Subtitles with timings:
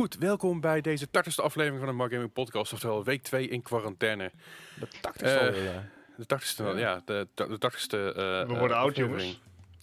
[0.00, 3.62] Goed, welkom bij deze 80ste aflevering van de Mark Gaming Podcast, oftewel week 2 in
[3.62, 4.30] quarantaine.
[4.78, 5.84] De takt Eh, is alweer, ja.
[6.16, 7.02] De 80ste, ja, Ja.
[7.04, 7.96] de, de 80ste.
[7.98, 9.40] eh, We eh, worden oud, jongens.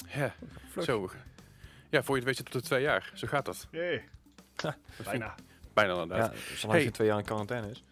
[0.07, 0.33] Ja,
[0.71, 0.85] Vlug.
[0.85, 1.11] zo.
[1.89, 3.11] Ja, voor je het weet zit het op de twee jaar.
[3.13, 3.67] Zo gaat dat.
[3.71, 4.03] Jee.
[4.55, 5.35] Dat vind ik Bijna.
[5.73, 6.33] Bijna inderdaad.
[6.33, 6.83] Ja, zolang Hey.
[6.87, 7.83] je twee jaar in quarantaine is.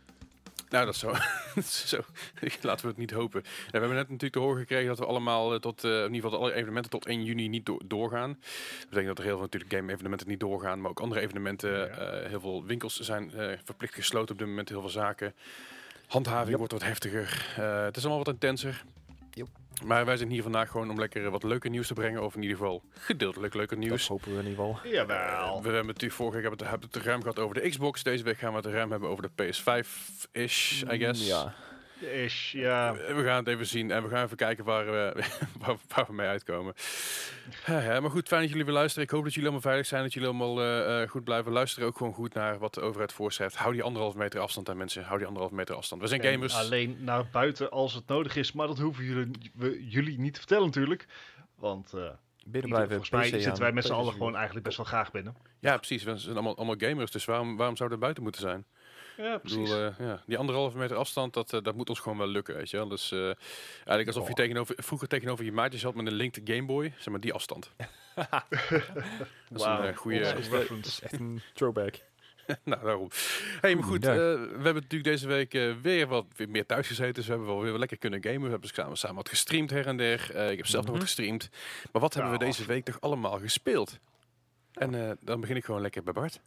[0.70, 2.02] Nou, dat is zo.
[2.68, 3.42] Laten we het niet hopen.
[3.46, 6.14] Ja, we hebben net natuurlijk te horen gekregen dat we allemaal eh, tot, eh, in
[6.14, 8.30] ieder geval alle evenementen tot 1 juni niet do- doorgaan.
[8.80, 11.72] Dat betekent dat er heel veel natuurlijk game-evenementen niet doorgaan, maar ook andere evenementen.
[11.78, 11.86] Ja.
[11.86, 13.32] eh, heel veel winkels zijn
[13.64, 15.34] verplicht gesloten op dit moment, heel veel zaken.
[16.08, 16.58] Handhaving Yep.
[16.58, 17.46] wordt wat heftiger.
[17.86, 18.84] Het is allemaal wat intenser.
[19.36, 19.48] Yep.
[19.86, 22.42] Maar wij zijn hier vandaag gewoon om lekker wat leuke nieuws te brengen, of in
[22.42, 24.08] ieder geval gedeeltelijk leuke Dat nieuws.
[24.08, 24.92] hopen we in ieder geval.
[24.92, 25.62] Jawel.
[25.62, 28.04] We hebben natuurlijk vorige week hebben het, hebben het ruim gehad over de Xbox.
[28.04, 31.22] Deze week gaan we het ruim hebben over de PS5-ish, I guess.
[31.22, 31.54] Mm, Ja.
[32.00, 32.94] Is, ja.
[32.94, 35.24] We gaan het even zien en we gaan even kijken waar we,
[35.66, 36.74] waar, waar we mee uitkomen.
[37.66, 39.04] Ja, maar goed, fijn dat jullie weer luisteren.
[39.04, 41.88] Ik hoop dat jullie allemaal veilig zijn, dat jullie allemaal eh, eh, goed blijven luisteren.
[41.88, 43.56] Ook gewoon goed naar wat de overheid voorschrijft.
[43.56, 45.04] Hou die anderhalf meter afstand aan mensen.
[45.04, 46.02] Hou die anderhalf meter afstand.
[46.02, 46.56] We zijn En gamers.
[46.56, 50.40] Alleen naar buiten als het nodig is, maar dat hoeven jullie, we, jullie niet te
[50.40, 51.06] vertellen natuurlijk.
[51.56, 52.10] Want eh,
[52.46, 52.90] Binnen blijven.
[52.90, 55.36] volgens mij zitten aan, wij met z'n allen gewoon eigenlijk best wel graag binnen.
[55.60, 56.04] Ja, precies.
[56.04, 58.66] We zijn allemaal, allemaal gamers, dus waarom, waarom zouden we buiten moeten zijn?
[59.18, 59.58] Ja, Ik precies.
[59.60, 62.56] bedoel, eh, ja, die anderhalve meter afstand, dat, eh, dat moet ons gewoon wel lukken,
[62.56, 62.88] weet je wel.
[62.88, 63.26] Dus eh,
[63.76, 67.08] eigenlijk alsof je tegenover, vroeger tegenover je maatjes had met een linked Game Boy, zeg
[67.10, 67.72] maar die afstand.
[68.16, 68.44] dat
[69.50, 70.32] is een goede...
[70.32, 71.02] reference.
[71.02, 71.96] Echt een throwback.
[72.64, 73.10] nou, daarom.
[73.62, 74.12] Hey, maar goed, Ja.
[74.12, 77.14] eh, we hebben natuurlijk deze week eh, weer wat weer meer thuis gezeten.
[77.14, 78.42] Dus we hebben wel weer lekker kunnen gamen.
[78.44, 80.32] We hebben samen, samen wat gestreamd her en der.
[80.36, 81.00] Eh, ik heb zelf nog Mhm.
[81.04, 81.50] wat gestreamd.
[81.92, 84.00] Maar wat hebben we deze week toch allemaal gespeeld?
[84.74, 86.42] En eh, dan begin ik gewoon lekker bij Bart.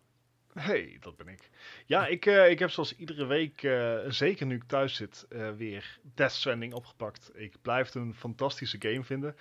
[0.52, 1.50] Hey, dat ben ik.
[1.86, 5.50] Ja, ik, eh, ik heb zoals iedere week, eh, zeker nu ik thuis zit, eh,
[5.50, 7.30] weer Death Stranding opgepakt.
[7.34, 9.36] Ik blijf het een fantastische game vinden.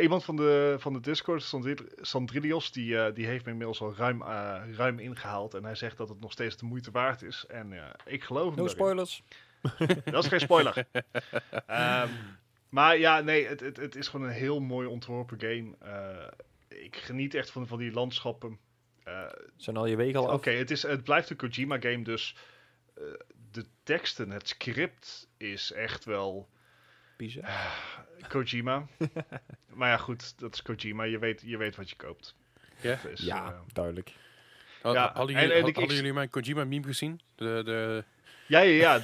[0.00, 4.22] Iemand van de, van de Discord, Sandri- Sandrilios, die, die heeft me inmiddels al ruim,
[4.76, 5.54] ruim ingehaald.
[5.54, 7.44] En hij zegt dat het nog steeds de moeite waard is.
[7.48, 7.72] En
[8.04, 9.22] ik geloof hem No spoilers.
[10.04, 10.84] Dat is geen spoiler.
[11.66, 12.08] Ehm,
[12.68, 15.74] maar ja, nee, het, het, het is gewoon een heel mooi ontworpen game.
[16.68, 18.58] Ik geniet echt van, van die landschappen.
[19.10, 19.26] Eh,
[19.56, 22.36] Zijn al je wegen al Oké, het, is, het blijft een Kojima-game, dus
[22.96, 23.02] eh,
[23.52, 26.48] de teksten, het script is echt wel
[27.16, 27.44] Piezen.
[28.28, 28.86] Kojima.
[29.74, 31.02] maar ja, goed, dat is Kojima.
[31.02, 32.34] Je weet, je weet wat je koopt.
[32.80, 32.98] Ja?
[33.02, 34.12] Dus, Ja, eh, duidelijk.
[34.82, 37.20] Had- Ja, hadden en- jullie, en had- ik- hadden ik- jullie mijn Kojima-meme gezien?
[37.34, 38.04] De, de,
[38.46, 39.00] ja, ja, ja.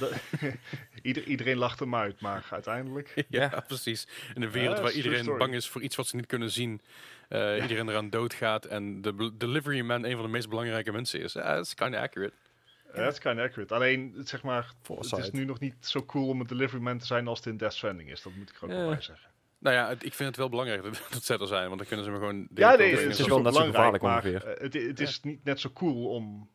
[1.07, 3.13] Ieder, iedereen lacht hem uit, maar uiteindelijk...
[3.15, 3.63] ja, Ja.
[3.67, 4.07] precies.
[4.35, 5.37] In een wereld Ja, waar iedereen story.
[5.37, 6.81] bang is voor iets wat ze niet kunnen zien.
[7.29, 8.65] eh, Iedereen eraan doodgaat.
[8.65, 11.33] En de delivery man een van de meest belangrijke mensen is.
[11.33, 12.33] Ja, dat is kind of accurate.
[12.95, 13.73] Dat is kind of accurate.
[13.73, 17.05] Alleen, zeg maar, het is nu nog niet zo cool om een delivery man te
[17.05, 18.21] zijn als het in Death Stranding is.
[18.21, 18.87] Dat moet ik er ook wel Ja.
[18.89, 19.29] bij zeggen.
[19.59, 21.65] Nou ja, het- ik vind het wel belangrijk dat dat ze er zijn.
[21.67, 22.47] Want dan kunnen ze me gewoon...
[22.55, 23.27] Ja, nee, het is zo.
[23.27, 24.43] wel net zo belangrijk, gevaarlijk maar ongeveer.
[24.57, 26.49] eh, het, het is niet net zo cool om,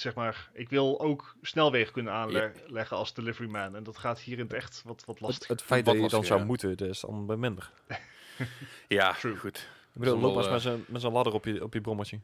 [0.00, 3.76] zeg maar, ik wil ook snelwegen kunnen aanleggen als delivery man.
[3.76, 5.48] En dat gaat hier in het echt wat, wat Het, lastig.
[5.48, 6.46] het feit Wat dat je dan zou ja.
[6.46, 7.70] moeten, dat is dan bij minder.
[8.88, 9.36] Ja, True.
[9.36, 9.56] goed.
[9.94, 12.20] Ik bedoel, loop maar eens eh, met zo'n- zo'n ladder op je, op je brommetje.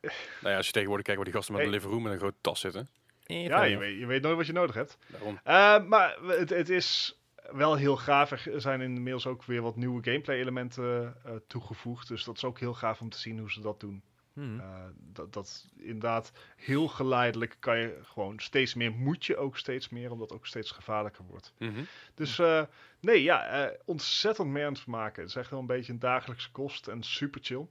[0.40, 1.72] Nou ja, als je tegenwoordig kijkt waar die gasten met Hey.
[1.74, 2.88] een live room met een grote tas zitten.
[3.26, 4.98] ja, je weet, je weet nooit wat je nodig hebt.
[5.06, 5.38] Daarom.
[5.44, 7.18] Eh, maar het, het is
[7.52, 8.30] wel heel gaaf.
[8.46, 12.08] Er zijn inmiddels ook weer wat nieuwe gameplay elementen eh, toegevoegd.
[12.08, 14.02] Dus dat is ook heel gaaf om te zien hoe ze dat doen.
[14.32, 14.60] Hmm.
[14.60, 19.88] Eh, dat, dat inderdaad heel geleidelijk kan je gewoon steeds meer, moet je ook steeds
[19.88, 21.52] meer, omdat het ook steeds gevaarlijker wordt.
[21.58, 21.82] Mhm.
[22.14, 22.62] Dus eh,
[23.00, 26.88] nee, ja, eh, ontzettend mee aan het is echt wel een beetje een dagelijkse kost
[26.88, 27.66] en super chill.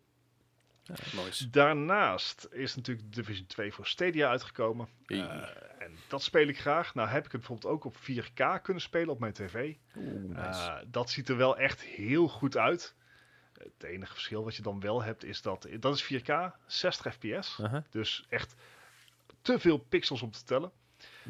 [1.25, 1.49] Nice.
[1.49, 4.87] Daarnaast is natuurlijk Division 2 voor Stadia uitgekomen.
[5.07, 6.93] En dat speel ik graag.
[6.93, 9.75] Nou heb ik het bijvoorbeeld ook op 4K kunnen spelen op mijn tv.
[9.95, 10.83] Oeh, nice.
[10.87, 12.95] Dat ziet er wel echt heel goed uit.
[13.63, 17.61] Het enige verschil wat je dan wel hebt is dat, dat is 4K, 60 fps.
[17.89, 18.55] Dus echt
[19.41, 20.71] te veel pixels om te tellen.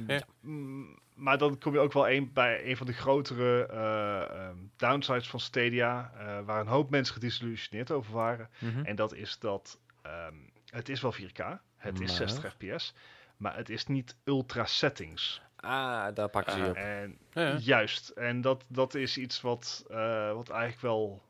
[0.07, 0.21] Ja.
[0.39, 4.55] Mm, maar dan kom je ook wel een, bij een van de grotere eh, ehm,
[4.75, 8.49] downsides van Stadia, eh, waar een hoop mensen gedisillusioneerd over waren.
[8.59, 8.85] Mhm.
[8.85, 10.33] En dat is dat ehm,
[10.69, 12.29] het is wel 4K, het is Maar?
[12.29, 12.93] 60 fps,
[13.37, 15.41] maar het is niet ultra settings.
[15.55, 16.75] Ah, daar pakken ze je op.
[16.75, 17.57] En Ja, ja.
[17.57, 21.27] juist, en dat, dat is iets wat, eh, wat eigenlijk wel.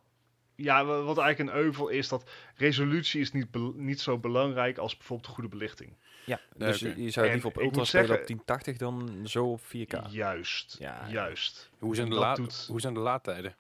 [0.63, 4.97] Ja, wa- wat eigenlijk een euvel is dat resolutie is niet, niet zo belangrijk als
[4.97, 5.97] bijvoorbeeld goede belichting.
[6.25, 9.19] Ja, Nee, dus je- zou liever op ik ultra moet spelen zeggen- op 1080 dan
[9.27, 10.01] zo op 4K.
[10.09, 11.69] Juist, Ja, juist.
[11.79, 13.55] Hoe, zijn de la- doet- hoe zijn de laadtijden?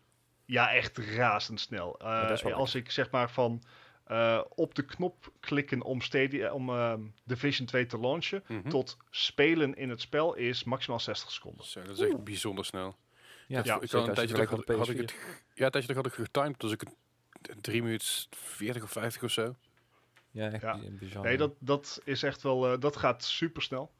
[0.45, 1.99] Ja, echt razendsnel.
[1.99, 3.63] Eh, wel als ik zeg maar van
[4.05, 8.69] eh, op de knop klikken om, Stadia, om ehm, Division 2 te launchen, Mhm.
[8.69, 11.65] tot spelen in het spel is maximaal 60 seconden.
[11.65, 12.95] Zo, dat is echt bijzonder snel.
[13.47, 15.15] Ja, ik had een tijdje terug vergelijkt had, met had ik het,
[15.59, 16.81] ja, een tijdje had ik getimed, dus ik
[17.41, 19.55] het 3 minuten 40 of 50 of zo.
[20.31, 20.79] Ja, echt Ja.
[20.89, 21.23] bizar.
[21.23, 23.91] Nee, dat, dat is echt wel, eh, dat gaat super snel.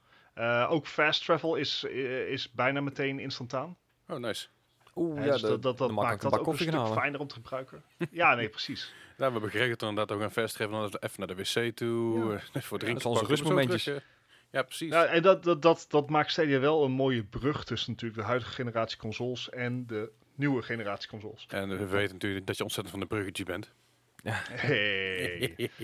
[0.70, 3.78] ook fast travel is, eh, is bijna meteen instantaan.
[4.08, 4.48] Oh, nice.
[4.96, 6.94] Oeh, ja, dus de- dat, dat, dat maakt dat ook een stuk halen.
[6.98, 7.84] fijner om te gebruiken.
[8.12, 8.94] Ja, nee, precies.
[9.18, 11.76] Ja, we hebben geregeld dan inderdaad ook een fast travel, dan even naar de wc
[11.76, 12.42] toe, Ja.
[12.54, 13.04] eh, voor drinken.
[13.04, 13.88] dat is onze rustmomentjes.
[13.88, 13.96] eh.
[14.52, 14.92] Ja, precies.
[14.92, 18.26] Ja, en dat, dat, dat, dat maakt Stadia wel een mooie brug tussen natuurlijk de
[18.28, 21.46] huidige generatie consoles en de nieuwe generatie consoles.
[21.48, 23.72] En we weten natuurlijk dat je ontzettend van de bruggetje bent.
[24.24, 25.40] Hey.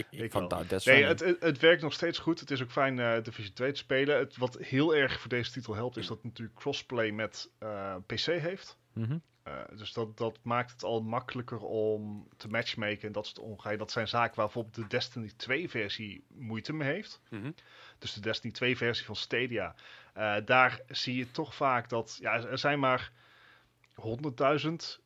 [0.10, 0.52] Ik Van
[0.86, 2.40] Nee, het, het, het werkt nog steeds goed.
[2.40, 4.18] Het is ook fijn eh Division 2 te spelen.
[4.18, 7.96] Het, wat heel erg voor deze titel helpt, is dat het natuurlijk crossplay met eh,
[8.06, 8.78] PC heeft.
[8.94, 9.18] Mhm.
[9.44, 13.78] Eh, dus dat, dat maakt het al makkelijker om te matchmaken en dat soort ongeveer.
[13.78, 17.22] Dat zijn zaken waar bijvoorbeeld de Destiny 2 versie moeite mee heeft.
[17.30, 17.52] Mhm.
[18.00, 19.76] Dus de Destiny 2 versie van Stadia.
[20.14, 23.12] eh, daar zie je toch vaak dat ja, er zijn maar
[24.02, 25.04] 100.000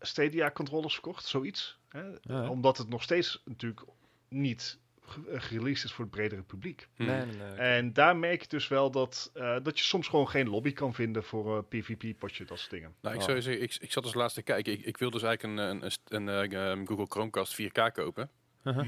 [0.00, 1.78] Stadia controllers verkocht, zoiets.
[1.88, 2.02] Hè?
[2.20, 2.48] Ja.
[2.48, 3.80] Omdat het nog steeds natuurlijk
[4.28, 6.88] niet eh, gereleased is voor het bredere publiek.
[6.96, 7.10] Mhm.
[7.10, 7.56] Nee, nee, nee.
[7.56, 10.94] En daar merk je dus wel dat, eh, dat je soms gewoon geen lobby kan
[10.94, 12.94] vinden voor een PvP-potje, dat soort dingen.
[13.00, 13.26] Nou, ik, Oh.
[13.26, 14.72] zou zeggen, ik, ik zat als laatste te kijken.
[14.72, 18.30] Ik, ik wil dus eigenlijk een, een, een, een, eh, Google Chromecast 4K kopen.
[18.64, 18.86] Uh-huh.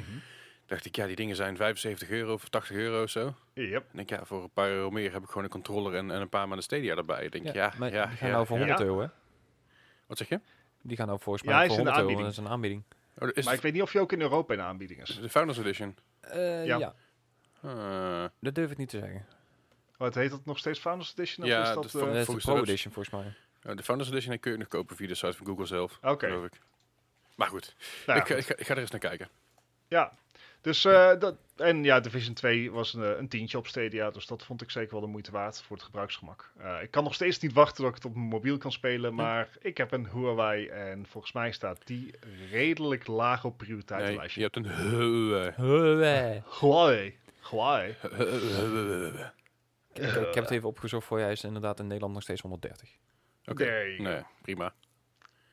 [0.66, 3.34] dacht ik, ja, die dingen zijn 75 euro of 80 euro of zo.
[3.54, 3.84] Yep.
[3.92, 6.20] En ik, ja, voor een paar euro meer heb ik gewoon een controller en, en
[6.20, 7.24] een paar maanden Stadia erbij.
[7.24, 8.64] Ik denk, ja, ja, maar ja, ja, nou voor ja.
[8.64, 8.84] 100 Ja.
[8.84, 9.06] euro, hè?
[10.08, 10.40] Wat zeg je?
[10.82, 12.20] Die gaan nou volgens mij hij voor is in de 100 euro.
[12.20, 12.34] aanbieding.
[12.36, 12.82] Dat is een aanbieding.
[13.18, 15.18] Oh, is Maar ik weet niet of je ook in Europa in de aanbieding is.
[15.20, 15.96] de Founders Edition?
[16.20, 16.78] Eh, Ja.
[16.78, 16.94] ja.
[17.62, 19.26] Ah, dat durf ik niet te zeggen.
[19.96, 21.44] Wat heet dat nog steeds Founders Edition?
[21.46, 23.34] Of Ja, is dat, eh, van- dat is de Pro Edition volgens mij.
[23.72, 26.26] oh, de Founders Edition kun je nog kopen via de site van Google zelf, Oké.
[26.26, 26.60] geloof ik.
[27.34, 27.74] Maar goed,
[28.06, 28.42] nou ja, ik, ga- goed.
[28.42, 29.28] ik, ga, ik ga er eens naar kijken.
[29.88, 30.12] Ja,
[30.68, 34.26] dus eh, dat, en ja, Division 2 was een, eh, een tientje op Stadia, dus
[34.26, 36.52] dat vond ik zeker wel de moeite waard voor het gebruiksgemak.
[36.58, 39.14] Eh, ik kan nog steeds niet wachten dat ik het op mijn mobiel kan spelen,
[39.14, 42.14] maar ik heb een Huawei en volgens mij staat die
[42.50, 44.40] redelijk laag op Nee, prioriteitenlijstje.
[44.40, 44.72] je hebt een...
[45.64, 46.42] Huawei.
[46.60, 47.14] Huawei.
[47.50, 47.96] Huawei.
[49.92, 51.24] Ik, ik heb het even opgezocht voor je.
[51.24, 52.90] Hij is inderdaad in Nederland nog steeds 130.
[53.44, 54.00] Oké, Nee.
[54.00, 54.74] nee, prima.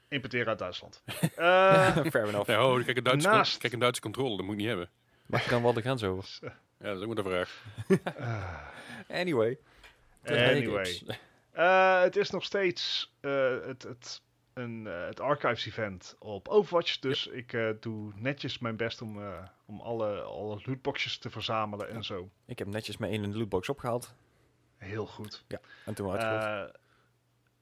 [0.09, 1.03] Importeren uit Duitsland.
[1.35, 2.47] Eh, Fair enough.
[2.47, 4.89] Nee, oh, kijk, een Duitse, Naast- kijk, een Duitse controle, dat moet ik niet hebben.
[5.25, 6.39] Mag ik dan wel de grens over?
[6.79, 7.63] Ja, dat is ook maar de vraag.
[9.09, 9.57] Anyway.
[10.23, 11.01] anyway.
[11.51, 14.21] Eh, het is nog steeds eh, het, het,
[14.55, 16.99] een, eh, het Archives event op Overwatch.
[16.99, 21.89] Dus ik eh, doe netjes mijn best om, eh, om alle, alle lootboxjes te verzamelen
[21.89, 22.29] en zo.
[22.45, 24.13] Ik heb netjes mijn ene lootbox opgehaald.
[24.77, 25.45] Heel goed.
[25.85, 26.71] En toen uitgerold.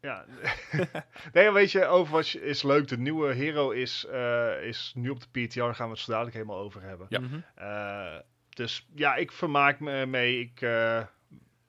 [0.04, 0.26] Ja.
[1.34, 2.88] nee, weet je, Overwatch is leuk.
[2.88, 5.60] De nieuwe hero is, eh, is nu op de PTR.
[5.60, 7.08] Daar gaan we het zo dadelijk helemaal over hebben.
[7.10, 7.20] Ja.
[7.20, 7.40] Mhm.
[7.56, 8.20] Eh,
[8.50, 10.40] dus ja, ik vermaak me mee.
[10.40, 11.06] Ik, eh,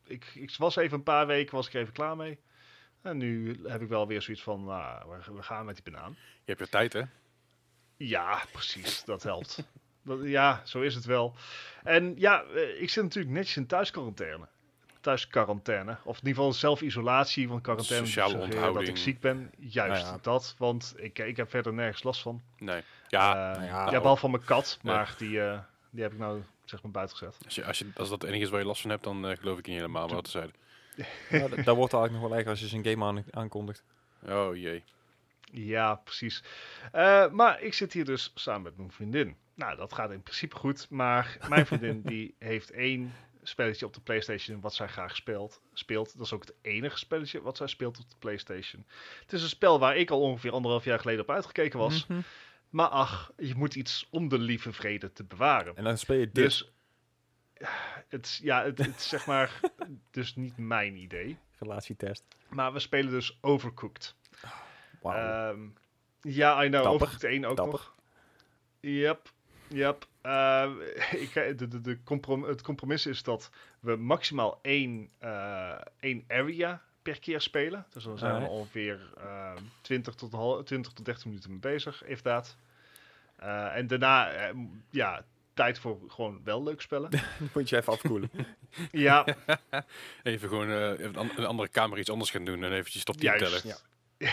[0.06, 2.38] ik, ik was even een paar weken was ik even klaar mee.
[3.02, 6.16] En nu heb ik wel weer zoiets van, nou, we, we gaan met die banaan.
[6.18, 7.02] Je hebt je tijd, hè?
[7.96, 9.04] Ja, precies.
[9.04, 9.64] Dat helpt.
[10.04, 11.34] dat, ja, zo is het wel.
[11.82, 12.42] En ja,
[12.78, 14.48] ik zit natuurlijk netjes in thuisquarantaine.
[15.04, 15.90] Thuisquarantaine.
[16.04, 19.50] Of in ieder geval zelfisolatie, want quarantaine Sociale suggereert dat ik ziek ben.
[19.58, 20.18] Juist Nou ja.
[20.22, 22.42] dat, want ik, ik heb verder nergens last van.
[22.58, 22.82] Nee.
[23.08, 23.90] Ja, Eh, nou ja.
[23.90, 24.92] ja, behalve van mijn kat, Ja.
[24.92, 25.58] maar die, eh,
[25.90, 27.36] die heb ik nou zeg maar buiten gezet.
[27.44, 29.26] als, je, als, je, als dat het enige is waar je last van hebt, dan
[29.28, 30.54] eh, geloof ik niet helemaal wat te zeiden.
[31.30, 33.84] Ja, d- dat wordt eigenlijk nog wel erger als je zijn game aan, aankondigt.
[34.28, 34.82] Oh jee.
[35.52, 36.42] Ja, precies.
[36.92, 39.36] Eh, maar ik zit hier dus samen met mijn vriendin.
[39.54, 40.86] Nou, dat gaat in principe goed.
[40.90, 43.12] Maar mijn vriendin die heeft één
[43.48, 45.60] spelletje op de PlayStation wat zij graag speelt.
[45.72, 46.16] speelt.
[46.16, 48.86] Dat is ook het enige spelletje wat zij speelt op de PlayStation.
[49.20, 52.06] Het is een spel waar ik al ongeveer anderhalf jaar geleden op uitgekeken was.
[52.06, 52.20] Mhm.
[52.70, 55.76] Maar ach, je moet iets om de lieve vrede te bewaren.
[55.76, 56.34] En dan speel je dit.
[56.34, 56.72] Dus
[58.08, 59.60] het, is- ja, het, het is zeg maar
[60.10, 61.38] dus niet mijn idee.
[61.58, 62.24] Relatietest.
[62.48, 64.14] Maar we spelen dus Overcooked.
[65.02, 65.60] Ehm,
[66.20, 66.72] ja, I know.
[66.72, 66.90] Dapper.
[66.90, 67.72] Overcooked 1 ook Dapper.
[67.78, 67.94] nog.
[68.80, 69.30] Yep,
[69.68, 70.06] yep.
[70.20, 70.70] Eh,
[71.22, 76.82] ik, de, de, de comprom het compromis is dat we maximaal één, eh, één area
[77.02, 77.86] per keer spelen.
[77.90, 82.04] Dus dan zijn we ongeveer eh 20, tot hal- 20 tot 30 minuten mee bezig,
[82.04, 82.56] if dat.
[83.36, 84.54] Eh, en daarna, eh,
[84.90, 87.10] ja, tijd voor gewoon wel leuk spellen.
[87.54, 88.30] moet je even afkoelen.
[88.90, 89.24] ja,
[90.22, 93.14] Even gewoon eh, even een, een andere kamer iets anders gaan doen en eventjes 10
[93.18, 93.44] Juist.
[93.44, 93.60] tellen.
[94.18, 94.32] Ja.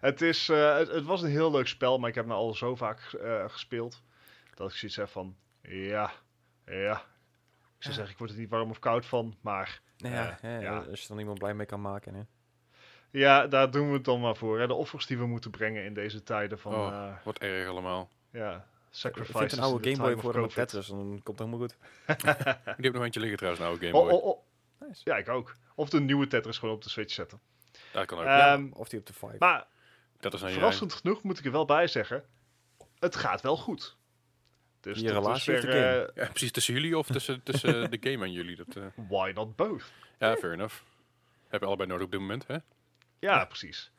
[0.00, 2.54] het, is, eh, het, het was een heel leuk spel, maar ik heb nou al
[2.54, 4.02] zo vaak eh, gespeeld.
[4.58, 6.12] Dat ik zoiets heb van, ja,
[6.66, 6.92] ja.
[7.76, 10.60] Ik zou zeggen, ik word er niet warm of koud van, maar Nou ja, Eh,
[10.62, 10.78] ja.
[10.78, 12.14] als je er niemand blij mee kan maken.
[12.14, 12.22] Hè.
[13.10, 14.58] ja, daar doen we het dan maar voor.
[14.60, 14.66] Hè.
[14.66, 16.86] De offers die we moeten brengen in deze tijden van, Oh.
[16.86, 18.08] eh, Wat erg allemaal.
[18.32, 20.54] ja, Ik sacrifices vind een oude Game Boy voor COVID.
[20.54, 21.76] Tetris, dan komt het helemaal goed.
[22.76, 24.14] Die heb nog eentje liggen trouwens, een oude Game Oh, Boy.
[24.18, 24.46] oh, oh.
[24.88, 25.00] Nice.
[25.04, 25.54] Ja, ik ook.
[25.74, 27.40] Of de nieuwe Tetris gewoon op de Switch zetten.
[27.92, 28.24] Daar kan ook.
[28.24, 29.38] Ehm, Of die op de 5.
[29.38, 29.66] Maar
[30.20, 32.24] dat is een Verrassend genoeg moet ik er wel bij zeggen,
[32.98, 33.96] het gaat wel goed.
[34.92, 36.12] Dus Je relatie of weer, de game?
[36.14, 38.56] eh, Ja, precies tussen jullie of tussen, tussen de game en jullie.
[38.56, 39.92] Dat, eh, why not both?
[40.18, 40.74] ja, fair enough.
[41.48, 42.56] Heb je allebei nodig op dit moment, hè?
[43.18, 43.90] Ja, precies.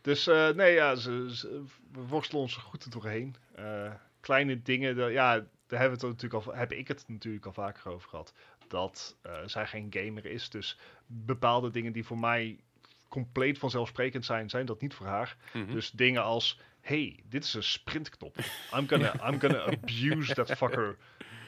[0.00, 1.62] Dus eh, nee, ja, ze, ze-
[1.92, 3.36] we worstelen ons goed er doorheen.
[3.54, 5.34] Eh, kleine dingen, de- ja,
[5.66, 8.32] daar hebben we het natuurlijk al, heb ik het natuurlijk al vaker over gehad.
[8.68, 10.50] Dat eh, zij geen gamer is.
[10.50, 12.58] Dus bepaalde dingen die voor mij
[13.08, 15.36] compleet vanzelfsprekend zijn, zijn dat niet voor haar.
[15.52, 15.72] Mhm.
[15.72, 18.36] Dus dingen als, hey, dit is een sprintknop.
[18.74, 20.96] I'm gonna, I'm gonna abuse that fucker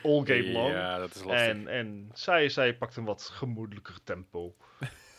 [0.03, 0.73] all game long.
[0.73, 1.47] Ja, dat is lastig.
[1.49, 4.55] En, en zij, zij pakt een wat gemoedelijker tempo.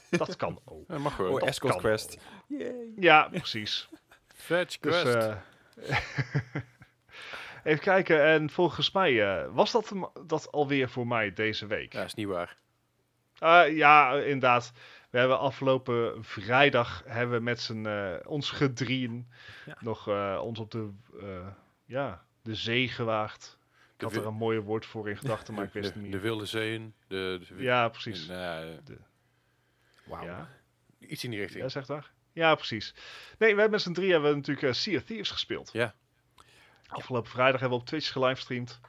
[0.09, 0.87] Dat kan ook.
[0.87, 1.41] Ja, mag gewoon.
[1.41, 2.17] Oh, escort quest.
[2.95, 3.89] Ja, precies.
[4.35, 5.15] Fetch Dus, quest.
[5.15, 5.35] eh,
[7.63, 9.93] even kijken, en volgens mij eh, was dat,
[10.25, 11.93] dat alweer voor mij deze week.
[11.93, 12.57] ja, is niet waar.
[13.39, 14.71] Eh, ja, inderdaad.
[15.09, 19.27] We hebben afgelopen vrijdag hebben we met z'n eh, ons gedrieën
[19.65, 19.77] Ja.
[19.79, 20.89] nog eh, ons op de,
[21.21, 21.47] eh,
[21.85, 23.57] ja, de zee gewaagd.
[23.93, 26.01] Ik De had er een mooie woord voor in gedachten, maar ik wist het de,
[26.01, 26.93] niet de wilde zeeën.
[27.07, 28.25] De, de- Ja, precies.
[28.25, 28.65] Ja,
[30.05, 30.23] Wauw.
[30.25, 30.49] Ja.
[30.99, 31.63] iets in die richting.
[31.63, 32.11] Ja, zegt daar.
[32.33, 32.93] Ja, precies.
[33.37, 35.69] Nee, we hebben met z'n drie hebben we natuurlijk Sea of Thieves gespeeld.
[35.73, 35.95] Ja.
[36.87, 38.79] Afgelopen vrijdag hebben we op Twitch gelivestreamd.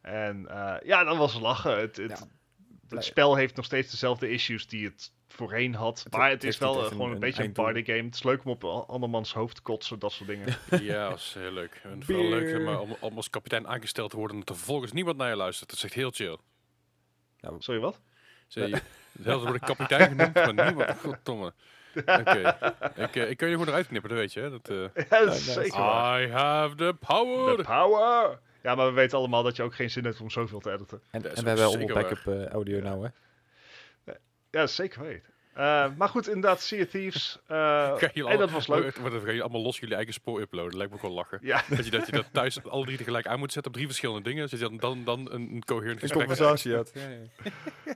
[0.00, 1.78] En eh, ja, dat was lachen.
[1.80, 6.04] Het, het, Ja, het blij- spel heeft nog steeds dezelfde issues die het voorheen had.
[6.10, 8.02] maar het is wel eh, gewoon een- een, een beetje een party game.
[8.02, 10.46] Het is leuk om op andermans hoofd te kotsen, dat soort dingen.
[10.82, 11.80] Ja, dat is heel leuk.
[11.82, 12.38] En vooral Beer.
[12.38, 15.16] leuk zeg maar, om, om als kapitein aangesteld te worden en dat er vervolgens niemand
[15.16, 15.68] naar je luistert.
[15.68, 16.36] Dat is echt heel chill.
[17.58, 18.00] Sorry, wat?
[18.46, 18.80] Zie je,
[19.22, 20.98] zelfs wordt ik kapitein genoemd, maar niemand.
[20.98, 21.52] Goddomme.
[21.96, 22.56] Oké.
[23.06, 24.40] Ik, eh, ik kan je gewoon eruit knippen, dat weet je.
[24.40, 24.50] Hè?
[24.50, 25.52] Dat, eh, Ja, dat is nice.
[25.52, 26.22] zeker waar.
[26.22, 27.56] I have the power.
[27.56, 28.38] The power!
[28.62, 31.02] Ja, maar we weten allemaal dat je ook geen zin hebt om zoveel te editen.
[31.10, 33.10] En, we hebben allemaal zeker backup eh, audio nou, hè?
[34.56, 35.34] Ja, zeker weten.
[35.54, 37.38] Eh, maar goed, inderdaad, Sea of Thieves.
[37.46, 37.56] eh,
[37.96, 38.96] Ga je en dat was leuk.
[38.96, 40.76] Wat, wat, ga je allemaal los jullie eigen spoor uploaden?
[40.76, 41.38] Lijkt me wel lachen.
[41.42, 43.86] Ja, Dat je dat, je dat thuis alle drie tegelijk aan moet zetten op drie
[43.86, 44.48] verschillende dingen.
[44.48, 46.92] Zodat je dan, dan, dan een, een coherent Een gesprek conversatie had.
[46.94, 47.94] Ja, ja.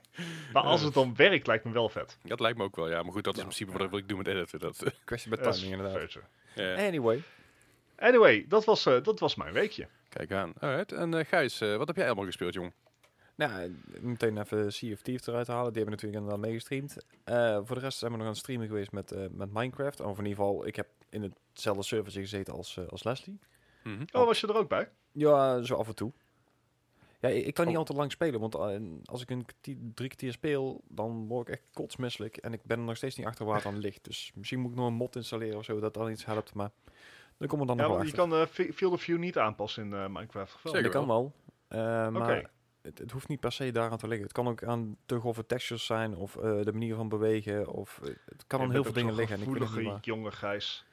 [0.53, 2.19] maar als het dan werkt, lijkt me wel vet.
[2.23, 3.03] Dat lijkt me ook wel, ja.
[3.03, 3.47] Maar goed, dat is Ja.
[3.47, 4.59] in principe wat ik doe met editen.
[4.59, 6.19] Dat, eh, Kwestie met timing inderdaad.
[6.57, 7.23] Anyway.
[7.99, 9.87] Anyway, dat was, eh, dat was mijn weekje.
[10.09, 10.53] Kijk aan.
[10.61, 10.93] Alright.
[10.93, 12.73] En eh, Gijs, eh, wat heb jij allemaal gespeeld, jong?
[13.49, 15.73] Nou, meteen even Sea of Thieves eruit halen.
[15.73, 16.97] Die hebben natuurlijk inderdaad meegestreamd.
[17.25, 20.01] Eh, voor de rest zijn we nog aan het streamen geweest met, eh, met Minecraft.
[20.01, 23.39] Of in ieder geval, ik heb in hetzelfde servertje gezeten als, eh, als Leslie.
[23.85, 24.03] Mhm.
[24.13, 24.89] Oh, was je er ook bij?
[25.13, 26.13] Ja, zo af en toe.
[27.21, 27.81] Ja, ik, ik kan niet Oh.
[27.81, 28.55] altijd lang spelen, want
[29.09, 32.37] als ik een kwartier, drie kwartier speel, dan word ik echt kotsmisselijk.
[32.37, 34.05] En ik ben er nog steeds niet achter waar het aan ligt.
[34.05, 36.55] Dus misschien moet ik nog een mod installeren of zo, dat dan iets helpt.
[36.55, 36.71] Maar
[37.39, 38.39] dan komen we dan Ja, nog wel want je achter.
[38.39, 40.63] kan Fi- Field of View niet aanpassen in Minecraft.
[40.63, 40.73] wel?
[40.73, 40.83] Zeker.
[40.83, 41.33] Dat kan wel.
[41.69, 41.79] Eh,
[42.09, 42.51] maar Oké.
[42.83, 44.27] Het, het hoeft niet per se daaraan te liggen.
[44.27, 47.69] Het kan ook aan te grove textures zijn, of eh, de manier van bewegen.
[47.69, 49.37] Of, eh, het kan aan heel veel dingen liggen.
[49.37, 49.99] En ik gevoelige waar.
[50.03, 50.85] jonge Gijs.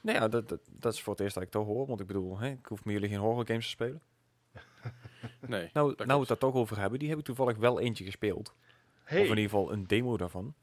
[0.00, 1.86] Nou ja, dat, dat, dat is voor het eerst dat ik dat hoor.
[1.86, 4.02] Want ik bedoel, hè, ik hoef met jullie geen horror games te spelen.
[5.46, 5.70] Nee.
[5.72, 8.54] Nou, nou we het daar toch over hebben, die heb ik toevallig wel eentje gespeeld.
[9.04, 10.54] Hey, Of in ieder geval een demo daarvan.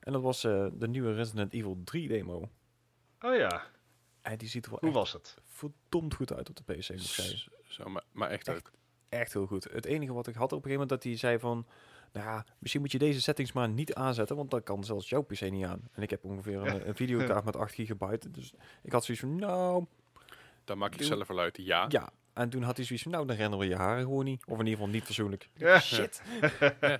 [0.00, 2.48] En dat was eh, de nieuwe Resident Evil 3 demo.
[3.20, 3.66] oh ja,
[4.20, 5.38] En die ziet er wel hoe echt was het?
[5.48, 7.52] verdomd goed uit op de PC, moet ik zeggen.
[7.66, 8.70] Zo, maar, maar echt ook.
[9.18, 9.64] Echt heel goed.
[9.72, 11.66] Het enige wat ik had op een gegeven moment, dat hij zei van...
[12.12, 15.22] Nou ja, misschien moet je deze settings maar niet aanzetten, want dan kan zelfs jouw
[15.22, 15.88] PC niet aan.
[15.92, 18.30] En ik heb ongeveer een, een videokaart met 8 gigabyte.
[18.30, 18.52] Dus
[18.82, 19.84] ik had zoiets van, nou,
[20.64, 21.56] Dan maak ik zelf wel uit.
[21.56, 21.86] Ja.
[21.88, 22.12] ja.
[22.32, 24.44] En toen had hij zoiets van, nou, dan rennen we je haren gewoon niet.
[24.46, 25.48] Of in ieder geval niet fatsoenlijk.
[25.54, 25.80] Ja.
[25.80, 26.22] Shit.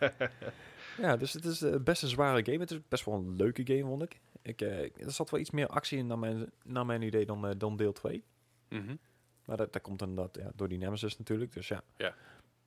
[1.02, 2.59] ja, dus het is eh, best een zware game.
[2.59, 4.21] Het is best wel een leuke game, vond ik.
[4.42, 7.47] ik eh, er zat wel iets meer actie in naar mijn, naar mijn idee dan,
[7.47, 8.25] eh, dan deel 2.
[8.69, 8.95] Mhm.
[9.44, 11.82] Maar dat, dat komt inderdaad ja, door die Nemesis natuurlijk, dus ja.
[11.96, 12.14] Ja.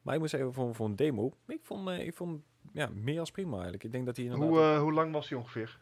[0.02, 3.20] Maar ik moet zeggen, voor, voor een demo, ik vond, eh, ik vond ja, meer
[3.20, 3.84] als prima eigenlijk.
[3.84, 4.50] Ik denk dat hij inderdaad...
[4.50, 5.80] Hoe, eh, hoe lang was die ongeveer?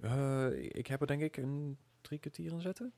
[0.00, 2.92] eh, ik heb er denk ik een drie kwartier in zitten.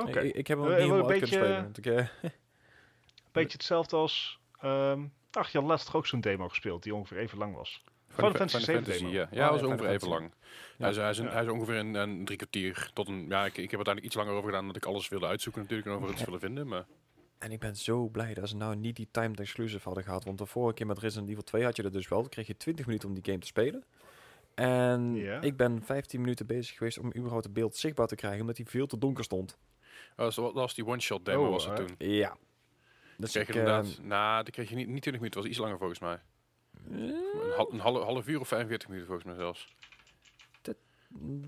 [0.00, 2.08] Oké, Ik, ik heb hem ook niet helemaal een uit kunnen beetje- spelen.
[2.22, 2.30] Ik, eh,
[3.32, 4.40] beetje hetzelfde als...
[4.60, 7.84] ehm ach, je had laatst toch ook zo'n demo gespeeld die ongeveer even lang was.
[8.16, 9.12] Final Fantasy Final 7 demo.
[9.12, 9.28] ja.
[9.30, 10.22] Ja, dat was ja, ongeveer even lang.
[10.24, 10.30] Ja.
[10.78, 11.30] Hij, is, hij, is een- Ja.
[11.32, 13.28] hij is ongeveer een, een drie kwartier tot een...
[13.28, 15.88] Ja, ik, ik heb uiteindelijk iets langer over gedaan omdat ik alles wilde uitzoeken natuurlijk
[15.88, 16.66] en over iets wilde vinden.
[16.68, 16.84] Maar
[17.38, 20.24] En ik ben zo blij dat ze nou niet die timed exclusive hadden gehad.
[20.24, 22.20] Want de vorige keer met Resident Evil 2 had je dat dus wel.
[22.20, 23.84] Dan kreeg je 20 minuten om die game te spelen.
[24.54, 28.40] En ik ben 15 minuten bezig geweest om überhaupt het beeld zichtbaar te krijgen.
[28.40, 29.58] Omdat hij veel te donker stond.
[30.10, 31.94] oh, dat was- dat die one-shot demo Oh, was het eh, toen.
[31.98, 32.36] Ja.
[33.18, 33.98] Dus kreeg je ik, inderdaad...
[34.02, 36.20] Nou, die kreeg je niet, niet 20 minuten, was iets langer volgens mij.
[36.90, 37.14] Een,
[37.56, 39.74] hal- een half, half uur of 45 minuten volgens mij zelfs.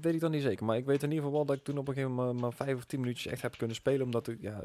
[0.00, 0.64] weet ik dan niet zeker.
[0.64, 2.52] Maar ik weet in ieder geval wel dat ik toen op een gegeven moment maar
[2.52, 4.04] 5 of 10 minuutjes echt heb kunnen spelen.
[4.04, 4.60] Omdat ik, ja,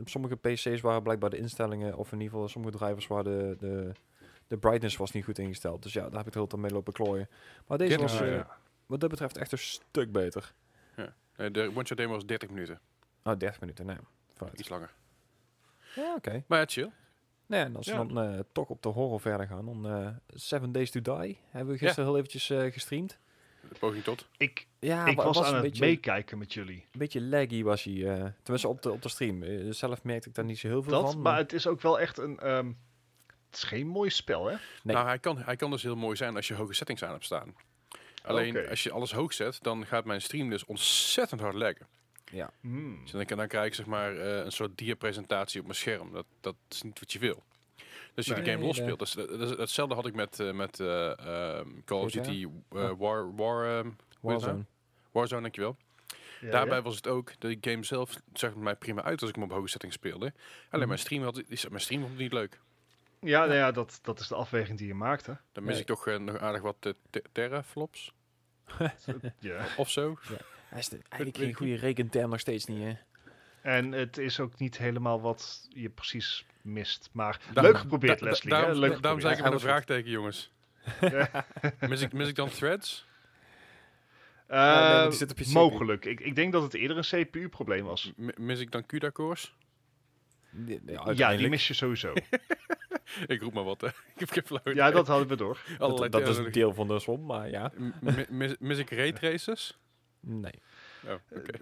[0.00, 3.56] op sommige PC's waren blijkbaar de instellingen, of in ieder geval sommige drivers waren de,
[3.58, 3.92] de,
[4.46, 5.82] de brightness was niet goed ingesteld.
[5.82, 7.28] Dus ja, daar heb ik het heel tijd mee lopen klooien.
[7.66, 8.56] Maar deze Ja, was eh, ja.
[8.86, 10.54] wat dat betreft echt een stuk beter.
[11.36, 12.80] Eh, de one-shot demo was 30 minuten.
[13.22, 13.96] Oh, 30 minuten, nee.
[14.54, 14.94] Iets langer.
[15.94, 16.44] Ja, oké.
[16.46, 16.90] Maar ja, chill.
[17.48, 18.06] Nee, en als Ja.
[18.06, 21.38] we dan eh, toch op de horror verder gaan, dan eh, Seven Days to Die
[21.50, 23.18] hebben we gisteren heel eventjes eh, gestreamd.
[23.78, 24.26] Poging tot.
[24.36, 26.76] Ik, Ja, ik wa- was, aan een het beetje, meekijken met jullie.
[26.92, 27.94] een beetje laggy was hij.
[27.94, 29.72] eh, tenminste op de, op de stream.
[29.72, 31.22] Zelf merkte ik daar niet zo heel veel Dat, van.
[31.22, 32.38] maar het is ook wel echt een...
[32.38, 32.66] ehm,
[33.46, 34.56] het is geen mooi spel, hè?
[34.82, 34.94] Nee.
[34.96, 37.24] Nou, hij kan, hij kan dus heel mooi zijn als je hoge settings aan hebt
[37.24, 37.54] staan.
[38.22, 38.68] Alleen Oké.
[38.70, 41.86] als je alles hoog zet, dan gaat mijn stream dus ontzettend hard laggen.
[42.60, 42.98] Hmm.
[43.02, 46.12] Dus dan, kan- dan krijg ik zeg maar eh, een soort dia-presentatie op mijn scherm.
[46.12, 47.42] Dat, dat is niet wat je wil.
[48.14, 48.42] Dus je Nee.
[48.42, 48.98] de game Nee, losspeelt.
[48.98, 51.18] Dus, dat is- hetzelfde had ik met, eh, met eh,
[51.58, 52.10] ehm, Call of?
[52.10, 52.98] Duty Oh.
[52.98, 54.64] War, War, ehm, Warzone.
[55.12, 55.76] Warzone, dankjewel.
[56.40, 56.82] Ja, Daarbij ja.
[56.82, 59.50] was het ook, de game zelf zag er mij prima uit als ik hem op
[59.50, 60.24] hoge settings speelde.
[60.26, 60.34] Alleen
[60.70, 60.86] Mhm.
[60.86, 62.60] mijn stream had, is, mijn stream vond het niet leuk.
[63.20, 65.32] Ja, nou ja, dat, dat is de afweging die je maakt, hè?
[65.52, 65.80] Dan mis Nee.
[65.80, 68.12] ik toch nog aardig wat eh, te- teraflops
[69.38, 69.66] Ja.
[69.76, 70.18] of zo.
[70.68, 72.92] Hij is de- weet eigenlijk geen goede rekenterm nog steeds niet, hè?
[73.62, 77.08] En het is ook niet helemaal wat je precies mist.
[77.12, 78.52] Maar Da- leuk geprobeerd, Da- da- Leslie.
[78.52, 78.76] daarom, hè?
[78.78, 80.52] Leuk daarom zei ik met een vraagteken, jongens.
[81.80, 83.06] mis, ik, mis ik dan threads?
[84.48, 85.52] nee, Eh, die zit op je CPU.
[85.52, 86.04] mogelijk.
[86.04, 88.12] Ik, ik denk dat het eerder een CPU-probleem was.
[88.16, 89.54] M- mis ik dan CUDA-cores?
[91.14, 92.12] Ja, die mis je sowieso.
[93.26, 93.86] Ik roep maar wat, hè.
[94.14, 95.60] Ik heb geen flauw ja, dat hadden we door.
[95.78, 97.72] Dat, dat is een deel van de som, maar ja.
[97.76, 97.92] M-
[98.28, 99.78] mis, mis ik raytraces?
[100.20, 100.62] Nee,
[101.06, 101.52] Oh, oké.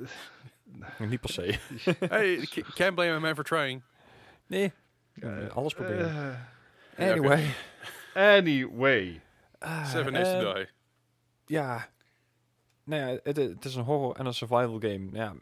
[1.06, 1.58] niet per se.
[2.08, 3.82] hey, can't blame a man for trying.
[4.46, 4.72] Nee,
[5.20, 6.38] Eh, alles proberen.
[6.96, 7.54] eh, anyway.
[8.14, 9.20] anyway.
[9.58, 10.68] Ah, Seven Days eh, to Die.
[11.46, 11.88] Ja.
[12.84, 15.08] Nou ja, het, het is een horror en een survival game.
[15.12, 15.34] Ja,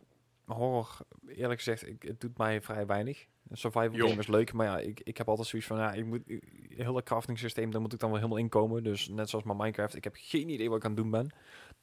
[0.45, 0.97] horror,
[1.29, 3.27] eerlijk gezegd, ik, het doet mij vrij weinig.
[3.57, 6.23] Survival game is leuk, maar ja, ik, ik heb altijd zoiets van, ja, ik moet,
[6.69, 8.83] heel het crafting systeem, daar moet ik dan wel helemaal inkomen.
[8.83, 11.31] Dus net zoals met Minecraft, ik heb geen idee wat ik aan het doen ben.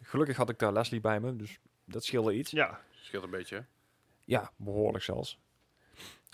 [0.04, 2.52] Gelukkig had ik daar Leslie bij me, dus dat scheelde iets.
[2.52, 3.66] Ja, Scheelt een beetje?
[4.26, 5.40] Ja, behoorlijk zelfs.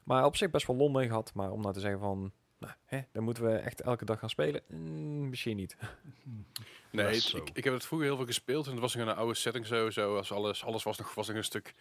[0.03, 1.33] Maar op zich best wel lol mee gehad.
[1.33, 4.29] Maar om nou te zeggen van, nou, hè, dan moeten we echt elke dag gaan
[4.29, 4.61] spelen.
[4.67, 5.77] Mm, misschien niet.
[6.91, 7.37] Nee, het- zo.
[7.37, 9.33] ik, ik heb het vroeger heel veel gespeeld en het was nog in een oude
[9.33, 10.17] setting sowieso.
[10.17, 11.73] Als alles, alles was, nog, was nog een stuk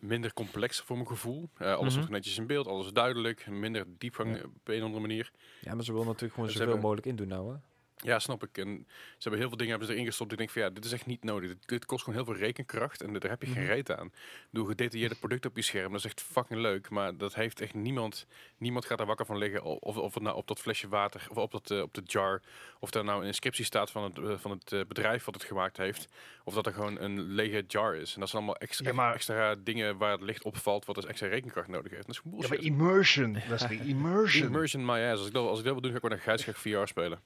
[0.00, 1.50] minder complex voor mijn gevoel.
[1.56, 2.00] Eh, alles Mhm.
[2.00, 4.42] was netjes in beeld, alles duidelijk, minder diepgang Ja.
[4.44, 5.30] op een of andere manier.
[5.60, 7.58] Ja, maar ze willen natuurlijk gewoon zoveel hebben- mogelijk indoen nou, hè.
[8.02, 8.58] Ja, snap ik.
[8.58, 10.32] En ze hebben heel veel dingen hebben ze erin gestopt.
[10.32, 11.48] Ik denk van ja, dit is echt niet nodig.
[11.48, 13.72] Dit, dit kost gewoon heel veel rekenkracht en daar heb je geen Mhm.
[13.72, 14.12] reet aan.
[14.50, 16.90] Doe gedetailleerde producten op je scherm, dat is echt fucking leuk.
[16.90, 18.26] Maar dat heeft echt niemand,
[18.58, 19.62] niemand gaat er wakker van liggen.
[19.62, 22.42] Of, of het nou op dat flesje water of op, dat, eh, op de jar.
[22.78, 25.44] Of daar nou een inscriptie staat van het, eh, van het eh, bedrijf wat het
[25.44, 26.08] gemaakt heeft.
[26.44, 28.14] Of dat er gewoon een lege jar is.
[28.14, 31.06] En dat zijn allemaal extra, Ja, maar- extra dingen waar het licht opvalt, wat dus
[31.06, 32.06] extra rekenkracht nodig heeft.
[32.06, 33.80] Dat is ja maar immersion, Leslie.
[33.94, 34.46] Immersion.
[34.46, 35.18] Immersion my ass.
[35.18, 37.20] Als ik dat, als ik dat wil doen, ga ik gewoon naar Gijsgraag VR spelen.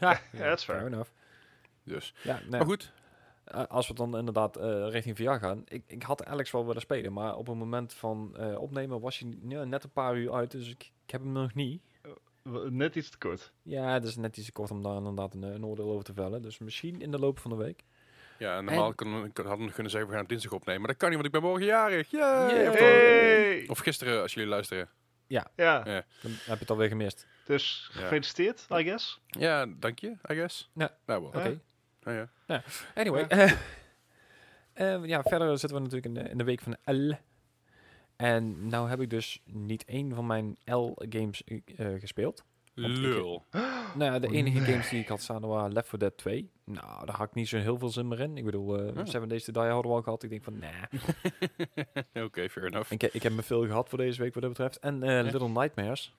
[0.00, 0.86] Ja, dat is fair fair.
[0.86, 1.10] enough.
[1.84, 2.14] Dus.
[2.22, 2.92] Ja, Maar goed,
[3.44, 5.62] eh, als we dan inderdaad eh, richting VR gaan.
[5.68, 9.18] Ik, ik had Alex wel willen spelen, maar op het moment van eh, opnemen was
[9.18, 10.50] hij ja, net een paar uur uit.
[10.50, 11.82] Dus ik, ik heb hem nog niet.
[12.68, 13.52] Net iets te kort.
[13.62, 16.12] Ja, het is net iets te kort om daar inderdaad een, een oordeel over te
[16.14, 16.42] vellen.
[16.42, 17.84] Dus misschien in de loop van de week.
[18.38, 20.80] Ja, en normaal En- hadden we kunnen zeggen we gaan dinsdag opnemen.
[20.80, 22.10] Maar dat kan niet, want ik ben morgen jarig.
[22.10, 22.72] Yay!
[22.72, 23.66] Yay!
[23.66, 24.88] Of, gisteren, als jullie luisteren.
[25.26, 25.82] Ja, Ja.
[25.84, 27.26] Dan heb je het alweer gemist.
[27.44, 28.00] Dus Ja.
[28.00, 29.20] gefeliciteerd, I guess.
[29.26, 30.70] Ja, dank je, I guess.
[30.74, 30.96] Ja.
[31.06, 31.28] Nou, wel.
[31.30, 31.48] Oké.
[31.48, 31.58] Ja.
[32.04, 32.62] Nou ja.
[32.94, 33.26] Anyway.
[33.28, 33.52] eh,
[34.72, 37.12] eh, ja, verder zitten we natuurlijk in de, in de week van L.
[38.16, 42.44] En nou heb ik dus niet één van mijn L-games eh, gespeeld.
[42.74, 43.44] Want ik- Lul.
[43.94, 44.70] Nou ja, de Oh, enige nee.
[44.70, 46.50] games die ik had staan waren Left 4 Dead 2.
[46.64, 48.36] Nou, daar had ik niet zo heel veel zin meer in.
[48.36, 49.06] Ik bedoel, eh Oh.
[49.06, 50.22] Seven Days to Die hadden we al gehad.
[50.22, 50.82] Ik denk van, nah.
[52.24, 52.90] Oké, fair enough.
[52.92, 54.78] ik, ik heb me veel gehad voor deze week wat dat betreft.
[54.78, 56.14] En eh, Little Nightmares.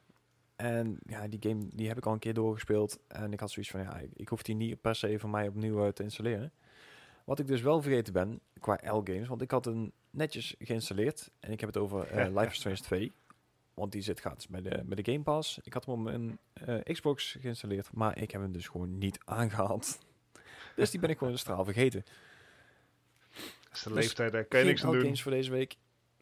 [0.55, 2.99] En ja, die game die heb ik al een keer doorgespeeld.
[3.07, 5.47] En ik had zoiets van, ja, ik, ik hoef die niet per se van mij
[5.47, 6.51] opnieuw eh, te installeren.
[7.23, 11.31] Wat ik dus wel vergeten ben, qua L-games, want ik had een netjes geïnstalleerd.
[11.39, 13.11] En ik heb het over eh, Life is Strange 2.
[13.73, 15.59] Want die zit gratis bij de, bij de Game Pass.
[15.63, 19.17] Ik had hem op mijn eh, Xbox geïnstalleerd, maar ik heb hem dus gewoon niet
[19.25, 19.99] aangehaald.
[20.75, 22.03] dus die ben ik gewoon straal vergeten.
[23.33, 25.01] Dat is de Dus leeftijd, daar kan je niks aan doen.
[25.01, 25.75] games voor deze week.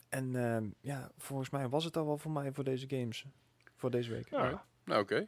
[0.10, 3.26] En ehm, ja, volgens mij was het al wel voor mij voor deze games.
[3.82, 4.30] Voor deze week.
[4.30, 4.66] Ja.
[4.86, 5.28] Nou, oké.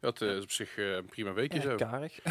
[0.00, 1.74] Dat eh, is op zich eh, een prima weekje Ja, zo.
[1.74, 2.18] karig.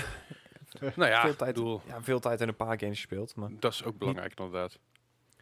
[0.95, 3.35] Nou ja, veel, tijd, bedoel, ja, veel tijd en een paar games gespeeld.
[3.35, 4.79] Maar dat is ook belangrijk inderdaad.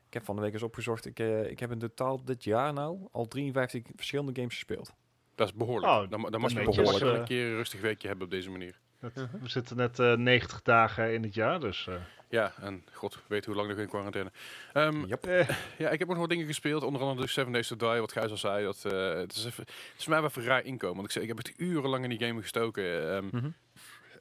[0.08, 1.06] ik heb van de week eens opgezocht.
[1.06, 4.94] Ik, eh, ik heb in totaal dit jaar nou al 53 verschillende games gespeeld.
[5.36, 5.94] Dat is behoorlijk.
[5.94, 7.20] Oh, dan, dan dat mag je behoorlijk wel eh.
[7.20, 8.80] een keer een rustig weekje hebben op deze manier.
[9.00, 11.88] Dat- We zitten net eh 90 dagen in het jaar, dus...
[11.88, 11.96] eh,
[12.30, 14.32] Ja, en god weet hoe lang nog in quarantaine.
[14.74, 15.26] Ehm, Yep.
[15.26, 16.84] eh, Ja, ik heb nog wat dingen gespeeld.
[16.84, 18.64] Onder andere de Seven Days to Die, wat Gijs al zei.
[18.64, 20.96] Dat, eh, het, is even, het is voor mij wel even raar inkomen.
[20.96, 23.12] Want ik, zei, ik heb echt urenlang in die game gestoken.
[23.16, 23.50] ehm, Mhm.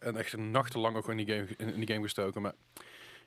[0.00, 2.42] En echt nachtenlang ook in die game, in die game gestoken.
[2.42, 2.52] Maar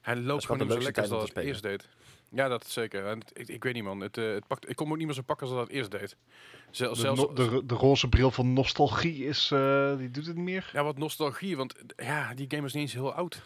[0.02, 1.90] Hij loopt gewoon niet zo lekker als dat het eerst deed.
[2.30, 3.06] Ja, dat zeker.
[3.06, 4.00] En ik, ik weet niet, man.
[4.00, 5.76] Het, eh, het pakt, ik kon hem ook niet meer zo pakken als dat het
[5.76, 6.10] eerst deed.
[6.10, 10.44] De, zelfs, no- de, de roze bril van nostalgie is, eh, die doet het niet
[10.46, 10.70] meer.
[10.74, 13.42] Ja, wat nostalgie, want ja, die game is niet eens heel oud.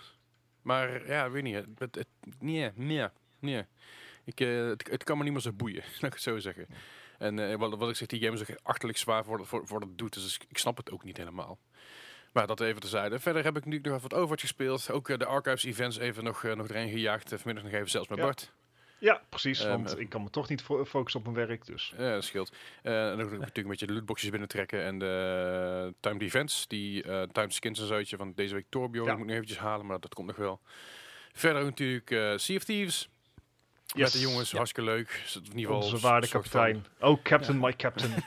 [0.61, 1.55] Maar ja, weet niet.
[1.55, 2.07] Het, het, het-
[2.39, 3.07] nee, nee,
[3.39, 3.63] nee.
[4.23, 6.67] Ik, eh, het, het kan me niet meer zo boeien, laat ik het zo zeggen.
[7.17, 9.67] En eh, wat, wat ik zeg, die game is ook echt achterlijk zwaar voor, voor,
[9.67, 10.13] voor het doet.
[10.13, 11.59] Dus ik snap het ook niet helemaal.
[12.35, 13.19] Maar dat even terzijde.
[13.19, 14.91] Verder heb ik nu nog wat Overwatch gespeeld.
[14.91, 17.31] Ook eh, de Archives events even nog, eh, nog erin gejaagd.
[17.31, 18.23] Eh, vanmiddag nog even zelfs met Ja.
[18.23, 18.51] Bart.
[18.99, 19.59] Ja, precies.
[19.59, 21.65] Ehm, want ik kan me toch niet fo- focussen op mijn werk.
[21.65, 21.93] Dus.
[21.97, 22.51] Ja, dat scheelt.
[22.81, 27.53] En nog natuurlijk een beetje de lootboxjes binnentrekken en de uh, timed events, die timed
[27.53, 29.05] skins en zootje van deze week Torbjorn.
[29.07, 29.11] Ja.
[29.11, 30.61] Moet ik nog eventjes halen, maar dat komt nog wel.
[31.33, 33.09] Verder natuurlijk eh Sea of Thieves.
[33.95, 34.11] Met Yes.
[34.11, 34.57] de jongens, Ja.
[34.57, 35.23] hartstikke leuk.
[35.35, 36.85] In ieder geval Onze waarde kapitein.
[36.99, 38.11] Oh, captain, my captain.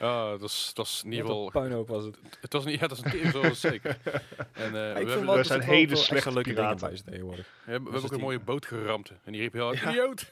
[0.00, 1.50] Ah, dat is, dat is in ieder geval.
[1.50, 2.18] puinhoop was het.
[2.40, 3.96] Het was niet, ja, dat is een zoals zeker.
[4.52, 6.78] En eh, we, Ja, ik hebben, we, zijn hele slechte leuke piraten.
[6.80, 7.46] bij zitten tegenwoordig.
[7.64, 9.12] hebben, we hebben ook een die- mooie boot geramd.
[9.24, 9.88] En die riep heel hard, Ja.
[9.90, 10.30] idioot!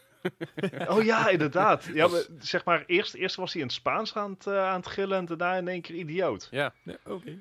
[0.89, 1.85] oh ja, inderdaad.
[1.93, 4.77] Ja, maar, zeg maar, eerst, eerst was hij in het Spaans aan het, eh, aan
[4.81, 6.49] het gillen en daarna in één keer idioot.
[6.51, 6.73] Ja,
[7.07, 7.37] Oké.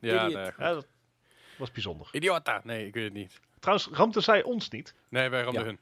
[0.00, 0.36] ja, nee.
[0.36, 0.86] Ja, dat
[1.58, 2.08] was bijzonder.
[2.12, 2.60] Idiota!
[2.64, 3.40] Nee, ik weet het niet.
[3.58, 4.94] Trouwens, rampte zij ons niet?
[5.08, 5.66] Nee, wij ramden Ja.
[5.68, 5.78] hun.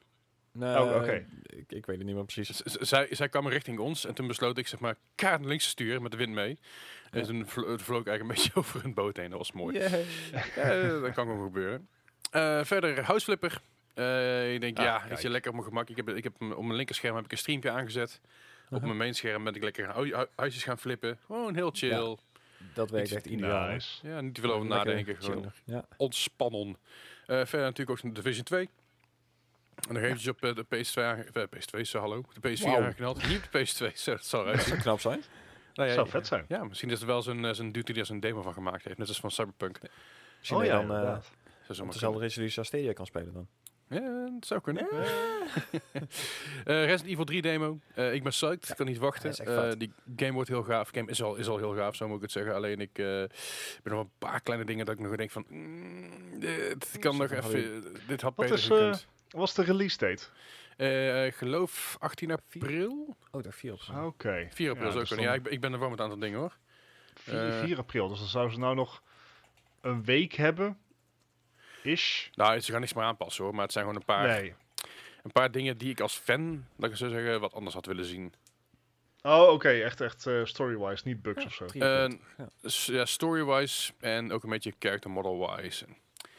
[0.53, 1.27] Nee, Oh, oké.
[1.43, 2.49] ik, ik weet het niet meer precies.
[2.57, 5.65] Z- zij, zij kwamen richting ons en toen besloot ik zeg maar kaart naar links
[5.65, 6.59] te sturen met de wind mee.
[7.11, 9.29] En toen vlo- vloog ik eigenlijk een beetje over hun boot heen.
[9.31, 9.79] Dat was mooi.
[9.79, 9.89] Ja,
[11.01, 11.89] dat kan gewoon gebeuren.
[12.31, 13.61] Eh, verder, Houseflipper.
[13.95, 15.89] Eh ik denk, Ah, ja, weet je, lekker op mijn gemak.
[15.89, 18.21] Ik heb, ik heb op mijn linkerscherm heb ik een streampje aangezet.
[18.23, 18.31] Op
[18.71, 18.83] Uh-huh.
[18.87, 21.19] mijn mainscherm ben ik lekker hu- hu- huisjes gaan flippen.
[21.27, 22.17] Gewoon heel chill.
[22.75, 23.69] Dat werkt Ik- echt ideaal.
[23.71, 24.07] Nice.
[24.07, 25.17] Ja, niet te veel over nadenken.
[25.23, 25.53] Gewoon.
[25.65, 25.85] Ja.
[25.97, 26.77] ontspannen.
[27.27, 28.69] Eh, verder natuurlijk ook Division 2.
[29.89, 32.77] En nog eventjes op eh, de PS2, aange- eh, PS2, zo hallo, de PS4 Wauw.
[32.77, 33.29] aangeknald.
[33.29, 35.23] Niet de PS2, zo, dat zal Dat knap zijn.
[35.75, 36.45] Nou ja, Zou vet zijn.
[36.49, 38.85] Ja, misschien is het wel zo'n eh, zo'n dude die er zo'n demo van gemaakt
[38.85, 38.99] heeft.
[38.99, 39.81] Net als van Cyberpunk.
[40.39, 41.03] Misschien oh ja, je dan eh.
[41.03, 41.19] Zou
[41.69, 43.49] op zomaar dezelfde resolutie als Stadia kan spelen dan.
[43.89, 44.87] Ja, dat zou kunnen.
[46.65, 47.79] Eh Resident Evil 3 demo.
[47.95, 48.69] Eh, ik ben psyched.
[48.69, 49.35] Ik kan niet wachten.
[49.35, 50.89] Eh, die game wordt heel gaaf.
[50.93, 52.55] game is al, is al heel gaaf, zo moet ik het zeggen.
[52.55, 53.05] Alleen ik eh
[53.83, 55.45] ben nog een paar kleine dingen dat ik nog denk van...
[55.49, 57.85] mm, dit kan nog even...
[58.07, 59.07] Dit had beter gekund.
[59.33, 60.25] Wat was de release date?
[60.77, 63.17] Eh, ik geloof 18 april?
[63.31, 63.81] Oh, daar vier op.
[63.81, 63.97] staan.
[63.97, 64.49] Ah, Oké.
[64.51, 66.05] 4 april Ja, is ook dus Ja, ik, ben- ik ben er wel met een
[66.05, 66.57] aantal dingen hoor.
[67.15, 67.61] 4, Eh.
[67.65, 68.09] 4 april.
[68.09, 69.03] Dus dan zouden ze nou nog
[69.81, 70.79] een week hebben.
[71.83, 72.29] Ish.
[72.35, 73.53] Nou, ze gaan niks meer aanpassen hoor.
[73.55, 74.55] Maar het zijn gewoon een paar, Nee.
[75.23, 78.05] een paar dingen die ik als fan, laat ik zo zeggen, wat anders had willen
[78.05, 78.35] zien.
[79.23, 79.69] Oh, oké.
[79.69, 81.03] Echt, echt eh, story-wise.
[81.09, 81.65] Niet bugs of zo.
[81.65, 82.19] Eh, april.
[82.87, 85.85] Ja, story-wise en ook een beetje character model-wise.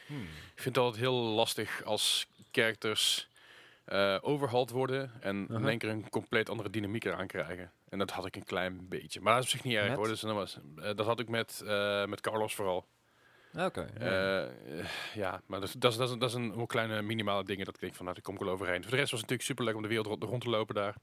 [0.06, 0.22] Hmm.
[0.54, 3.28] Ik vind het altijd heel lastig als characters
[3.84, 5.68] eh overhaald worden en in Uh-huh.
[5.68, 7.72] één keer een compleet andere dynamiek eraan krijgen.
[7.88, 9.20] En dat had ik een klein beetje.
[9.20, 9.96] Maar dat is op zich niet erg Met?
[9.96, 10.06] hoor.
[10.08, 12.86] Dus dat, was, eh, dat had ik met, eh, met Carlos vooral.
[13.58, 13.86] Oké.
[14.00, 14.48] ja.
[15.14, 17.64] Ja, maar dat, is- dat, is, dat, is, dat is een een kleine minimale dingen
[17.64, 18.82] dat ik denk van, nou, daar kom ik wel overheen.
[18.82, 20.74] Voor de rest was het natuurlijk super leuk om de wereld rond, rond te lopen
[20.74, 20.94] daar.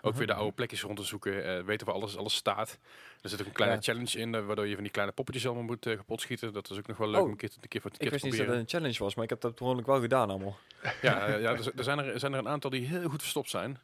[0.00, 0.40] Ook weer de Mhm.
[0.40, 2.78] oude plekjes rond te zoeken, eh, weten waar alles, alles staat.
[3.20, 3.82] Er zit ook een kleine Ja.
[3.82, 6.52] challenge in, eh, waardoor je van die kleine poppetjes allemaal moet eh, kapot schieten.
[6.52, 7.96] Dat is ook nog wel leuk Oh, om een keer, te- een keer voor een
[8.00, 10.00] ik wist te niet dat het een challenge was, maar ik heb dat gewoonlijk wel
[10.00, 10.58] gedaan allemaal.
[11.02, 13.50] Ja, ja er, er zijn er, er zijn er een aantal die heel goed verstopt
[13.50, 13.78] zijn.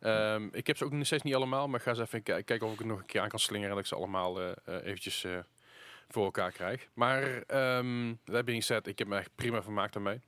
[0.00, 2.42] Ehm, ik heb ze ook nog steeds niet allemaal, maar ik ga eens even ki-
[2.42, 3.68] kijken of ik het nog een keer aan kan slingeren.
[3.70, 5.38] En dat ik ze allemaal eh, eh, eventjes eh,
[6.08, 6.88] voor elkaar krijg.
[6.94, 10.20] Maar ehm dat being said, ik heb me echt prima vermaakt daarmee.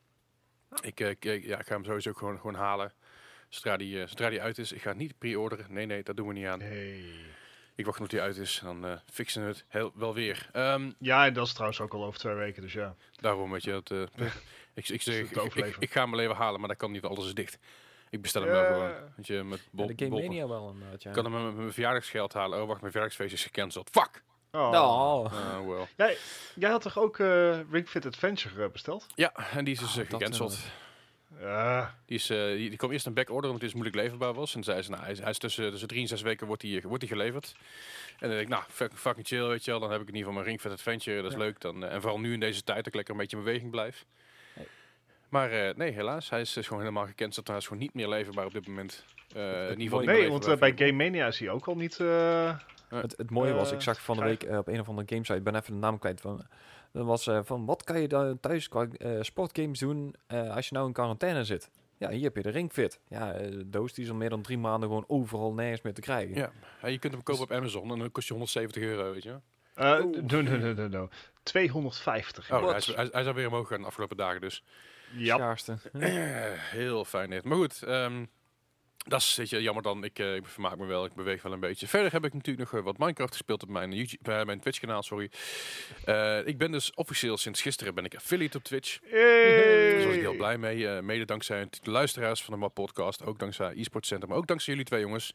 [0.80, 2.92] Ik, eh, ik, ja, ik ga hem sowieso gewoon, gewoon halen.
[3.54, 4.72] Zodra die, eh, zodra die uit is.
[4.72, 5.66] Ik ga het niet pre-orderen.
[5.68, 6.60] Nee, nee, dat doen we niet aan.
[6.60, 7.04] Hey.
[7.74, 8.60] Ik wacht tot die uit is.
[8.64, 10.48] Dan eh, fixen we het heel, wel weer.
[10.52, 12.62] Ehm, Ja, en dat is trouwens ook al over twee weken.
[12.62, 12.94] Dus ja.
[13.20, 13.90] daarom weet je dat.
[13.90, 14.00] eh,
[14.74, 15.80] ik, ik, zeg, ik, ik, overleven.
[15.82, 17.04] ik ga hem wel even halen, maar dat kan niet.
[17.04, 17.58] Alles is dicht.
[18.10, 18.92] Ik bestel hem wel gewoon.
[19.16, 21.08] Weet je, met Ja, bol, de Game bol- Mania wel inderdaad, ja.
[21.10, 22.60] Ik kan hem met mijn verjaardagsgeld halen.
[22.60, 23.90] Oh, wacht, mijn verjaardagsfeest is gecanceld.
[23.92, 24.22] Fuck!
[24.50, 24.70] Oh.
[24.70, 25.86] Nou, Ah, well.
[25.96, 26.16] Jij,
[26.54, 29.06] jij had toch ook eh Ring Fit Adventure besteld?
[29.14, 30.58] Ja, en die is dus Ah, dat, gecanceld.
[31.40, 31.94] Ja.
[32.06, 34.54] Die, is, eh, die, die kwam eerst een backorder omdat het dus moeilijk leverbaar was.
[34.54, 36.62] En zei ze, nou, hij is, hij is tussen, tussen drie en zes weken wordt
[36.62, 37.54] hij wordt die geleverd.
[38.08, 39.80] En dan denk ik, nou, fuck- fucking chill, weet je wel.
[39.80, 41.44] Dan heb ik in ieder geval mijn Ring Fit Adventure, dat is Ja.
[41.44, 41.60] leuk.
[41.60, 43.70] Dan, eh, en vooral nu in deze tijd, dat ik lekker een beetje in beweging
[43.70, 44.04] blijf.
[44.56, 44.66] Nee.
[45.28, 46.30] Maar eh, nee, helaas.
[46.30, 47.48] Hij is dus gewoon helemaal gecanceld.
[47.48, 49.04] Hij is gewoon niet meer leverbaar op dit moment.
[49.34, 52.00] Eh, in ieder geval Nee, want bij Game Mania is hij ook al niet...
[52.00, 55.34] eh, Het, het mooie was, ik zag van de week op een of andere gamesite,
[55.38, 56.46] ik ben even de naam kwijt van.
[56.94, 60.68] Dat was eh, van wat kan je dan thuis qua eh, sportgames doen eh, als
[60.68, 61.70] je nou in quarantaine zit?
[61.98, 63.00] Ja, hier heb je de Ringfit.
[63.08, 66.00] Ja, de doos die is al meer dan drie maanden gewoon overal nergens meer te
[66.00, 66.34] krijgen.
[66.34, 66.50] Ja,
[66.82, 69.28] ja, je kunt hem kopen op Amazon en dan kost je 170 euro, weet je
[69.28, 69.42] wel.
[69.98, 70.22] eh, Oeh.
[70.22, 71.08] no, no, no, no, no.
[71.42, 72.52] 250.
[72.52, 74.64] Oh, hij is, hij, hij is alweer omhoog gegaan de afgelopen dagen, dus
[75.16, 75.34] Ja.
[75.36, 75.76] Schaarste.
[76.70, 77.44] Heel fijn dit.
[77.44, 78.24] Maar goed, ehm,
[79.06, 80.04] Dat is weet je, jammer dan.
[80.04, 81.04] Ik, eh, ik vermaak me wel.
[81.04, 81.86] Ik beweeg wel een beetje.
[81.88, 84.78] Verder heb ik natuurlijk nog eh, wat Minecraft gespeeld op mijn, YouTube, eh, mijn Twitch
[84.80, 85.02] kanaal.
[85.02, 85.30] Sorry.
[86.04, 88.98] Eh, ik ben dus officieel sinds gisteren ben ik affiliate op Twitch.
[89.10, 89.96] Hey.
[89.96, 90.88] Daar was ik heel blij mee.
[90.88, 93.24] eh, mede dankzij de luisteraars van de Map Podcast.
[93.24, 94.28] Ook dankzij eSports Center.
[94.28, 95.34] Maar ook dankzij jullie twee jongens.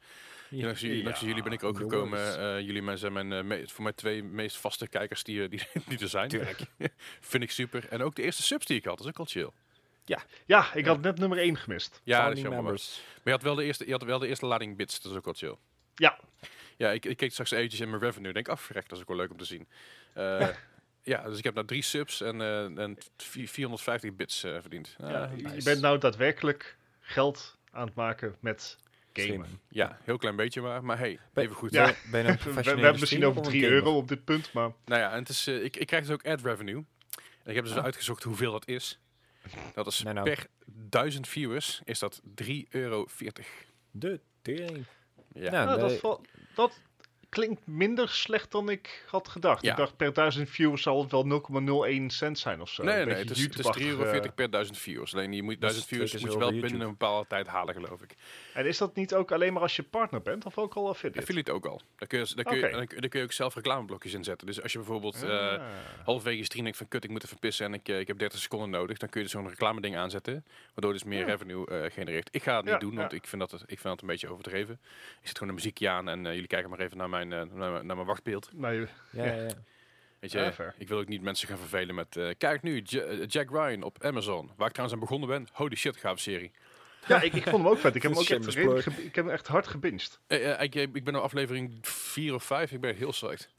[0.49, 0.63] Ja.
[0.65, 1.93] Dankzij, Ja, dankzij jullie ben ik ook jongens.
[1.93, 2.39] gekomen.
[2.57, 5.99] Eh, jullie zijn mijn, eh, me- voor mij twee meest vaste kijkers die, die, die
[5.99, 6.29] er zijn.
[6.29, 6.59] Tuurlijk.
[7.19, 7.87] Vind ik super.
[7.89, 8.97] En ook de eerste subs die ik had.
[8.97, 9.49] Dat is ook al chill.
[10.45, 12.01] Ja, ik had net nummer 1 gemist.
[12.03, 12.51] Ja, dat is Founding jammer.
[12.63, 13.01] maar- members.
[13.15, 15.01] Maar je had wel de eerste, je had wel de eerste lading bits.
[15.01, 15.55] Dat is ook wel chill.
[15.95, 16.19] Ja.
[16.77, 18.33] Ja, ik, ik keek straks eventjes in mijn revenue.
[18.33, 19.67] Denk, af, verrek, dat is ook wel leuk om te zien.
[20.13, 20.47] Eh,
[21.03, 24.95] ja, dus ik heb nou drie subs en, eh, en vi- 450 bits eh, verdiend.
[25.01, 28.77] Ah, Ja, ja, Je bent nou daadwerkelijk geld aan het maken met
[29.13, 29.47] gamen.
[29.71, 29.97] Streamen.
[30.03, 30.83] heel klein beetje maar.
[30.83, 31.71] Maar hey, even goed.
[31.71, 31.93] Ja.
[32.11, 33.77] Ben je een We, hebben misschien over of een 3 gamer?
[33.77, 36.25] euro op dit punt, maar Nou ja, en het is, ik, ik krijg dus ook
[36.27, 36.85] ad revenue.
[37.43, 37.83] En ik heb dus Ah.
[37.83, 38.99] uitgezocht hoeveel dat is.
[39.73, 40.29] Dat is Nee, nou.
[40.29, 43.05] per duizend viewers is dat 3,40 euro.
[43.91, 44.85] De tering.
[45.33, 45.51] Ja.
[45.51, 46.19] Nou, dat,
[46.55, 46.79] dat
[47.29, 49.63] klinkt minder slecht dan ik had gedacht.
[49.63, 49.71] Ja.
[49.71, 51.41] Ik dacht per duizend views zal het wel
[51.99, 52.83] 0,01 cent zijn of zo.
[52.83, 54.33] nee, nee, het is, het is 3,40 YouTube-achtig, euro eh.
[54.35, 55.13] per duizend viewers.
[55.13, 58.01] Alleen je moet Dus duizend keer moet je wel binnen een bepaalde tijd halen, geloof
[58.01, 58.15] ik.
[58.53, 61.19] En is dat niet ook alleen maar als je partner bent of ook al affiliate?
[61.21, 61.81] Affiliate ook al.
[61.97, 64.47] Daar kun je, daar kun je, daar kun- je ook zelf reclameblokjes in zetten.
[64.47, 65.61] Dus als je bijvoorbeeld eh Ah.
[66.05, 68.39] halverwege stream denkt van kut, ik moet even pissen en ik, eh, ik heb 30
[68.39, 71.25] seconden nodig, dan kun je dus zo'n reclame ding aanzetten, waardoor dus meer Ja.
[71.25, 72.29] revenue eh, genereert.
[72.31, 73.17] Ik ga het niet Ja, doen, want ja.
[73.17, 74.79] ik vind, dat het, ik vind dat een beetje overdreven.
[75.21, 77.71] Ik zet gewoon een muziekje aan en jullie kijken maar even naar mijn, eh, naar,
[77.71, 78.49] mijn- naar mijn wachtbeeld.
[78.53, 78.79] Nee,
[79.11, 79.47] Ja, ja, ja.
[80.19, 83.25] Weet je, Ja, ik wil ook niet mensen gaan vervelen met, eh, kijk nu, eh,
[83.27, 85.47] Jack Ryan op Amazon, waar ik trouwens aan begonnen ben.
[85.51, 86.51] Holy shit, gave serie.
[87.07, 87.95] ja, ik, ik vond hem ook vet.
[87.95, 90.19] Ik heb hem ook echt, redelijk ik heb hem echt hard gebinged.
[90.27, 93.49] Eh, eh, ik, ik ben op aflevering 4 of 5, ik ben heel psyched.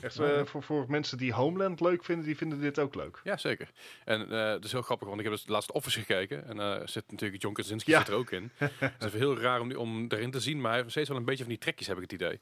[0.00, 3.20] Echt, voor, voor mensen die Homeland leuk vinden, die vinden dit ook leuk.
[3.24, 3.70] Ja, zeker.
[4.04, 6.46] En eh het is heel grappig, want ik heb dus de laatste Office gekeken.
[6.48, 7.98] En eh zit natuurlijk John Krasinski Ja.
[7.98, 8.50] zit er ook in.
[8.58, 11.08] Het is even heel raar om, die- om erin te zien, maar hij heeft steeds
[11.08, 12.40] wel een beetje van die trekjes, heb ik het idee.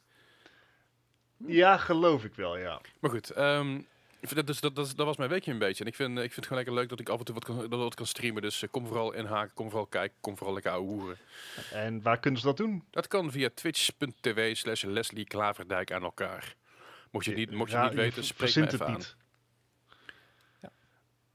[1.46, 2.80] Ja, geloof ik wel, ja.
[3.00, 3.74] Maar goed, ehm,
[4.20, 5.82] ik vind dat, dus, dat, dat, dat was mijn weekje een beetje.
[5.84, 7.44] En ik vind, ik vind het gewoon lekker leuk dat ik af en toe wat
[7.44, 8.42] kan, dat wat kan streamen.
[8.42, 11.16] Dus eh, kom vooral inhaken, kom vooral kijken, kom vooral lekker ouwe hoeren.
[11.72, 12.84] En waar kunnen ze dat doen?
[12.90, 16.54] Dat kan via twitch.tv slash Leslie Klaverdijk aan elkaar.
[17.10, 18.92] Mocht je het niet, mocht je Ja, niet weten, spreek me even aan.
[18.92, 19.16] niet.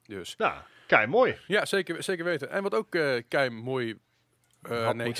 [0.06, 0.36] Dus.
[0.38, 0.54] Nou,
[0.88, 1.38] kei mooi.
[1.48, 2.50] Ja, zeker, zeker weten.
[2.50, 4.00] En wat ook eh kei mooi...
[4.62, 5.16] eh, Had nee, ik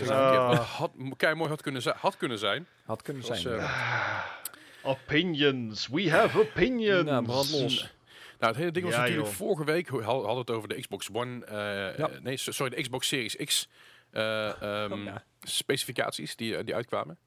[1.18, 2.68] kei mooi had kunnen, had kunnen zijn.
[2.86, 3.42] Had kunnen zijn.
[3.42, 4.26] ja.
[4.84, 5.88] Opinions.
[5.88, 7.06] We have opinions.
[7.10, 7.92] Nou, brand los.
[8.40, 9.36] Nou, het hele ding was Ja, natuurlijk joh.
[9.36, 11.56] vorige week, we hadden het over de Xbox One, eh,
[11.98, 12.10] Ja.
[12.10, 13.68] eh, nee, so- sorry, de Xbox Series X
[14.12, 15.24] eh, ehm, Oh, ja.
[15.42, 17.18] specificaties die, die uitkwamen.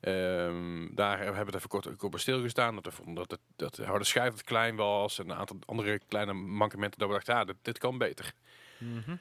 [0.00, 2.74] Ehm, daar hebben we het even kort ook op stilgestaan.
[2.74, 5.18] Dat we dat, het, dat de harde schijf wat klein was.
[5.18, 6.98] En een aantal andere kleine mankementen.
[6.98, 8.32] Dat we dachten, ja, dit, dit kan beter.
[8.78, 9.16] Mhm.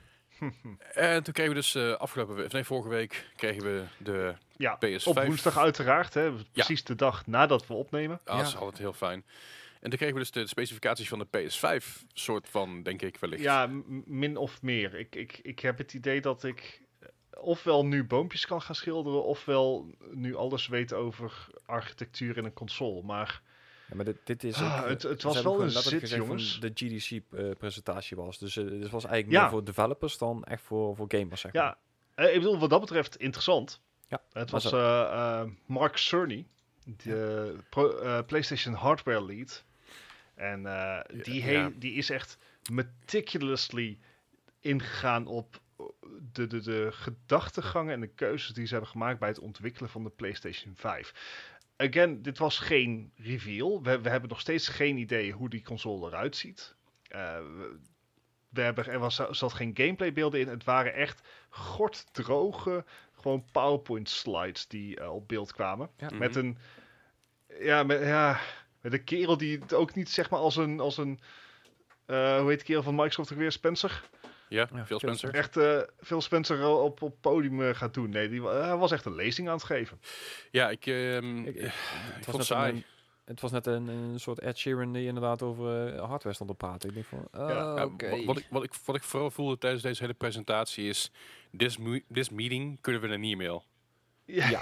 [0.94, 4.78] En toen kregen we dus uh, afgelopen week, nee, vorige week kregen we de Ja,
[4.86, 5.04] PS5.
[5.04, 6.14] op woensdag uiteraard.
[6.14, 8.20] Hè, precies de dag nadat we opnemen.
[8.26, 8.58] Ah, dat is Ja.
[8.60, 9.26] altijd heel fijn.
[9.82, 13.42] En toen kregen we dus de specificaties van de PS5, soort van, denk ik wellicht.
[13.44, 13.70] Ja,
[14.06, 14.96] min of meer.
[14.96, 17.08] Ik, ik, ik heb het idee dat ik eh,
[17.44, 23.02] ofwel nu boompjes kan gaan schilderen, ofwel nu alles weet over architectuur in een console.
[23.04, 23.42] Maar
[23.94, 26.60] Ja, maar dit, dit is Ah, ook, eh, het- het was wel een zit, jongens.
[26.60, 28.38] De GDC-presentatie was.
[28.40, 29.42] Dus eh, dit was eigenlijk Ja.
[29.42, 31.78] meer voor developers dan echt voor, voor gamers, zeg ja,
[32.16, 33.82] eh, ik bedoel, wat dat betreft interessant.
[34.08, 36.46] Ja, Het was eh, eh, Mark Cerny,
[36.86, 39.64] de pro- eh, PlayStation Hardware Lead.
[40.36, 41.72] En eh, die, Ja.
[41.76, 42.38] die is echt
[42.72, 43.98] meticulously
[44.60, 45.62] ingegaan op
[46.32, 50.04] de, de, de gedachtegangen en de keuzes die ze hebben gemaakt bij het ontwikkelen van
[50.04, 51.14] de PlayStation 5.
[51.84, 53.84] Again, dit was geen reveal.
[53.84, 56.76] We, we hebben nog steeds geen idee hoe die console eruit ziet.
[57.08, 57.80] Eh, we,
[58.50, 60.48] we hebben, er was, zat geen gameplaybeelden in.
[60.48, 65.90] Het waren echt gorddroge, gewoon PowerPoint slides die eh, op beeld kwamen.
[65.98, 66.08] Ja.
[66.08, 66.18] Mhm.
[66.18, 66.58] Met een,
[67.60, 68.40] ja, met, ja,
[68.82, 71.20] met een kerel die het ook niet zeg maar als een, als een
[72.06, 74.04] eh, hoe heet de kerel van Microsoft ook weer, Spencer?
[74.54, 75.34] Ja, Ja, Phil Spencer.
[75.34, 78.10] Echt eh Phil Spencer op op podium eh, gaat doen.
[78.10, 80.00] Nee, die, wa- hij was echt een lezing aan het geven.
[80.52, 81.72] Ja, ik, ehm, Ik- ik- ik
[82.14, 82.74] Het vond saai.
[82.74, 82.84] een,
[83.26, 86.56] het was net een, een soort Ed Sheeran die inderdaad over eh, hardware stond te
[86.56, 86.90] praten.
[86.90, 87.74] Ik denk van, oh, Ja,
[88.26, 91.12] wat, ik, wat, ik, wat ik vooral voelde tijdens deze hele presentatie is...
[91.58, 91.78] This,
[92.12, 93.64] this meeting kunnen we een e-mail.
[94.36, 94.62] Ja.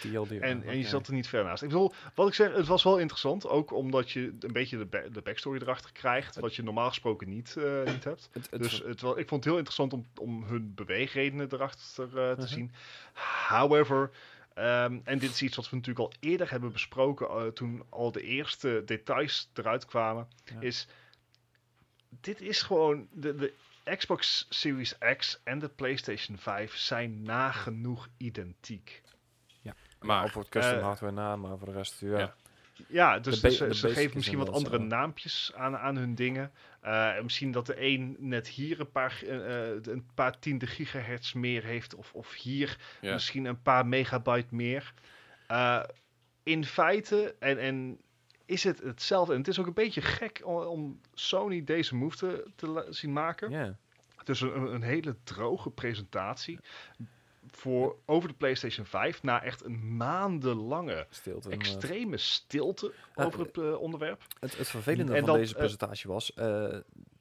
[0.00, 0.30] TLD.
[0.40, 1.62] En, en je zat er niet ver naast.
[1.62, 3.48] Ik bedoel, wat ik zeg, het was wel interessant.
[3.48, 6.40] Ook omdat je een beetje de, ba- de backstory erachter krijgt.
[6.40, 8.28] Wat je normaal gesproken niet, eh, niet hebt.
[8.32, 12.04] Het, het, Dus het, wel, ik vond het heel interessant om, om hun beweegredenen erachter
[12.04, 12.46] eh, te Mhm.
[12.46, 12.72] zien.
[13.48, 14.10] However,
[14.54, 17.28] ehm, en dit is iets wat we natuurlijk al eerder hebben besproken.
[17.28, 20.28] eh, toen al de eerste details eruit kwamen.
[20.44, 20.60] Ja.
[20.60, 20.86] Is.
[22.20, 23.06] Dit is gewoon.
[23.12, 23.52] De, de
[23.96, 29.02] Xbox Series X en de PlayStation 5 zijn nagenoeg identiek.
[29.62, 32.18] Maar, Maar op het custom eh, hardware na, maar voor de rest, ja.
[32.18, 32.34] Ja.
[32.88, 34.82] Ja, dus, de ze- geven is misschien wat andere zo.
[34.82, 36.52] naampjes aan, aan hun dingen.
[36.80, 41.64] Eh, misschien dat de een net hier een paar, eh, een paar tiende gigahertz meer
[41.64, 41.94] heeft.
[41.94, 43.12] Of, of hier ja.
[43.12, 44.92] misschien een paar megabyte meer.
[45.46, 45.82] Eh,
[46.42, 47.98] in feite, en, en
[48.46, 49.32] is het hetzelfde.
[49.32, 53.50] En het is ook een beetje gek om, Sony deze move te, zien maken.
[53.50, 53.76] Ja.
[54.24, 56.58] Dus een, een hele droge presentatie
[57.46, 61.50] voor over de PlayStation 5 na echt een maandenlange Stilte.
[61.50, 64.22] extreme stilte Ja, over het eh, onderwerp.
[64.40, 66.76] Het, het vervelende En van deze eh, presentatie was, eh,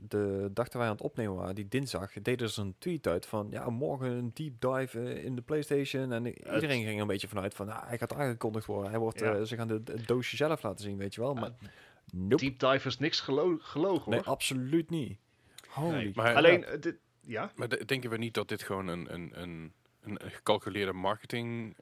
[0.08, 3.26] de dag dat wij aan het opnemen waren, die dinsdag, deden ze een tweet uit
[3.26, 6.12] van, ja, morgen een deep dive eh, in de PlayStation.
[6.12, 8.90] En iedereen ging er een beetje vanuit van, ah, hij gaat aangekondigd worden.
[8.90, 9.34] Hij wordt, Ja.
[9.36, 11.34] eh, ze gaan de, het doosje zelf laten zien, weet je wel.
[11.34, 11.52] Maar
[12.14, 12.36] nope.
[12.36, 14.28] Deep dive is niks gelo gelogen nee, hoor.
[14.28, 15.18] absoluut niet.
[15.68, 16.12] Holy Nee.
[16.16, 19.32] Maar- Alleen, eh, dit, ja, Maar de- denken we niet dat dit gewoon een, een,
[19.42, 21.76] een, een gecalculeerde marketing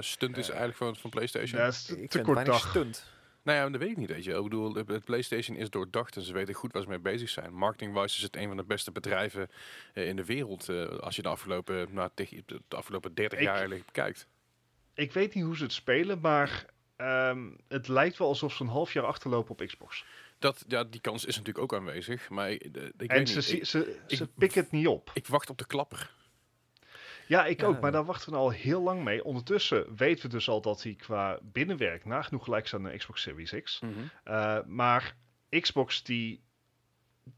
[0.00, 1.60] stunt is eigenlijk van, van PlayStation?
[1.66, 2.68] is te vind het kort dag.
[2.68, 3.16] stunt.
[3.48, 4.34] Nou ja, dat weet ik niet, weet je.
[4.34, 7.28] Ik bedoel, de, de PlayStation is doordacht en ze weten goed waar ze mee bezig
[7.28, 7.52] zijn.
[7.54, 9.48] Marketing-wise is het een van de beste bedrijven
[9.94, 10.68] eh, in de wereld.
[10.68, 14.26] eh, als je de afgelopen, nou, de, afgelopen 30 Ik- jaar eigenlijk bekijkt.
[14.94, 16.64] Ik weet niet hoe ze het spelen, maar
[16.96, 20.04] ehm, het lijkt wel alsof ze een half jaar achterlopen op Xbox.
[20.38, 22.28] Dat, ja, die kans is natuurlijk ook aanwezig.
[22.28, 23.50] Maar ik, de- ik en weet ze, niet.
[23.52, 25.10] Ik, ze, ze ik- pikken het niet op.
[25.14, 26.16] ik wacht op de klapper.
[27.28, 29.24] Ja, ik ook, maar daar wachten we al heel lang mee.
[29.24, 33.22] Ondertussen weten we dus al dat hij qua binnenwerk nagenoeg gelijk staat aan de Xbox
[33.22, 33.80] Series X.
[34.24, 35.16] Uh, maar
[35.48, 36.42] Xbox, die,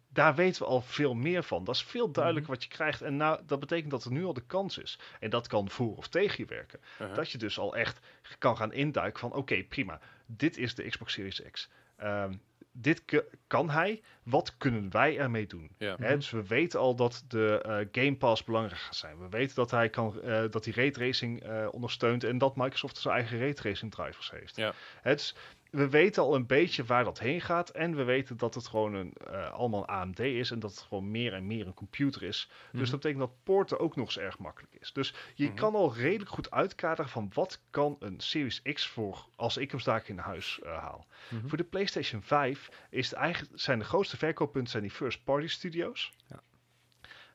[0.08, 1.64] daar weten we al veel meer van.
[1.64, 3.02] Dat is veel duidelijker wat je krijgt.
[3.02, 4.98] En nou, dat betekent dat er nu al de kans is.
[5.20, 6.80] En dat kan voor of tegen je werken.
[6.92, 7.16] Uh-huh.
[7.16, 8.00] Dat je dus al echt
[8.38, 9.32] kan gaan induiken van...
[9.32, 10.00] Oké, prima.
[10.26, 11.70] Dit is de Xbox Series X.
[11.96, 12.34] Ehm,
[12.72, 14.02] dit kan hij.
[14.22, 15.70] Wat kunnen wij ermee doen?
[15.78, 15.96] Ja.
[15.98, 19.18] Hè, dus we weten al dat de eh, Game Pass belangrijk gaat zijn.
[19.18, 23.14] We weten dat hij, kan, eh, dat hij raytracing eh ondersteunt en dat Microsoft zijn
[23.14, 24.56] eigen raytracing drivers heeft.
[24.56, 24.72] Ja.
[25.02, 25.34] Hè, dus
[25.70, 28.94] we weten al een beetje waar dat heen gaat en we weten dat het gewoon
[28.94, 32.46] een, eh, allemaal AMD is en dat het gewoon meer en meer een computer is.
[32.50, 32.80] Dus Mhm.
[32.90, 34.92] dat betekent dat porten ook nog eens erg makkelijk is.
[34.92, 35.54] Dus je Mhm.
[35.54, 39.80] kan al redelijk goed uitkaderen van wat kan een Series X voor als ik hem
[39.80, 41.06] straks in huis eh, haal.
[41.28, 41.48] Mhm.
[41.48, 46.12] Voor de PlayStation 5 is eigenlijk, zijn de grootste verkooppunten zijn die first party studios.
[46.26, 46.42] Ja.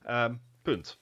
[0.04, 1.00] Ehm, punt.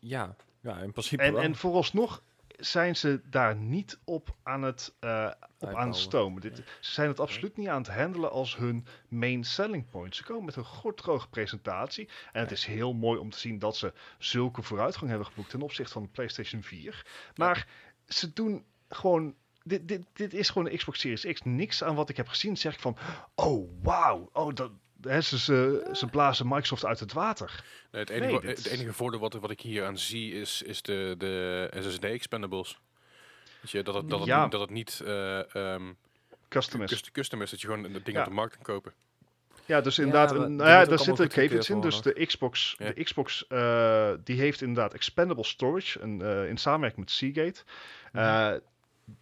[0.00, 1.42] Ja, ja, in principe En, wel.
[1.42, 2.22] en vooralsnog
[2.56, 6.40] zijn ze daar niet op aan het, eh, op aan het stomen.
[6.40, 10.16] Dit, ze zijn het absoluut niet aan het handelen als hun main selling point.
[10.16, 12.08] Ze komen met een gorddroge presentatie.
[12.32, 15.62] En het is heel mooi om te zien dat ze zulke vooruitgang hebben geboekt ten
[15.62, 17.06] opzichte van de PlayStation 4.
[17.34, 17.66] Maar
[18.08, 19.34] ze doen gewoon.
[19.66, 21.40] Dit, dit, dit is gewoon een Xbox Series X.
[21.42, 22.96] Niks aan wat ik heb gezien zeg ik van.
[23.34, 24.30] Oh, wauw.
[24.32, 24.70] Oh, dat,
[25.08, 27.64] hè, ze, ze, ze blazen Microsoft uit het water.
[27.90, 30.62] Nee, het, enige, Nee, het is- enige voordeel wat, wat ik hier aan zie is,
[30.62, 32.78] is de, de SSD expendables.
[33.60, 34.42] Weet je, dat het, dat het, Ja.
[34.42, 35.92] niet- dat het niet eh, ehm,
[36.48, 36.90] Customers.
[36.92, 38.20] cust- custom is, dat je gewoon de dingen Ja.
[38.20, 38.92] op de markt kan kopen.
[39.66, 41.80] Ja, dus Ja, inderdaad, nou ja, moet ook daar zitten in.
[41.80, 42.90] Dus de Xbox, Ja.
[42.92, 47.62] de Xbox eh, die heeft inderdaad expandable storage en, eh, in samenwerking met Seagate.
[48.12, 48.52] Eh,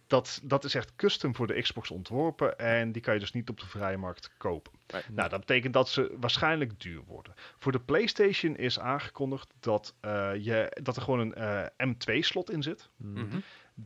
[0.07, 3.49] dat, dat is echt custom voor de Xbox ontworpen en die kan je dus niet
[3.49, 4.71] op de vrije markt kopen.
[4.87, 5.01] Nee.
[5.11, 7.33] Nou, dat betekent dat ze waarschijnlijk duur worden.
[7.59, 12.63] Voor de PlayStation is aangekondigd dat, eh, je, dat er gewoon een eh, M2-slot in
[12.63, 13.25] zit, Mhm.
[13.25, 13.39] Mhm.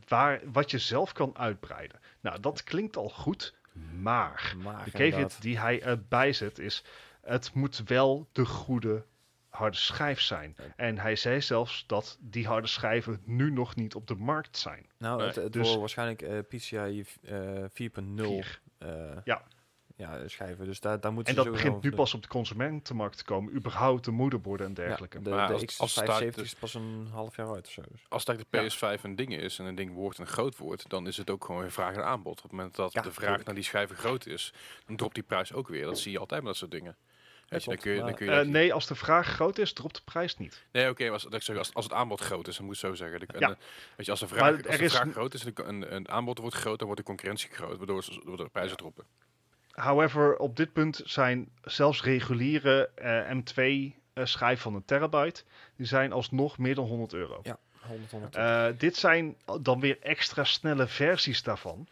[0.08, 2.00] waar, wat je zelf kan uitbreiden.
[2.20, 3.54] Nou, dat klinkt al goed,
[4.00, 6.84] maar Maar de caveat die hij erbij zet is,
[7.22, 9.04] het moet wel de goede
[9.48, 10.54] harde schijf zijn.
[10.56, 10.64] Ja.
[10.76, 14.86] En hij zei zelfs dat die harde schijven nu nog niet op de markt zijn.
[14.98, 18.60] Nou, Nee, het, het dus- waarschijnlijk PCI eh 4.0 Vier.
[18.78, 18.88] eh,
[19.24, 19.42] Ja.
[19.96, 20.64] ja, schijven.
[20.64, 23.54] Dus daar, daar moeten En dat begint nu een- pas op de consumentenmarkt te komen,
[23.54, 25.16] überhaupt de moederborden en dergelijke.
[25.18, 27.66] Ja, de, Maar de als- als het staat- 75 is pas een half jaar uit
[27.66, 27.82] of zo.
[27.92, 28.04] Dus.
[28.08, 31.06] Als eigenlijk de PS5 een ding is en een ding wordt en groot wordt, dan
[31.06, 32.36] is het ook gewoon een vraag en aanbod.
[32.36, 33.44] Op het moment dat Ja, de vraag tuurlijk.
[33.46, 34.52] naar die schijven groot is,
[34.86, 35.84] dan dropt die prijs ook weer.
[35.84, 36.96] Dat zie je altijd met dat soort dingen.
[37.48, 38.94] Weet je, dan klopt, kun je, dan maar- kun je Eh, dat- nee, als de
[38.94, 40.64] vraag groot is, dropt de prijs niet.
[40.72, 42.80] Nee, oké, als, dat ik zeg, als, als het aanbod groot is, dan moet ik
[42.80, 43.18] zo zeggen.
[43.18, 43.48] Dan, Ja.
[43.50, 43.54] eh,
[43.96, 45.94] weet je, als de vraag, als de is vraag n- groot is en de- een,
[45.94, 48.04] een aanbod wordt groot, dan wordt de concurrentie groot, waardoor,
[48.36, 49.04] de prijzen droppen.
[49.70, 55.42] However, op dit punt zijn zelfs reguliere eh, M2-schijf van een terabyte,
[55.76, 57.42] die zijn alsnog meer dan 100 euro.
[57.80, 58.36] 100, 100.
[58.36, 61.86] Eh, dit zijn dan weer extra snelle versies daarvan.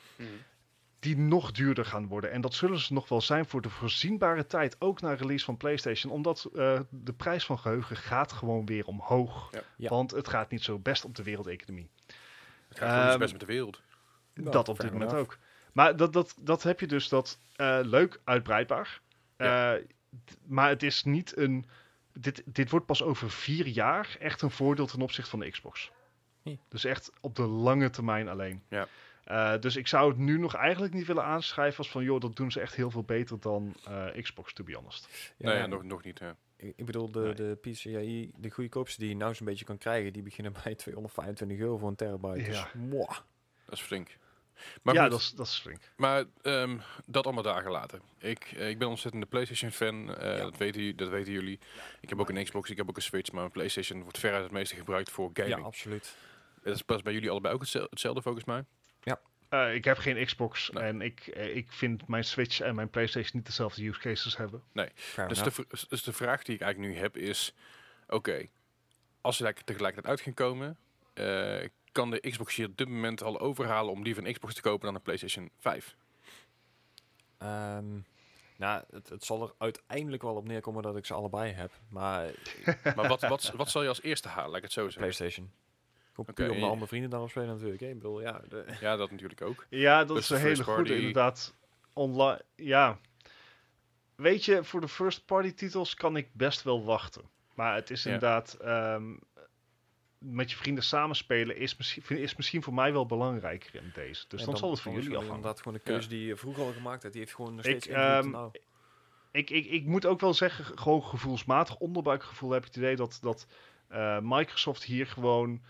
[1.06, 2.30] Die nog duurder gaan worden.
[2.30, 4.76] En dat zullen ze nog wel zijn voor de voorzienbare tijd.
[4.78, 6.12] Ook na release van PlayStation.
[6.12, 9.48] Omdat eh, de prijs van geheugen gaat gewoon weer omhoog.
[9.52, 9.60] Ja.
[9.76, 9.88] Ja.
[9.88, 11.90] Want het gaat niet zo best op de wereldeconomie.
[12.68, 13.80] Het gaat gewoon niet zo Ehm, best met de wereld.
[14.34, 15.38] Nou, dat op dit moment ook.
[15.72, 19.00] Maar dat, dat, dat heb je dus dat eh, leuk uitbreidbaar.
[19.36, 19.72] Eh,
[20.46, 21.66] maar het is niet een.
[22.12, 25.90] Dit, dit wordt pas over vier jaar echt een voordeel ten opzichte van de Xbox.
[26.42, 26.54] Hm.
[26.68, 28.62] Dus echt op de lange termijn alleen.
[28.68, 28.88] Ja.
[29.26, 32.36] Eh, dus ik zou het nu nog eigenlijk niet willen aanschrijven als van, joh, dat
[32.36, 35.08] doen ze echt heel veel beter dan eh, Xbox, to be honest.
[35.36, 36.18] Ja, nou ja, nog, nog niet.
[36.18, 36.36] ja.
[36.56, 37.34] Ik, ik bedoel, de, Nee.
[37.34, 41.58] de PCI, de goedkoopste die je nou zo'n beetje kan krijgen, die beginnen bij 225
[41.58, 42.50] euro voor een terabyte.
[42.52, 42.68] Ja.
[42.74, 43.06] Dus.
[43.64, 44.16] Dat is flink.
[44.82, 45.80] Maar ja, goed, dat is, dat is flink.
[45.96, 48.00] Maar ehm, dat allemaal daar gelaten.
[48.18, 50.14] Ik, eh, ik ben ontzettend PlayStation fan.
[50.16, 50.42] eh, Ja.
[50.42, 51.58] dat, weten, dat weten jullie.
[52.00, 53.30] Ik heb ook een Xbox, ik heb ook een Switch.
[53.30, 55.64] Maar mijn PlayStation wordt veruit het meeste gebruikt voor Ja, gaming.
[55.66, 56.16] absoluut.
[56.62, 58.64] Dat is pas bij jullie allebei ook hetzel- hetzelfde volgens mij.
[59.48, 60.82] Eh, ik heb geen Xbox Nee.
[60.82, 64.62] en ik, eh, ik vind mijn Switch en mijn PlayStation niet dezelfde use cases hebben.
[64.94, 65.88] Fair Dus de, enough.
[65.88, 67.54] dus de vraag die ik eigenlijk nu heb is...
[68.08, 68.48] Oké,
[69.20, 70.78] als ze tegelijkertijd uit gaan komen...
[71.14, 74.60] eh, kan de Xbox hier op dit moment al overhalen om liever een Xbox te
[74.60, 75.96] kopen dan een PlayStation 5?
[77.38, 77.98] Ehm,
[78.56, 81.70] nou, het, het zal er uiteindelijk wel op neerkomen dat ik ze allebei heb.
[81.88, 82.30] Maar
[82.96, 85.00] Maar wat, wat, wat zal je als eerste halen, laat ik het zo zeggen?
[85.00, 85.50] PlayStation.
[86.16, 87.80] Gewoon Oké, puur om de je- andere vrienden daarop spelen natuurlijk.
[87.80, 87.88] hè.
[87.88, 89.66] Ik bedoel, ja, de, Ja, dat natuurlijk ook.
[89.70, 91.54] Ja, dat Dus is een hele goede, inderdaad.
[91.92, 92.98] Online, ja.
[94.14, 97.22] Weet je, voor de first party titels kan ik best wel wachten.
[97.54, 98.10] Maar het is Ja.
[98.12, 99.14] inderdaad, ehm,
[100.18, 104.24] met je vrienden samenspelen is misschien, is misschien voor mij wel belangrijker in deze.
[104.28, 105.34] Dus dan, zal het voor jullie afhangen.
[105.34, 107.14] inderdaad gewoon een keuze die je vroeger al gemaakt hebt.
[107.14, 108.04] Die heeft gewoon nog Ik, steeds invloed.
[108.04, 108.50] ehm, nou.
[109.30, 113.18] Ik, ik, ik moet ook wel zeggen, gewoon gevoelsmatig onderbuikgevoel heb ik het idee dat,
[113.22, 113.46] dat
[113.88, 115.62] eh, Microsoft hier gewoon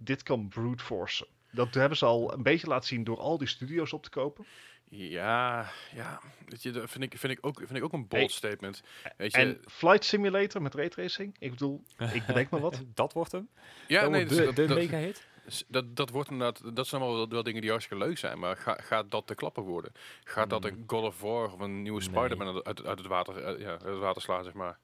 [0.00, 1.26] dit kan brute forcen.
[1.50, 4.46] Dat hebben ze al een beetje laten zien door al die studio's op te kopen.
[4.88, 6.20] Ja, ja.
[6.48, 8.28] Weet je, dat vind ik, vind ik, ook, vind ik ook een bold Hey.
[8.30, 8.82] statement.
[9.16, 11.36] Weet je, En Flight Simulator met raytracing.
[11.38, 11.82] Ik bedoel,
[12.12, 12.82] ik bedenk maar wat.
[12.94, 13.48] dat wordt hem.
[13.86, 15.26] ja, dat nee, wordt dus de, dat, de dat, mega hit.
[15.68, 18.56] dat, dat wordt inderdaad, dat zijn allemaal wel, wel dingen die hartstikke leuk zijn, maar
[18.56, 19.92] ga, gaat dat de klapper worden?
[20.24, 20.68] Gaat dat Mm.
[20.68, 22.08] een God of War of een nieuwe Nee.
[22.08, 24.78] Spider-Man uit, uit, het water, eh, ja, uit het water slaan, zeg maar?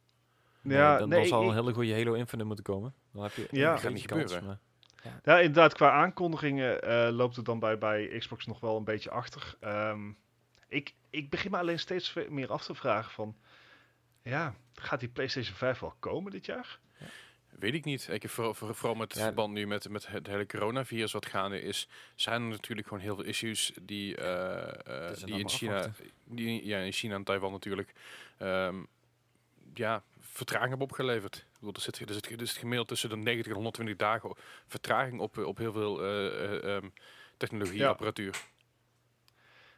[0.63, 2.95] Ja, dan, nee, dan zal ik- een hele goede Halo Infinite moeten komen.
[3.13, 3.77] Dan heb je Ja.
[3.77, 4.39] Gaat niet kans,
[5.11, 8.85] maar- Ja, inderdaad, qua aankondigingen eh, loopt het dan bij, bij Xbox nog wel een
[8.85, 9.55] beetje achter.
[9.61, 10.11] Ehm,
[10.69, 13.37] ik, ik begin me alleen steeds meer af te vragen van...
[14.23, 16.79] Ja, gaat die PlayStation 5 wel komen dit jaar?
[17.59, 18.09] Weet ik niet.
[18.11, 19.25] Ik heb vooral, voor- vooral met het Ja.
[19.27, 23.15] verband nu met, met het hele coronavirus wat gaande is, zijn er natuurlijk gewoon heel
[23.15, 26.07] veel issues die, eh, eh, Dus en die in China, afwachten.
[26.25, 27.93] die, ja, in China en Taiwan natuurlijk,
[28.39, 28.77] ehm,
[29.75, 30.03] ja,
[30.37, 31.47] vertraging hebben opgeleverd.
[31.61, 34.35] Ik er zit, er er zit gemiddeld tussen de 90 en 120 dagen
[34.67, 36.89] vertraging op, op heel veel eh, eh, ehm,
[37.37, 37.89] technologie, Ja.
[37.89, 38.45] apparatuur.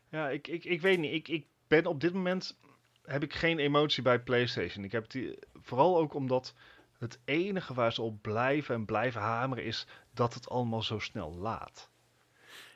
[0.09, 1.13] Ja, ik, ik, ik weet niet.
[1.13, 2.57] Ik, ik ben op dit moment...
[3.03, 4.85] heb ik geen emotie bij PlayStation.
[4.85, 6.55] Ik heb die, vooral ook omdat
[6.99, 9.65] het enige waar ze op blijven en blijven hameren...
[9.65, 11.91] is dat het allemaal zo snel laat.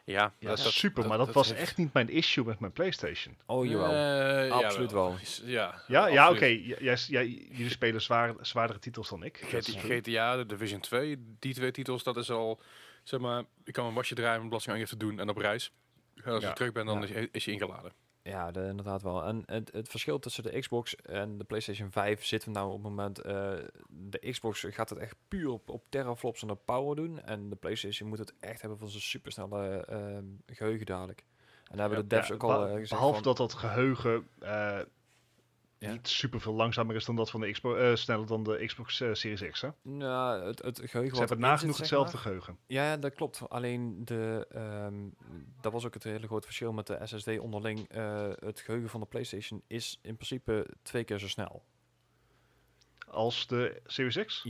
[0.05, 3.37] Ja, Ja, super, maar dat, was echt niet mijn issue met mijn PlayStation.
[3.47, 3.91] Oh, jawel.
[3.91, 5.15] Eh, ja, Absoluut wel.
[5.45, 6.45] Ja, Ja, ja oké.
[6.45, 9.51] jij- jij- jullie spelen zwaar, zwaardere titels dan ik.
[9.53, 9.69] Dat.
[9.69, 12.61] GTA, de Division 2, die twee titels, dat is al,
[13.03, 15.73] zeg maar, ik kan een wasje draaien, een belastingaangifte doen en op reis.
[16.25, 16.49] Als Ja.
[16.49, 17.15] ik terug ben, dan Ja.
[17.15, 17.93] is, is je ingeladen.
[18.23, 19.25] Ja, de, inderdaad wel.
[19.25, 22.73] En het, het verschil tussen de Xbox en de PlayStation 5 zitten we nou op
[22.75, 23.19] het moment.
[23.19, 23.53] eh,
[23.89, 27.23] de Xbox gaat het echt puur op, op teraflops en op power doen.
[27.23, 31.25] En de PlayStation moet het echt hebben van zijn supersnelle ehm geheugen dadelijk.
[31.71, 34.29] En daar hebben de devs Ja, ook al eh, gezegd behalve van, dat dat geheugen
[34.39, 34.79] eh,
[35.83, 35.93] Ja.
[35.93, 39.01] niet super veel langzamer is dan dat van de Xbox, eh, sneller dan de Xbox
[39.01, 39.61] eh, Series X.
[39.61, 39.69] Hè?
[39.83, 42.23] Nou, het, het geheugen Ze hebben nagenoeg hetzelfde maar.
[42.23, 42.59] geheugen.
[42.67, 43.49] Ja, ja, dat klopt.
[43.49, 45.09] Alleen de, ehm,
[45.61, 47.89] dat was ook het hele grote verschil met de SSD onderling.
[47.89, 51.63] Eh, het geheugen van de PlayStation is in principe twee keer zo snel.
[53.09, 54.43] Als de Series X?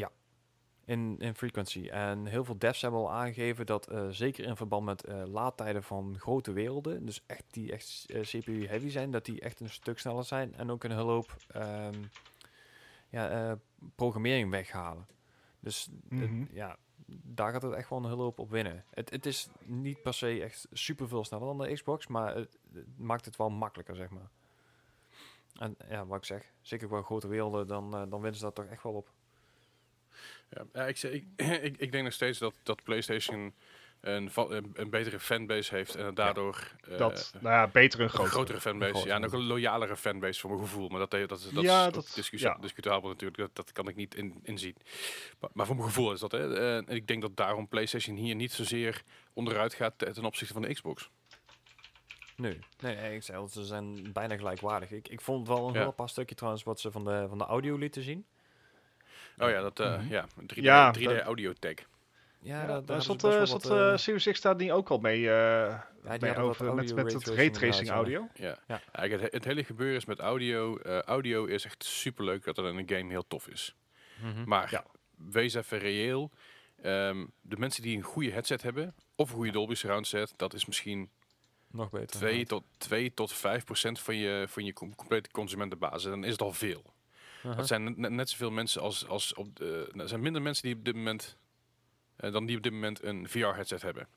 [0.93, 1.89] In, in frequency.
[1.89, 5.83] En heel veel devs hebben al aangegeven dat eh, zeker in verband met eh, laadtijden
[5.83, 9.71] van grote werelden, dus echt die echt eh, CPU heavy zijn, dat die echt een
[9.71, 12.03] stuk sneller zijn en ook een hoop ehm,
[13.09, 13.59] ja,
[13.95, 15.07] programmering weghalen.
[15.61, 16.45] Dus Mhm.
[16.51, 16.77] ja,
[17.07, 18.85] daar gaat het echt wel een hoop op winnen.
[18.91, 22.59] Het, het is niet per se echt super veel sneller dan de Xbox, maar het,
[22.73, 24.31] het maakt het wel makkelijker, zeg maar.
[25.53, 28.65] En ja, wat ik zeg, zeker qua grote werelden, dan, dan winnen ze dat toch
[28.67, 29.11] echt wel op.
[30.55, 31.25] Ja, ja, ik, zeg- ik,
[31.69, 33.55] ik, ik denk nog steeds dat, dat PlayStation
[34.01, 38.11] een, een, een betere fanbase heeft en daardoor eh, dat, nou ja, beter en een
[38.11, 38.33] groter.
[38.33, 38.93] grotere fanbase.
[38.93, 39.37] Een ja, nog grotere.
[39.43, 40.89] een loyalere fanbase voor mijn gevoel.
[40.89, 42.57] Maar dat, dat, dat, dat Ja, is ook dat- ja.
[42.61, 43.37] discutabel natuurlijk.
[43.39, 44.77] Dat, dat kan ik niet in, inzien.
[45.41, 46.33] Maar, maar voor mijn gevoel is dat.
[46.33, 46.57] Hè.
[46.59, 50.53] Eh, en ik denk dat daarom PlayStation hier niet zozeer onderuit gaat te- ten opzichte
[50.53, 51.11] van de Xbox.
[52.37, 54.91] Nee, nee, nee, ik zei ze zijn bijna gelijkwaardig.
[54.91, 55.81] Ik, ik vond wel een Ja.
[55.81, 58.27] heel paar stukje trouwens wat ze van de, van de audio lieten zien.
[59.39, 60.09] Oh ja, dat eh Mhm.
[60.09, 61.75] ja, 3D, Ja, 3D dat- audio tag.
[62.45, 64.89] Ja, Ja, daar, zat, eh, wel zat wat, eh, eh, Series X daar niet ook
[64.91, 65.81] al mee, eh,
[66.11, 68.29] die mee over, met, met het raytracing audio?
[68.35, 68.59] Ja.
[68.67, 68.81] Ja.
[68.93, 70.77] Eigenlijk het, het hele gebeuren is met audio.
[70.77, 73.75] eh, audio is echt super leuk dat het in een game heel tof is.
[74.23, 74.45] Mhm.
[74.49, 74.85] Maar Ja.
[75.31, 76.31] wees even reëel.
[76.83, 80.55] Ehm, de mensen die een goede headset hebben, of een goede Dolby Surround set, dat
[80.55, 81.11] is misschien
[81.71, 82.07] Nog beter.
[82.07, 82.49] 2 inderdaad.
[82.59, 86.03] tot, 2 tot 5 procent van je, van je com- complete consumentenbasis.
[86.11, 86.93] Dan is het al veel.
[87.43, 87.57] Uh-huh.
[87.57, 89.91] Dat zijn net, net zoveel mensen als, als op de.
[89.97, 91.37] Er zijn minder mensen die op dit moment.
[92.17, 94.09] eh, dan die op dit moment een VR-headset hebben.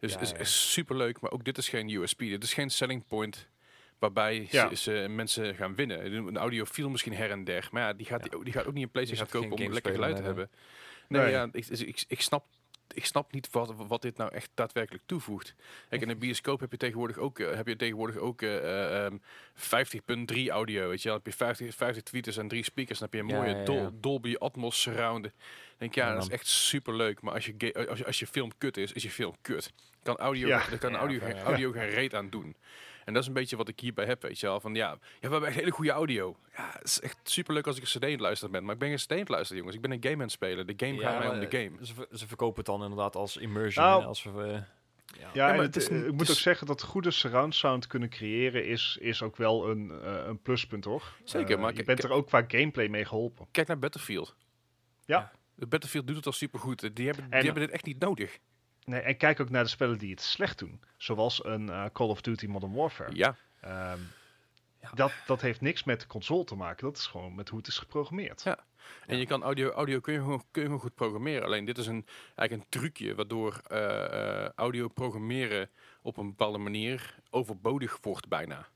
[0.00, 0.36] Dus Ja, is, ja.
[0.36, 2.18] is super leuk, maar ook dit is geen USP.
[2.18, 3.48] Dit is geen selling point
[3.98, 4.68] waarbij Ja.
[4.74, 6.12] ze, ze mensen gaan winnen.
[6.12, 8.30] Een audiofiel misschien her en der, maar ja, die gaat, Ja.
[8.30, 10.50] die, die gaat ook niet een PlayStation kopen om lekker geluid te hebben.
[11.08, 11.30] Nee, Nee.
[11.30, 12.46] ja, ik, ik, ik snap.
[12.94, 15.54] Ik snap niet wat, wat dit nou echt daadwerkelijk toevoegt.
[15.88, 19.16] Kijk, in een bioscoop heb je tegenwoordig ook, eh, heb je tegenwoordig ook eh, ehm,
[19.54, 20.88] 50.3 audio.
[20.88, 21.16] Weet je, wel.
[21.18, 22.98] dan heb je 50, 50 tweeters en drie speakers.
[22.98, 23.90] Dan heb je een Ja, mooie ja, Dol- ja.
[24.00, 25.28] Dolby Atmos surround.
[25.78, 27.20] Denk ja, Ja, dat is echt super leuk.
[27.20, 29.72] Maar als je, als je, als je film kut is, is je film kut.
[30.02, 31.42] Kan audio, daar kan audio, oké, geen, ja.
[31.42, 32.56] audio geen reet aan doen.
[33.06, 34.60] En dat is een beetje wat ik hierbij heb, weet je wel.
[34.60, 36.36] Van ja, ja we hebben echt hele goede audio.
[36.56, 38.64] Ja, het is echt super leuk als ik een CD aan het luisteren ben.
[38.64, 39.76] Maar ik ben geen CD aan het luisteren, jongens.
[39.76, 40.66] Ik ben een game aan het spelen.
[40.66, 41.78] De game gaat mij om de game.
[41.78, 43.84] eh, Ze, ze verkopen het dan inderdaad als immersion.
[43.84, 44.52] Nou, als we, eh,
[45.20, 45.30] ja.
[45.32, 47.86] Ja, en maar het, het is ik moet is- ook zeggen dat goede surround sound
[47.86, 51.12] kunnen creëren is, is ook wel een, eh, een pluspunt hoor.
[51.24, 53.46] Zeker, maar je k- bent er ook qua gameplay mee geholpen.
[53.50, 54.34] Kijk naar Battlefield.
[55.04, 55.32] Ja.
[55.54, 56.96] De Battlefield doet het al super goed.
[56.96, 58.38] Die hebben, En- die hebben dit echt niet nodig.
[58.86, 60.80] Nee, en kijk ook naar de spellen die het slecht doen.
[60.96, 63.14] Zoals een eh, Call of Duty Modern Warfare.
[63.16, 63.98] Ja, Ehm,
[64.80, 64.90] Ja.
[64.94, 66.84] dat, dat heeft niks met de console te maken.
[66.86, 68.42] Dat is gewoon met hoe het is geprogrammeerd.
[68.42, 68.58] Ja.
[69.06, 71.44] En je kan audio, audio kun je, gewoon, kun je gewoon goed programmeren.
[71.44, 75.70] Alleen dit is een, eigenlijk een trucje waardoor eh, eh, audio programmeren
[76.02, 78.66] op een bepaalde manier overbodig wordt bijna.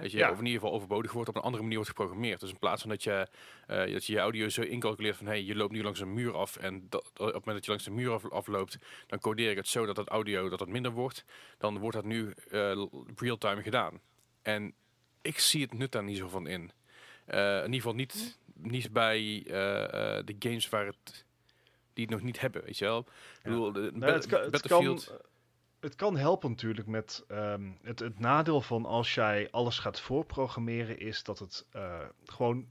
[0.00, 0.30] Weet je, Ja.
[0.30, 2.40] Of in ieder geval overbodig wordt op een andere manier wordt geprogrammeerd.
[2.40, 3.28] Dus in plaats van dat je,
[3.66, 6.36] eh, dat je je audio zo incalculeert van hey, je loopt nu langs een muur
[6.36, 9.50] af en dat, op het moment dat je langs de muur af, afloopt, dan codeer
[9.50, 11.24] ik het zo dat het audio dat het minder wordt.
[11.58, 14.00] Dan wordt dat nu eh, real-time gedaan.
[14.42, 14.74] En
[15.22, 16.70] ik zie het nut daar niet zo van in.
[17.26, 21.24] Eh, in ieder geval niet, niet bij eh, eh, de games waar het
[21.92, 22.98] die het nog niet hebben, weet je wel.
[22.98, 25.14] Ik bedoel, de, Nou, het, kan, het, kan, Battlefield.
[25.86, 30.98] Het kan helpen natuurlijk met ehm, het, het nadeel van als jij alles gaat voorprogrammeren
[30.98, 32.66] is dat het eh, gewoon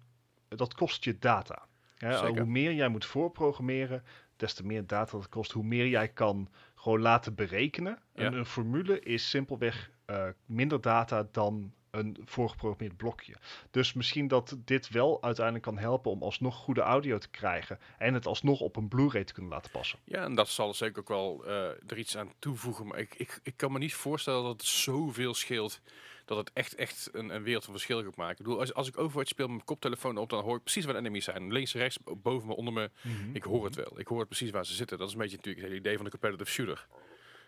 [0.47, 1.67] dat kost je data.
[1.97, 2.41] Hè, Zeker.
[2.41, 4.03] hoe meer jij moet voorprogrammeren,
[4.35, 7.99] des te meer data dat kost, hoe meer jij kan gewoon laten berekenen.
[8.13, 8.23] Ja.
[8.23, 13.35] En een formule is simpelweg eh, minder data dan een voorgeprogrammeerd blokje.
[13.71, 18.13] Dus misschien dat dit wel uiteindelijk kan helpen om alsnog goede audio te krijgen en
[18.13, 19.99] het alsnog op een Blu-ray te kunnen laten passen.
[20.03, 22.87] Ja, en dat zal zeker ook wel eh, er iets aan toevoegen.
[22.87, 25.81] Maar ik, ik, ik kan me niet voorstellen dat het zoveel scheelt.
[26.25, 28.37] Dat het echt, echt een, een wereld van verschil gaat maken.
[28.37, 30.85] Ik bedoel, als, als ik Overwatch speel met mijn koptelefoon op, dan hoor ik precies
[30.85, 31.51] waar de enemies zijn.
[31.51, 32.89] Links, rechts, boven me, onder me.
[33.33, 33.99] Ik hoor het wel.
[33.99, 34.97] Ik hoor het precies waar ze zitten.
[34.97, 36.87] Dat is een beetje natuurlijk het hele idee van de competitive shooter.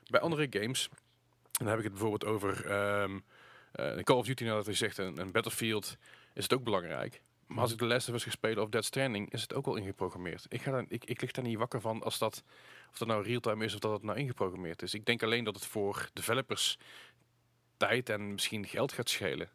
[0.10, 0.90] Bij andere games,
[1.52, 3.20] dan heb ik het bijvoorbeeld over ehm
[3.78, 5.98] eh, Call of Duty, nou dat hij zegt, en, en Battlefield,
[6.34, 7.22] is het ook belangrijk.
[7.48, 9.66] Maar als ik de Last of Us ga spelen of Dead Stranding, is het ook
[9.68, 10.46] al ingeprogrammeerd.
[10.50, 12.44] Ik, ga daar, ik, ik lig daar niet wakker van als dat,
[12.92, 14.94] of dat nou real-time is of dat het nou ingeprogrammeerd is.
[14.94, 16.78] Ik denk alleen dat het voor developers
[17.78, 19.50] tijd en misschien geld gaat schelen.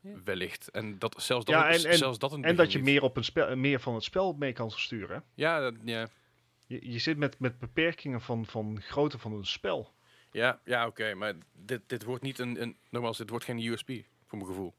[0.00, 0.14] Ja.
[0.24, 0.70] Wellicht.
[0.70, 2.86] En dat zelfs dat, Ja, en- en- zelfs dat En dat je niet.
[2.86, 5.24] meer, op een spel, meer van het spel mee kan sturen.
[5.34, 6.08] Ja, dat, ja.
[6.66, 9.94] Je, je zit met, met beperkingen van, van grootte van een spel.
[10.36, 14.00] Ja, ja oké, maar dit, dit wordt niet een, een, nogmaals, dit wordt geen USB,
[14.26, 14.74] voor mijn gevoel.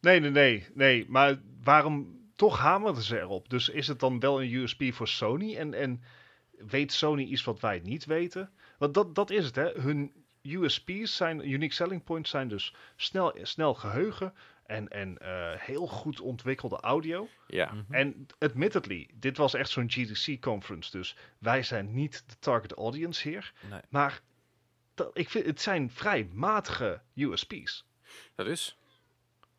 [0.00, 1.04] Nee, nee, nee, nee.
[1.08, 3.48] Maar waarom toch hamerden ze erop?
[3.48, 5.56] Dus is het dan wel een USB voor Sony?
[5.56, 6.02] En, en
[6.50, 8.50] weet Sony iets wat wij niet weten?
[8.78, 9.70] Want dat, dat is het, hè.
[9.80, 10.12] Hun
[10.42, 16.20] USP's zijn, unique selling points zijn dus snel, snel geheugen en, en eh, heel goed
[16.20, 17.28] ontwikkelde audio.
[17.46, 17.94] Ja, Mhm.
[17.94, 23.52] En admittedly, dit was echt zo'n GDC-conference, dus wij zijn niet de target audience hier.
[23.70, 23.80] Nee.
[23.88, 24.22] Maar
[24.96, 27.84] dat, ik vind, het zijn vrij matige USP's.
[28.34, 28.76] dat is.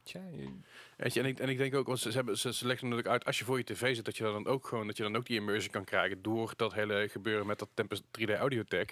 [0.04, 0.60] Tja, je-
[0.98, 2.88] Weet je, en, ik, en ik denk ook, want ze, ze, hebben, ze, ze leggen
[2.88, 5.04] natuurlijk uit, als je voor je tv zit, dat je dan ook gewoon, dat je
[5.04, 8.64] dan ook die immersion kan krijgen door dat hele gebeuren met dat Tempest 3D Audio
[8.64, 8.86] Tech.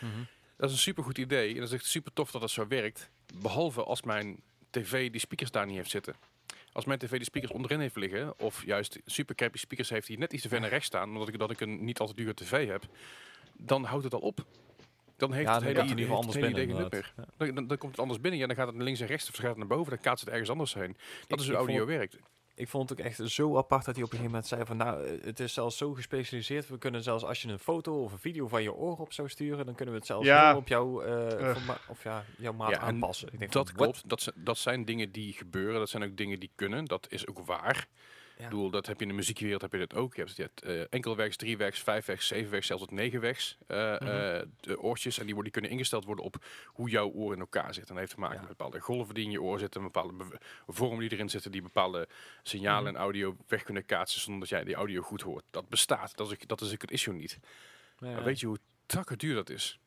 [0.00, 0.22] mhm.
[0.56, 1.48] Dat is een super goed idee.
[1.54, 3.10] En dat is echt super tof dat dat zo werkt.
[3.34, 4.40] Behalve als mijn
[4.70, 6.14] tv die speakers daar niet heeft zitten.
[6.72, 10.18] Als mijn tv die speakers onderin heeft liggen, of juist super crappy speakers heeft die
[10.18, 12.14] net iets te ver naar rechts staan, omdat ik, dat ik een niet al te
[12.14, 12.82] dure tv heb,
[13.52, 14.44] dan houdt het al op.
[15.18, 16.62] Dan heeft Ja, het hele het ieder geval anders binnen.
[16.62, 17.12] idee meer.
[17.36, 18.40] Dan, dan, dan komt het anders binnen.
[18.40, 19.90] Ja, dan gaat het naar links en rechts of gaat het naar boven.
[19.92, 20.96] Dan kaatst het ergens anders heen.
[21.26, 22.16] Dat Ik- is hoe audio vond- werkt.
[22.54, 24.76] Ik vond het ook echt zo apart dat hij op een gegeven moment zei van
[24.76, 26.68] nou, eh, het is zelfs zo gespecialiseerd.
[26.68, 29.28] We kunnen zelfs als je een foto of een video van je oor op zou
[29.28, 30.34] sturen, dan kunnen we het zelfs Ja.
[30.38, 31.56] helemaal op jouw, eh,
[31.88, 33.28] of ja, jouw maat Ja, aanpassen.
[33.32, 34.02] Ik denk Dat van, klopt.
[34.08, 35.78] Dat, zijn- dat zijn dingen die gebeuren.
[35.78, 36.84] Dat zijn ook dingen die kunnen.
[36.84, 37.86] Dat is ook waar.
[38.38, 40.14] Ik bedoel, dat heb je in de muziekwereld heb je dat ook.
[40.14, 44.06] Je hebt, je hebt eh, enkelwegs, driewegs, vijfwegs, zevenwegs, zelfs tot negenwegs eh Mhm.
[44.06, 45.18] eh, de oortjes.
[45.18, 47.82] En die, worden, die kunnen ingesteld worden op hoe jouw oor in elkaar zit.
[47.82, 48.40] En dat heeft te maken Ja.
[48.40, 50.14] met bepaalde golven die in je oor zitten, bepaalde
[50.66, 52.08] vormen die erin zitten, die bepaalde
[52.42, 55.44] signalen en audio weg kunnen kaatsen zonder dat jij die audio goed hoort.
[55.50, 56.16] Dat bestaat.
[56.16, 57.38] Dat is, ook- dat is het issue niet.
[57.98, 59.78] Ja, Maar weet je hoe takken duur dat is?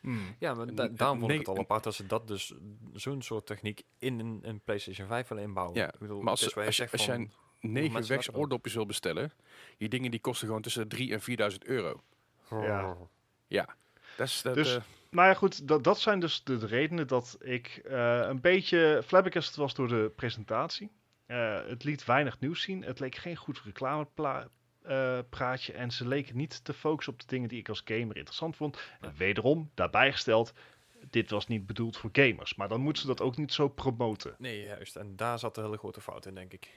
[0.00, 0.36] Hmm.
[0.38, 2.52] Ja, maar da- daarom vond ik het al apart dat ze dat dus
[2.94, 5.76] zo'n soort techniek in een, een PlayStation 5 willen inbouwen.
[5.76, 7.28] Ja, ik bedoel, maar als- als als jij
[7.60, 8.36] Negen ook?
[8.36, 9.32] oordopjes wil bestellen.
[9.78, 12.02] Die dingen die kosten gewoon tussen de 3 en 4000 euro.
[12.50, 12.96] Ja.
[13.46, 13.74] Ja.
[14.16, 17.06] Dat is dat, Dus- eh, Nou ja, goed, dat, dat zijn dus de, de redenen
[17.06, 20.90] dat ik eh, een beetje flabbergasted was door de presentatie.
[21.26, 22.82] Eh, het liet weinig nieuws zien.
[22.82, 25.72] Het leek geen goed reclamepraatje.
[25.72, 28.78] en ze leken niet te focussen op de dingen die ik als gamer interessant vond.
[29.00, 30.52] En wederom, daarbij gesteld,
[31.10, 32.54] dit was niet bedoeld voor gamers.
[32.54, 34.34] Maar dan moeten ze dat ook niet zo promoten.
[34.38, 34.96] Nee, juist.
[34.96, 36.68] En daar zat de hele grote fout in, denk ik.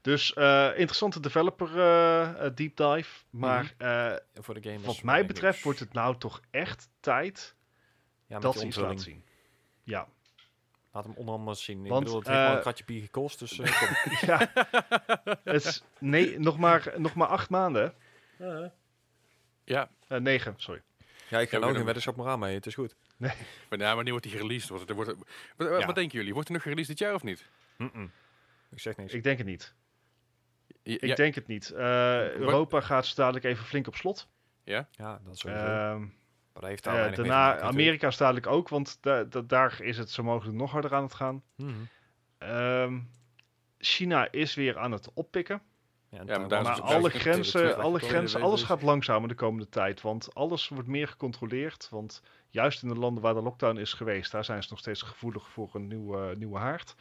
[0.00, 3.24] Dus eh, interessante developer eh, eh, deep dive.
[3.30, 4.86] Maar eh, En voor de gamers.
[4.86, 7.54] wat mij betreft wordt het nou toch echt tijd
[8.26, 9.24] ja, met dat ze iets laten zien.
[9.82, 10.08] Ja.
[10.92, 11.84] Laat hem onder andere zien.
[11.84, 14.12] Ik Want, bedoel, het heeft wel een kratje bier gekost, dus eh, kom.
[14.28, 14.50] ja.
[15.44, 17.94] Het is nee, nog maar, nog maar acht maanden.
[19.64, 20.82] ja, negen, sorry.
[21.28, 22.54] Ja, ik ga Ja, nou geen weddenschap meer aan mee.
[22.54, 22.94] Het is goed.
[23.16, 23.36] maar,
[23.70, 24.68] nou, wanneer wordt die gereleased?
[24.68, 25.20] Wordt het, wordt het-
[25.56, 25.86] wat, Ja.
[25.86, 26.32] wat denken jullie?
[26.32, 27.46] Wordt er nog gereleased dit jaar of niet?
[28.70, 29.12] Ik zeg niks.
[29.12, 29.74] Ik denk het niet.
[30.82, 31.70] Ja, Ik ja, denk het niet.
[31.70, 34.28] Eh, Europa gaat zo dadelijk even flink op slot.
[34.90, 35.64] Ja, dat sowieso.
[35.64, 36.10] Ehm, maar
[36.52, 39.82] dat heeft daar eh, mee daarna maken, Amerika is dadelijk ook, want da- da- daar
[39.82, 41.42] is het zo mogelijk nog harder aan het gaan.
[41.56, 41.70] Mhm.
[42.38, 42.98] Ehm,
[43.78, 45.62] China is weer aan het oppikken.
[46.08, 50.00] Ja, Ja, maar Maar alle grenzen, alle grenzen, alles gaat langzamer de komende tijd.
[50.00, 51.88] Want alles wordt meer gecontroleerd.
[51.90, 55.02] Want juist in de landen waar de lockdown is geweest, daar zijn ze nog steeds
[55.02, 56.94] gevoelig voor een nieuwe, nieuwe haard.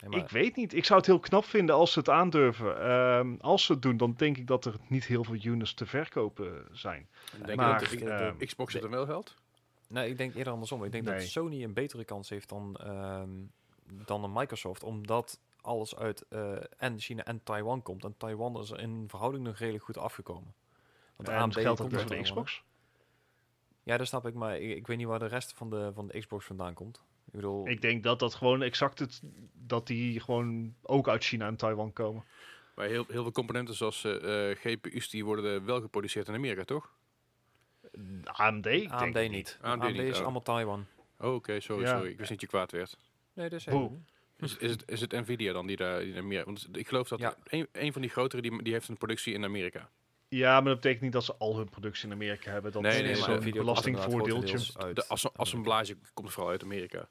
[0.00, 0.74] Nee, maar Ik weet niet.
[0.74, 2.82] Ik zou het heel knap vinden als ze het aandurven.
[2.82, 5.86] Ehm, als ze het doen, dan denk ik dat er niet heel veel units te
[5.86, 7.08] verkopen zijn.
[7.44, 9.34] denk maar, je dat de, ehm, de Xbox het er wel geld?
[9.88, 10.84] Nee, ik denk eerder andersom.
[10.84, 11.18] Ik denk Nee.
[11.18, 13.28] dat Sony een betere kans heeft dan, ehm,
[14.06, 14.82] dan een Microsoft.
[14.82, 18.04] Omdat alles uit eh, en China en Taiwan komt.
[18.04, 20.54] En Taiwan is in verhouding nog redelijk goed afgekomen.
[21.16, 22.22] Want En AMD geldt dat dus voor de?
[22.22, 22.62] Xbox?
[23.82, 24.34] Ja, dat snap ik.
[24.34, 27.02] Maar ik, ik weet niet waar de rest van de, van de Xbox vandaan komt.
[27.30, 29.20] Ik bedoel, Ik denk dat dat gewoon exact het,
[29.54, 32.24] dat die gewoon ook uit China en Taiwan komen.
[32.74, 36.64] Maar heel, heel veel componenten zoals eh, eh, GPU's die worden wel geproduceerd in Amerika,
[36.64, 36.92] toch?
[38.24, 38.66] AMD?
[38.66, 39.58] Ik AMD denk niet.
[39.60, 40.22] AMD AMD, niet, is oh.
[40.22, 40.86] allemaal Taiwan.
[41.18, 41.96] Oh, oké, sorry, Ja.
[41.96, 42.10] sorry.
[42.10, 42.96] Ik wist niet dat je kwaad werd.
[43.32, 43.78] Nee, dat is Hoe?
[43.78, 44.02] helemaal.
[44.36, 46.44] Is, is, het, is het Nvidia dan die daar in Amerika...
[46.44, 47.36] Want ik geloof dat Ja.
[47.44, 49.90] een, een van die grotere die, die heeft een productie in Amerika.
[50.28, 52.72] Ja, maar dat betekent niet dat ze al hun productie in Amerika hebben.
[52.72, 54.92] Dat Nee, is nee, Nvidia komt belastingvoordeeltje.
[54.94, 55.06] De
[55.36, 57.08] assemblage komt vooral uit Amerika.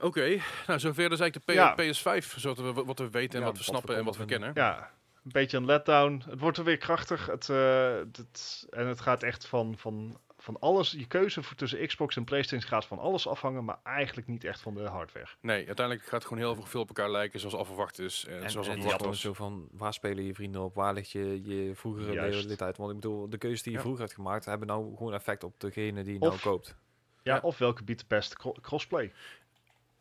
[0.00, 1.74] Oké, nou zover is eigenlijk de P- Ja.
[1.74, 2.26] PS5.
[2.36, 4.24] Zodat we wat we weten en Ja, wat we wat snappen we en wat we
[4.24, 4.50] kennen.
[4.54, 4.90] Ja,
[5.24, 6.22] een beetje een letdown.
[6.28, 7.26] Het wordt er weer krachtig.
[7.26, 10.90] Het, eh, het, en het gaat echt van, van, van alles.
[10.90, 14.60] Je keuze voor tussen Xbox en PlayStation gaat van alles afhangen, maar eigenlijk niet echt
[14.60, 15.28] van de hardware.
[15.40, 18.24] Nee, uiteindelijk gaat het gewoon heel veel op elkaar lijken zoals al verwacht is.
[18.28, 19.20] En, En, zoals en was.
[19.20, 20.74] zo van, waar spelen je vrienden op?
[20.74, 22.76] Waar ligt je, je vroegere loyaliteit?
[22.76, 23.84] Want ik bedoel, de keuzes die je Ja.
[23.84, 26.74] vroeger hebt gemaakt, hebben nou gewoon effect op degene die je nou koopt.
[27.22, 27.40] Ja, Ja.
[27.42, 29.12] of welke biedt de beste cro- crossplay?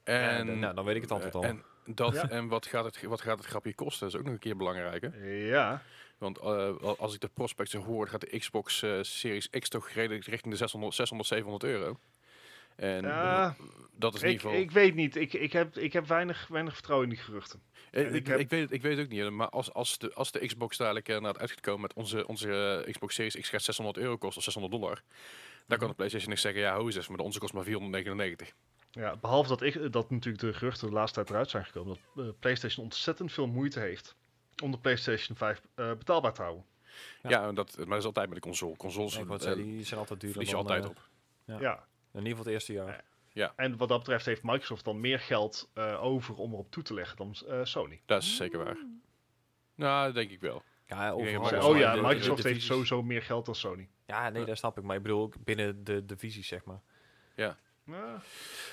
[0.06, 1.43] En, Ja, nou, dan weet ik het antwoord al.
[1.43, 2.30] En, dat, Ja.
[2.30, 3.99] en wat, gaat het, wat gaat het grapje kosten?
[4.06, 5.01] Dat is ook nog een keer belangrijk.
[5.01, 5.26] Hè?
[5.28, 5.82] Ja,
[6.18, 10.26] Want eh, als ik de prospects hoor, gaat de Xbox eh, Series X toch redelijk
[10.26, 11.99] richting de 600, 600 700 euro.
[12.76, 13.56] En Ja,
[13.91, 14.64] dat is in ik, ieder geval...
[14.64, 15.16] ik weet niet.
[15.16, 17.62] Ik, ik heb, ik heb weinig, weinig vertrouwen in die geruchten.
[17.91, 19.30] Eh, ik, ik heb- ik, weet, het- ik weet het ook niet.
[19.30, 22.84] Maar als, als, de, als de Xbox dadelijk uh, uit gaat komen met onze, onze
[22.86, 25.01] eh, Xbox Series X gaat 600 euro kosten of 600 dollar.
[25.68, 27.08] Dan kan de PlayStation niks zeggen, ja, hoe is het?
[27.08, 28.51] Maar de onze kost maar 499.
[28.96, 31.98] Ja, behalve dat, ik, dat natuurlijk de geruchten de laatste tijd eruit zijn gekomen.
[32.16, 34.16] Dat eh, PlayStation ontzettend veel moeite heeft
[34.64, 36.66] om de PlayStation 5 eh, betaalbaar te houden.
[37.24, 37.30] Ja.
[37.30, 38.76] Ja, en dat, maar dat is altijd met de console.
[38.78, 41.10] Consoles Nee, eh, zeggen, die zijn altijd duurder verlies je altijd eh, op.
[41.46, 41.60] Ja.
[41.60, 41.88] Ja.
[42.12, 43.04] In ieder geval het eerste jaar.
[43.56, 46.93] En wat dat betreft heeft Microsoft dan meer geld eh, over om erop toe te
[46.93, 48.02] leggen dan eh, Sony.
[48.06, 48.78] Dat is zeker waar.
[49.76, 50.64] Nou, dat denk ik wel.
[50.88, 51.36] Ja, overal.
[51.36, 53.89] oh Microsoft- ja, de- de- Microsoft de heeft sowieso meer geld dan Sony.
[54.06, 54.84] Ja, nee, dat snap ik.
[54.84, 56.82] Maar ik bedoel ook binnen de divisies, zeg maar.
[57.36, 57.58] Ja.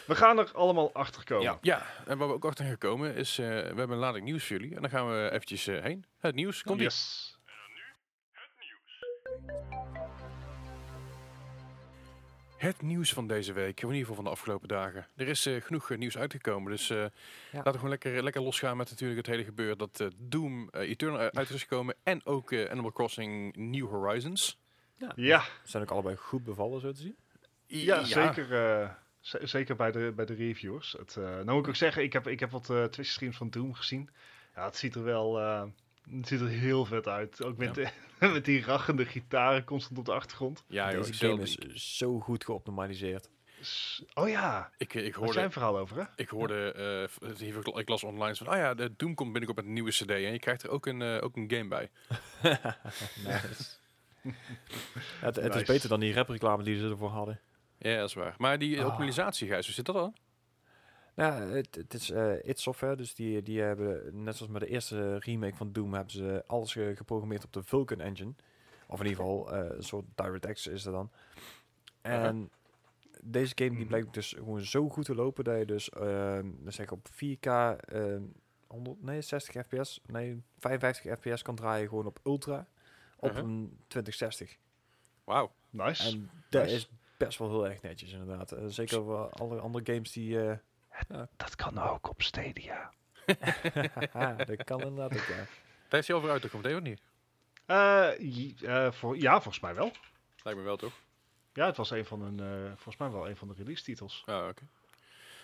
[0.06, 1.42] We gaan er allemaal achter komen.
[1.44, 1.58] Ja.
[1.60, 4.56] Ja, en waar we ook achter gekomen is, eh, we hebben een lading nieuws voor
[4.56, 4.74] jullie.
[4.74, 6.04] En dan gaan we eventjes eh, heen.
[6.18, 6.84] Het nieuws, komt ie.
[6.84, 7.30] Yes.
[12.56, 15.06] Het nieuws van deze week, in ieder geval van de afgelopen dagen.
[15.16, 16.96] Er is eh, genoeg nieuws uitgekomen, dus eh,
[17.52, 21.18] laten we gewoon lekker, lekker losgaan met natuurlijk het hele gebeuren dat eh, Doom Eternal
[21.18, 24.60] uit is gekomen en ook eh, Animal Crossing New Horizons.
[25.16, 27.16] Ja, Ze zijn ook allebei goed bevallen, zo te zien.
[27.66, 28.96] ja, zeker.
[29.22, 30.94] Z- zeker bij de, bij de reviewers.
[30.98, 33.36] Het, eh, nou moet ik ook zeggen, ik heb, ik heb wat uh, Twitch streams
[33.36, 34.10] van Doom gezien.
[34.54, 35.62] Ja, het ziet er wel eh,
[36.16, 37.44] het ziet er heel vet uit.
[37.44, 40.64] Ook met, met die rachende gitaren constant op de achtergrond.
[40.66, 43.30] Ja, joh, Deze game is zo goed geoptimaliseerd.
[44.14, 46.04] Oh ja, ik, ik daar hoorde, zijn verhaal over, hè?
[46.16, 46.72] ik hoorde,
[47.22, 49.90] eh, hier- ik las online van, oh ja, de Doom komt binnenkort met een nieuwe
[49.90, 51.90] CD en je krijgt er ook een, ook een game bij.
[55.20, 57.40] Het, het is beter dan die rapreclame die ze ervoor hadden.
[57.82, 58.34] Ja, dat is waar.
[58.38, 58.86] Maar die Ah.
[58.86, 60.14] optimalisatie, Gijs, hoe zit dat dan?
[61.14, 64.68] Ja, het, het is eh id Software, dus die, die hebben, net zoals met de
[64.68, 68.32] eerste remake van Doom, hebben ze alles eh, geprogrammeerd op de Vulkan engine.
[68.86, 71.10] Of in ieder geval eh, een soort DirectX is er dan.
[72.00, 72.50] En
[73.22, 73.88] deze game die Mhm.
[73.88, 77.08] blijkt dus gewoon zo goed te lopen dat je dus, ehm dan zeg ik op
[77.10, 78.22] 4K, ehm
[78.66, 82.66] 100, nee 60 fps, nee 55 fps kan draaien gewoon op ultra
[83.16, 83.44] op Uh-huh.
[83.44, 84.56] een 2060.
[85.24, 85.52] Wauw.
[85.70, 86.08] Nice.
[86.10, 86.74] En dat Nice.
[86.74, 86.88] is
[87.24, 88.52] best wel heel erg netjes inderdaad.
[88.52, 90.48] Eh, zeker voor alle andere games die...
[90.48, 90.56] eh,
[91.36, 92.92] Dat kan ook op Stadia.
[94.46, 95.46] dat kan inderdaad ook, ja.
[95.88, 97.00] Daar is hij over uit te komen, het niet?
[97.66, 99.90] Eh, eh, voor, ja, volgens mij wel.
[100.42, 100.92] Lijkt me wel, toch?
[101.52, 104.22] Ja, het was een van eh, volgens mij wel een van de release titels.
[104.26, 104.62] Ah, oké.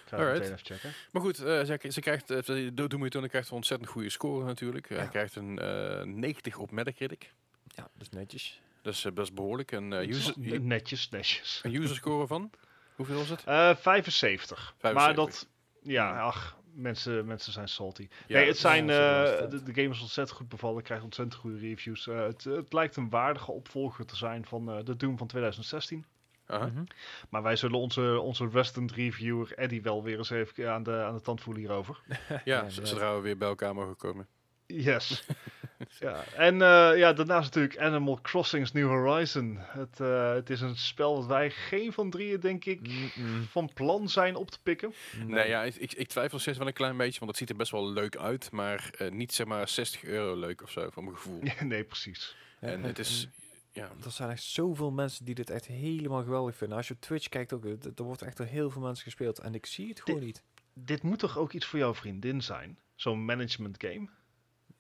[0.05, 0.39] Ik ga het Alright.
[0.51, 0.93] meteen even checken.
[1.12, 4.89] Maar goed, eh, ze, ze krijgt, uh, Doom Eternal krijgt een ontzettend goede score natuurlijk.
[4.89, 5.07] Hij Ja.
[5.07, 7.33] krijgt een eh 90 op Metacritic.
[7.64, 8.61] Ja, dat is netjes.
[8.83, 9.72] Dat is eh, best behoorlijk.
[9.72, 11.61] En eh, user, Netjes, netjes.
[11.62, 12.51] een user score van?
[12.95, 13.45] Hoeveel was het?
[13.45, 14.74] Eh 75.
[14.81, 15.24] Maar 75.
[15.24, 15.49] dat,
[15.83, 18.09] ja, ach, mensen, mensen zijn salty.
[18.26, 21.05] Ja, nee, het zijn, ja, is eh, de, de game is ontzettend goed bevallen, krijgt
[21.05, 22.07] ontzettend goede reviews.
[22.09, 26.05] Eh, het, het lijkt een waardige opvolger te zijn van eh, de Doom van 2016.
[26.47, 26.66] Aha.
[26.66, 26.85] Mhm.
[27.29, 31.14] Maar wij zullen onze, onze resident reviewer Eddie wel weer eens even aan de, aan
[31.14, 32.01] de tand voelen hierover.
[32.29, 34.26] Ja, Ja, zodra we weer bij elkaar mogen komen.
[34.68, 35.24] Yes.
[36.00, 36.24] ja.
[36.36, 39.58] En eh, ja, daarnaast natuurlijk Animal Crossing's New Horizon.
[39.60, 43.42] Het, eh, het is een spel dat wij geen van drieën, denk ik, Mm-mm.
[43.42, 44.94] van plan zijn op te pikken.
[45.26, 47.70] Nee, ja, ik, ik, twijfel steeds wel een klein beetje, want het ziet er best
[47.70, 48.50] wel leuk uit.
[48.50, 51.42] Maar eh, niet zeg maar 60 euro leuk of zo, voor mijn gevoel.
[51.60, 52.36] Nee, precies.
[52.60, 53.28] Ja, en het is...
[53.72, 56.76] Ja, Er zijn echt zoveel mensen die dit echt helemaal geweldig vinden.
[56.76, 59.38] Als je op Twitch kijkt ook, er wordt echt door heel veel mensen gespeeld.
[59.38, 60.42] En ik zie het gewoon niet.
[60.74, 62.78] Dit moet toch ook iets voor jouw vriendin zijn?
[62.94, 64.08] Zo'n management game?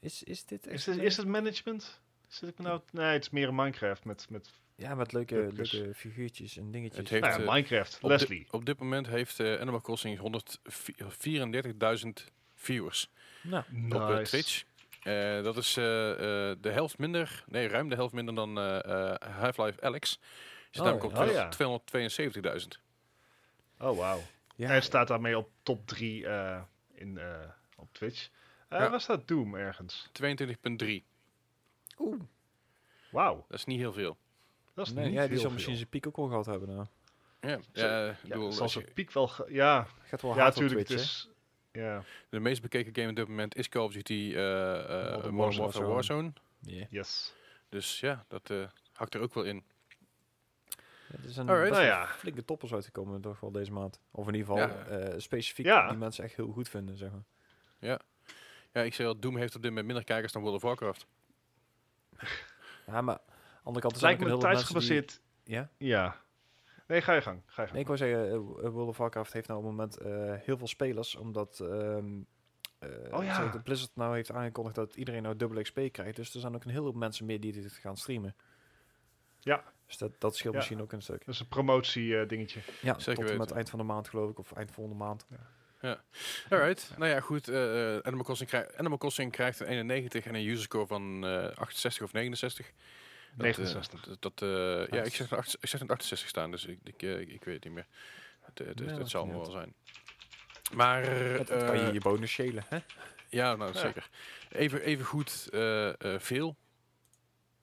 [0.00, 0.74] Is, is dit echt...
[0.78, 2.00] Is het, is het management?
[2.28, 2.80] Zit ik me nou...
[2.90, 4.26] Nee, het is meer een Minecraft met...
[4.30, 6.98] met Ja, met leuke, leuke figuurtjes en dingetjes.
[6.98, 7.98] Het heeft, nou ja, eh, Minecraft.
[8.02, 8.46] op, Leslie.
[8.50, 12.08] Op dit moment heeft eh, Animal Crossing 134.000
[12.54, 13.10] viewers
[13.42, 14.64] Nou, op eh, Twitch.
[15.02, 16.10] Eh, dat is eh,
[16.50, 20.20] eh, de helft minder, nee, ruim de helft minder dan eh, eh, Half-Life Alex.
[20.70, 21.48] Zit Oh, namelijk op oh ja.
[22.60, 22.66] 272.000.
[23.78, 24.20] Oh, wauw.
[24.56, 26.26] ja, Hij staat daarmee op top 3
[26.94, 27.40] in, eh,
[27.76, 28.28] op Twitch.
[28.68, 28.90] Eh, Ja.
[28.90, 30.08] Waar staat Doom ergens?
[30.12, 31.04] 22.3.
[31.98, 32.20] Oeh.
[33.10, 34.16] Wauw, Dat is niet heel veel.
[34.74, 36.68] dat is Nee, niet ja, die zal misschien zijn piek ook wel gehad hebben.
[36.68, 36.86] Nou.
[37.40, 39.28] Ja, ja, ik Ja, bedoel, zal als zijn piek wel...
[39.28, 40.88] ge- Ja, Gaat wel ja hard op natuurlijk.
[40.88, 41.28] Twitch, Het is,
[41.72, 45.60] ja, de meest bekeken game op dit moment is Call of Duty eh, eh, Modern
[45.62, 46.32] Warfare Warzone.
[46.60, 46.86] Ja.
[46.90, 47.34] yes.
[47.68, 49.64] Dus ja, dat eh, hakt er ook wel in.
[51.06, 51.68] Het is een Alright.
[51.70, 52.06] best Nou ja.
[52.06, 54.00] flinke toppers uitgekomen toch wel deze maand.
[54.10, 54.84] Of in ieder geval Ja.
[54.86, 55.88] eh, specifiek Ja.
[55.88, 57.24] die mensen echt heel goed vinden, zeg maar.
[57.78, 58.00] Ja,
[58.72, 61.06] ik zei al, Doom heeft op dit moment minder kijkers dan World of Warcraft.
[62.86, 65.20] Ja, maar aan de andere kant is lijkt me hele tijdsgebaseerd...
[65.44, 65.70] Ja?
[65.78, 66.16] Ja.
[66.86, 67.42] Nee, ga je gang.
[67.46, 67.70] Ga je gang.
[67.72, 68.40] Nee, ik wou zeggen, eh, eh,
[68.70, 72.20] World of Warcraft heeft nou op het moment eh, heel veel spelers, omdat ehm
[72.78, 72.88] eh,
[73.18, 73.34] Oh ja.
[73.34, 76.16] zeg, de Blizzard nou heeft aangekondigd dat iedereen nou dubbel XP krijgt.
[76.16, 78.34] Dus er zijn ook een heleboel mensen meer die dit gaan streamen.
[79.40, 79.64] Ja.
[79.86, 80.58] Dus dat, dat scheelt Ja.
[80.58, 81.24] misschien ook een stuk.
[81.24, 82.60] Dat is een promotie dingetje.
[82.82, 83.56] Ja, Zeker tot en met weten.
[83.56, 85.26] eind van de maand geloof ik, of eind volgende maand.
[86.50, 87.48] Alright, nou ja, goed.
[87.48, 91.56] eh, eh, Animal, Crossing Animal Crossing krijgt een 91 en een user score van eh
[91.56, 92.66] 68 of 69.
[92.66, 92.74] Dat,
[93.36, 94.00] eh, 69.
[94.00, 96.78] dat, dat, eh, ja, ik zeg, een acht- ik zeg een 68 staan, dus ik,
[96.84, 97.86] ik, eh, ik weet het niet meer.
[98.40, 99.74] Het, het, het, Nee, het maakt zal allemaal wel zijn.
[100.72, 101.02] Maar,
[101.36, 102.78] Dat, dat kan je eh, je bonus schelen, hè?
[103.28, 103.78] ja, nou Ja.
[103.78, 104.08] zeker.
[104.50, 106.56] Even, even goed eh, eh, veel,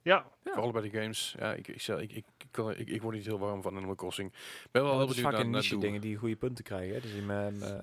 [0.06, 0.52] Ja, Ja.
[0.52, 1.34] vooral bij de games.
[1.38, 3.76] Ja, ik, ik, zeg- ik, ik, ik, kan- ik, ik word niet heel warm van
[3.76, 4.32] Animal Crossing.
[4.32, 6.94] Ik ben wel heel benieuwd vaak naar, een niche dingen die goede punten krijgen.
[6.94, 7.00] Hè?
[7.00, 7.80] Dus die met eh, eh,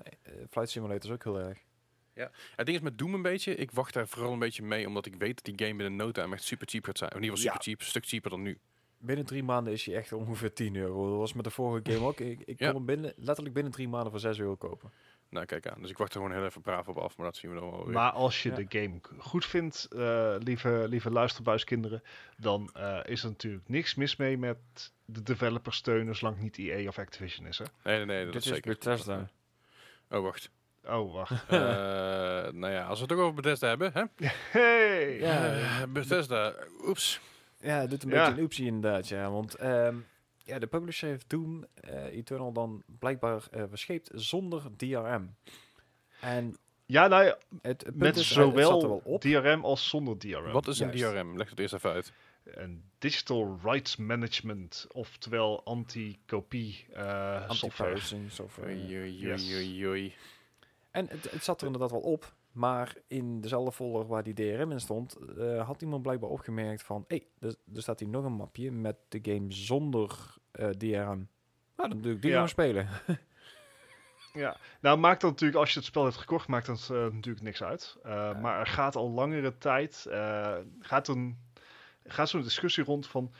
[0.50, 1.58] Flight Simulator is ook heel erg.
[2.56, 5.06] Het ding is met Doom een beetje, ik wacht daar vooral een beetje mee, omdat
[5.06, 7.10] ik weet dat die game binnen no time echt super cheap gaat zijn.
[7.10, 7.60] Of in ieder geval Ja.
[7.60, 8.58] super cheap, een stuk cheaper dan nu.
[8.98, 11.08] Binnen drie maanden is hij echt ongeveer 10 euro.
[11.10, 12.20] Dat was met de vorige game ook.
[12.20, 12.66] Ik, ik Ja.
[12.66, 14.90] kon hem binnen, letterlijk binnen drie maanden voor 6 euro kopen.
[15.34, 15.80] Nou, kijk aan.
[15.80, 17.70] Dus ik wacht er gewoon heel even braaf op af, maar dat zien we dan
[17.70, 17.94] wel weer.
[17.94, 18.54] maar als je Ja.
[18.54, 22.02] de game goed vindt, eh, lieve, lieve luisterbuiskinderen,
[22.36, 24.56] dan eh, is er natuurlijk niks mis mee met
[25.04, 27.58] de developer steunen, zolang het niet EA of Activision is.
[27.58, 27.64] Hè?
[27.82, 28.70] nee, nee, nee, dat Dit is is zeker.
[28.72, 29.28] Bethesda.
[30.10, 30.50] Oh, wacht.
[30.84, 31.30] Oh, wacht.
[31.48, 31.58] Eh,
[32.52, 34.02] nou ja, als we het ook over Bethesda hebben, hè?
[34.58, 35.18] Hey!
[35.18, 35.86] Ja.
[35.86, 36.54] Bethesda,
[36.86, 37.20] oeps.
[37.60, 38.16] Ja, het doet een Ja.
[38.24, 39.30] beetje een oepsie inderdaad, ja.
[39.30, 39.96] Want ehm,
[40.44, 45.34] ja, de publisher heeft Doom eh, Eternal dan blijkbaar eh verscheept zonder DRM.
[46.20, 49.02] En Ja, nou ja, Het, het punt met is, hij- het zat er wel zowel
[49.14, 49.20] op.
[49.20, 50.52] DRM als zonder DRM.
[50.52, 51.14] Wat is een Juist.
[51.14, 51.36] DRM?
[51.36, 52.12] Leg het eerst even uit.
[52.44, 57.90] Een Digital Rights Management, oftewel anti-kopie eh software.
[57.92, 58.68] Anti-piracy software.
[58.72, 59.42] Oei, oei, Yes.
[59.44, 60.14] oei, oei, oei.
[60.90, 62.34] En het, het zat er inderdaad wel op.
[62.54, 67.04] Maar in dezelfde folder waar die DRM in stond, eh, had iemand blijkbaar opgemerkt van...
[67.08, 71.28] Hé, hey, er, er staat hier nog een mapje met de game zonder eh, DRM.
[71.76, 72.34] Nou, dan doe ik die Ja.
[72.34, 72.88] gewoon spelen.
[74.32, 77.44] Ja, nou maakt dat natuurlijk, als je het spel hebt gekocht, maakt dat eh, natuurlijk
[77.44, 77.96] niks uit.
[78.40, 80.06] Maar er gaat al langere tijd,
[80.80, 81.38] gaat, een,
[82.04, 83.32] gaat zo'n discussie rond van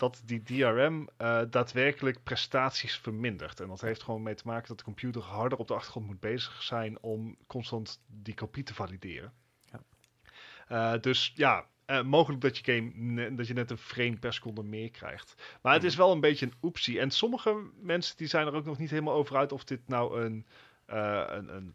[0.00, 3.60] dat die DRM uh, daadwerkelijk prestaties vermindert.
[3.60, 6.20] En dat heeft gewoon mee te maken dat de computer harder op de achtergrond moet
[6.20, 9.32] bezig zijn om constant die kopie te valideren.
[10.68, 10.98] Ja.
[10.98, 14.90] dus ja, Uh, mogelijk dat je, game dat je net een frame per seconde meer
[14.90, 15.34] krijgt.
[15.62, 17.00] Maar het is wel een beetje een oepsie.
[17.00, 20.20] En sommige mensen die zijn er ook nog niet helemaal over uit of dit nou
[20.20, 20.46] een,
[20.90, 21.74] uh, een, een,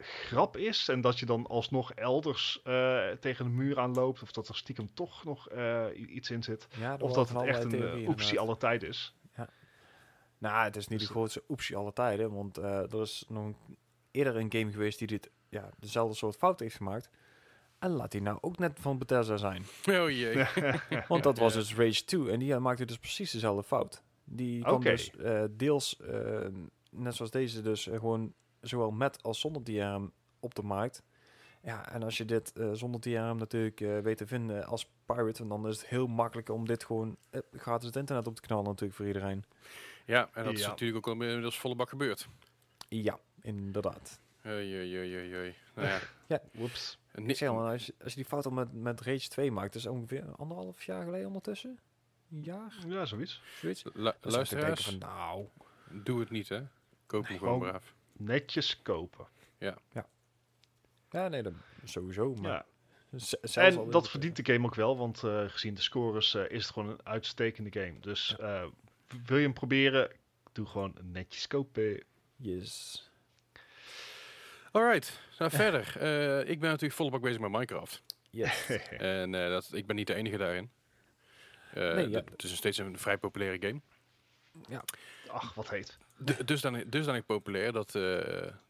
[0.00, 0.88] grap is.
[0.88, 4.22] En dat je dan alsnog elders uh, tegen de muur aanloopt.
[4.22, 5.48] Of dat er stiekem toch nog
[6.06, 6.68] iets in zit.
[6.78, 9.14] Ja, of dat het echt een oepsie alle tijd is.
[9.36, 9.48] Ja.
[10.38, 12.32] Nou, het is niet de grootste oepsie alle tijden.
[12.32, 13.54] Want uh, er is nog
[14.10, 17.10] eerder een game geweest die dit ja, dezelfde soort fout heeft gemaakt.
[17.78, 19.64] En laat die nou ook net van Bethesda zijn.
[20.02, 20.46] Oh jee.
[21.08, 24.02] Want dat was dus Rage 2 en die maakte dus precies dezelfde fout.
[24.24, 24.92] Die kwam okay.
[24.92, 26.46] dus uh, deels, uh,
[26.90, 31.02] net zoals deze dus, uh, gewoon zowel met als zonder DRM op de markt.
[31.62, 35.78] Ja, en als je dit zonder DRM natuurlijk weet te vinden als pirate, dan is
[35.78, 37.16] het heel makkelijk om dit gewoon
[37.52, 39.44] gratis het internet op te knallen natuurlijk voor iedereen.
[40.06, 40.58] Ja, en dat ja.
[40.58, 42.28] is natuurlijk ook al inmiddels volle bak gebeurd.
[42.88, 44.20] Ja, inderdaad.
[44.46, 45.54] Oei, oei, oei, oei.
[45.74, 46.00] Nou ja.
[46.28, 46.98] ja, whoops.
[47.14, 49.72] Ik zeg maar, als je, als je die fout al met, met Rage 2 maakt,
[49.72, 51.78] dat is ongeveer anderhalf jaar geleden ondertussen.
[52.30, 52.74] Een jaar?
[52.88, 53.42] Ja, zoiets.
[53.60, 53.84] zoiets?
[53.92, 55.46] La luisteraars, van, nou,
[55.90, 56.62] doe het niet hè.
[57.06, 57.94] Koop hem gewoon braaf.
[58.20, 59.26] Netjes kopen.
[59.58, 59.78] Ja.
[59.92, 60.06] Ja,
[61.10, 61.52] ja nee, dat
[61.84, 62.34] sowieso.
[62.34, 62.66] Maar ja.
[63.52, 66.72] En dat verdient de game ook wel, want uh, gezien de scores uh, is het
[66.72, 68.00] gewoon een uitstekende game.
[68.00, 68.62] Dus ja.
[68.62, 68.68] uh,
[69.26, 70.10] wil je hem proberen,
[70.52, 72.02] doe gewoon netjes kopen.
[72.36, 73.10] Yes.
[74.70, 75.94] Alright, nou verder.
[76.02, 78.02] Uh, ik ben natuurlijk volop ook bezig met Minecraft.
[78.30, 78.66] Yes.
[78.98, 80.70] en uh, dat, ik ben niet de enige daarin.
[81.74, 82.22] Uh, nee, ja.
[82.30, 83.80] Het is steeds een vrij populaire game.
[84.68, 84.84] Ja.
[85.28, 85.98] Ach, wat heet.
[86.44, 87.92] Dus, dan, dus dan ik populair dat,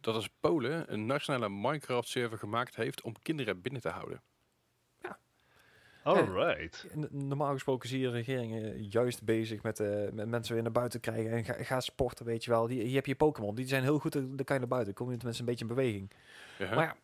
[0.01, 4.23] dat als Polen een nationale Minecraft server gemaakt heeft om kinderen binnen te houden.
[6.03, 6.87] Alright.
[6.95, 11.01] Ja, normaal gesproken zie je regeringen juist bezig met, uh, met mensen weer naar buiten
[11.01, 12.67] krijgen en ga, ga sporten, weet je wel.
[12.67, 14.95] Die, hier heb je Pokémon, die zijn heel goed, dan kan je naar buiten.
[14.95, 16.11] kom je tenminste een beetje in beweging.
[16.59, 16.77] Uh -huh.
[16.77, 16.97] Maar ja,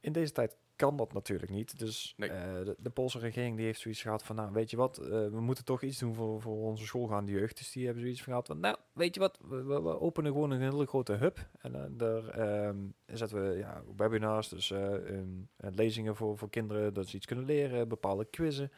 [0.00, 1.78] in deze tijd kan dat natuurlijk niet.
[1.78, 2.30] Dus nee.
[2.30, 5.08] uh, de, de, Poolse regering die heeft zoiets gehad van, nou weet je wat, uh,
[5.08, 7.56] we moeten toch iets doen voor, voor onze schoolgaande jeugd.
[7.56, 10.32] Dus die hebben zoiets van gehad van, nou weet je wat, we, we, we openen
[10.32, 11.48] gewoon een hele grote hub.
[11.60, 17.08] En uh, daar um, zetten we ja, webinars, dus um, lezingen voor, voor kinderen, dat
[17.08, 18.72] ze iets kunnen leren, bepaalde quizzen.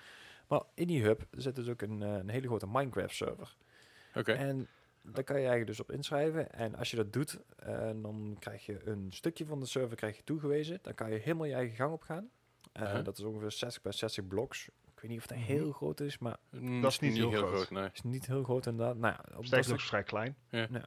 [0.49, 3.57] Maar in die hub zit dus ook een, een hele grote Minecraft server.
[4.09, 4.18] Oké.
[4.18, 4.36] Okay.
[4.36, 4.68] En
[5.12, 6.52] daar kan je eigenlijk dus op inschrijven.
[6.52, 10.16] En als je dat doet, uh, dan krijg je een stukje van de server krijg
[10.16, 10.78] je toegewezen.
[10.82, 12.30] Dan kan je helemaal je eigen gang op gaan.
[12.72, 13.04] Uh, uh -huh.
[13.04, 14.68] Dat is ongeveer 60 bij 60 bloks.
[14.68, 16.36] Ik weet niet of dat heel groot is, maar...
[16.50, 17.52] Mm, dat is niet, heel, heel groot.
[17.52, 17.90] groot nee.
[17.92, 18.96] is niet heel groot inderdaad.
[18.96, 20.36] Nou, ja, Sterker nog vrij klein.
[20.48, 20.66] Ja.
[20.70, 20.84] Nou,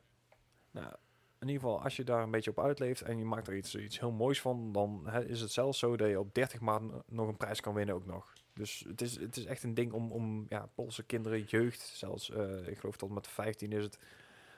[0.72, 0.94] nou,
[1.40, 3.76] in ieder geval, als je daar een beetje op uitleeft en je maakt er iets,
[3.76, 7.04] iets heel moois van, dan hè, is het zelfs zo dat je op 30 maanden
[7.08, 8.34] nog een prijs kan winnen ook nog.
[8.60, 12.30] Dus het is, het is echt een ding om, om ja, Poolse kinderen, jeugd, zelfs,
[12.30, 13.98] uh, ik geloof tot met 15 is het,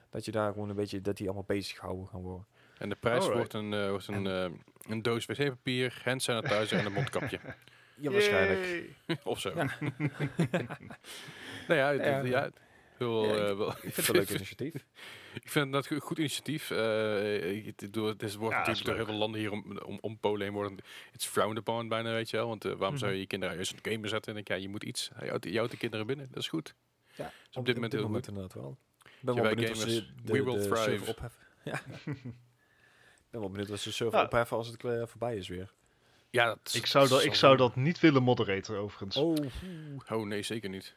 [0.09, 2.45] dat je daar gewoon een beetje, dat die allemaal bezig gehouden gaan worden.
[2.77, 3.37] En de prijs Alright.
[3.37, 4.57] wordt een, uh, wordt een, uh,
[4.89, 7.39] een doos wc-papier, hand sanitizer en een mondkapje.
[7.95, 8.89] Ja, waarschijnlijk.
[9.23, 9.49] of zo.
[9.55, 9.63] Ja.
[11.67, 12.49] nou ja, ja, ja
[12.97, 14.85] heel, ja, uh, wel, ik vind het een leuk initiatief.
[15.33, 16.69] Ik vind dat een goed initiatief.
[16.69, 17.95] Uh, het,
[18.35, 20.77] wordt ja, natuurlijk door heel veel landen hier om, om, om Polen heen worden.
[21.13, 22.47] It's frowned upon bijna, weet je wel.
[22.47, 22.99] Want uh, waarom mm -hmm.
[22.99, 24.29] zou je je kinderen juist een game zetten?
[24.29, 25.11] En denk ja, je moet iets.
[25.19, 26.27] Je houdt, je houdt de kinderen binnen.
[26.31, 26.75] Dat is goed.
[27.15, 28.35] Ja, dus op, op dit moment op heel moment goed.
[28.35, 28.77] inderdaad wel.
[29.03, 30.81] Ik ben wel benieuwd gamers, ze de, we will de thrive.
[30.81, 31.41] server opheffen.
[31.63, 31.81] Ja.
[32.05, 34.25] Ik ben wel benieuwd als de server ja.
[34.25, 35.71] opheffen als het uh, voorbij is weer.
[36.29, 39.15] Ja, dat ik zou, dat, ik zou dat niet willen moderaten overigens.
[39.15, 39.35] Oh,
[40.09, 40.95] oh nee, zeker niet.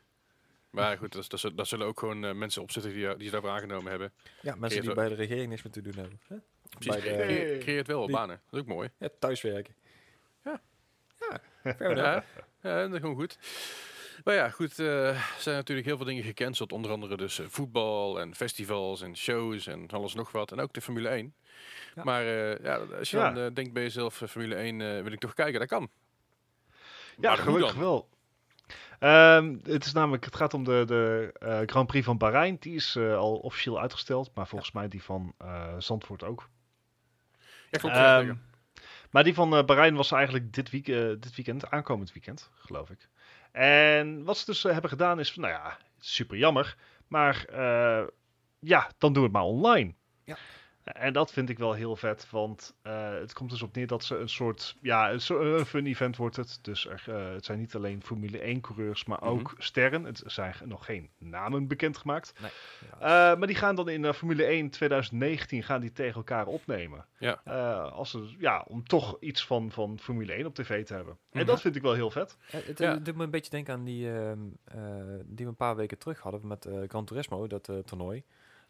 [0.75, 3.51] Maar goed, dat, dat, dat zullen ook gewoon uh, mensen opzitten die, die ze daarvoor
[3.51, 4.13] aangenomen hebben.
[4.41, 6.21] Ja, mensen die bij de regering niks meer te doen hebben.
[6.29, 6.37] Hè?
[6.79, 8.41] Precies, bij de, creëert, creëert wel die, banen.
[8.45, 8.91] Dat is ook mooi.
[8.99, 9.75] Ja, thuiswerken.
[10.45, 10.61] Ja.
[11.19, 11.41] Ja,
[11.79, 12.25] ja,
[12.63, 13.39] ja, dat is gewoon goed.
[14.25, 16.73] Maar ja, goed, er uh, zijn natuurlijk heel veel dingen gecanceld.
[16.73, 20.53] Onder andere dus uh, voetbal en festivals en shows en alles nog wat.
[20.53, 21.35] En ook de Formule 1.
[21.95, 22.05] Ja.
[22.05, 23.33] Maar uh, ja, als je ja.
[23.33, 25.91] dan denkt bij jezelf, Formule 1 wil ik toch kijken, dat kan.
[27.21, 28.09] Ja, maar gelukkig wel.
[29.01, 32.57] Um, het is namelijk, het gaat om de, de uh, Grand Prix van Bahrein.
[32.61, 34.79] Die is uh, al officieel uitgesteld, maar volgens ja.
[34.79, 36.49] mij die van uh, Zandvoort ook.
[37.71, 37.97] Ja, klopt.
[37.97, 38.43] Um,
[39.11, 42.91] Maar die van eh, Bahrein was eigenlijk dit, week, eh, dit weekend, aankomend weekend, geloof
[42.91, 43.09] ik.
[43.53, 46.77] En wat ze dus eh, hebben gedaan is, nou ja, super jammer.
[47.09, 48.07] Maar eh,
[48.59, 49.95] ja, dan doen we het maar online.
[50.25, 50.37] Ja.
[50.85, 54.05] En dat vind ik wel heel vet, want eh, het komt dus op neer dat
[54.05, 56.59] ze een soort, ja, een, soort- een fun event wordt het.
[56.63, 59.29] Dus er, eh, het zijn niet alleen Formule 1 coureurs, maar Mhm.
[59.29, 60.05] ook sterren.
[60.05, 62.33] Het zijn nog geen namen bekendgemaakt.
[62.41, 62.51] Ja.
[63.33, 67.07] Eh, maar die gaan dan in Formule 1 2019 gaan die tegen elkaar opnemen.
[67.19, 67.41] Ja.
[67.45, 71.19] Eh, als ze, ja, om toch iets van, van Formule 1 op tv te hebben.
[71.31, 71.47] En Mhm.
[71.47, 72.37] dat vind ik wel heel vet.
[72.51, 72.97] Ja, het Ja.
[72.97, 74.77] doet me een beetje denken aan die, ehm, eh,
[75.25, 78.23] die we een paar weken terug hadden met Gran Turismo, dat toernooi.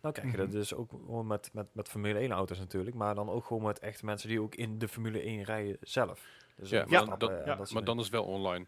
[0.04, 0.56] Nou krijg je dat Mhm.
[0.56, 3.78] dus ook gewoon met, met, met Formule 1 auto's natuurlijk, maar dan ook gewoon met
[3.78, 6.20] echte mensen die ook in de Formule 1 rijden zelf.
[6.56, 8.66] Dus Ja, maar dat- en ja, Maar dan is het wel online.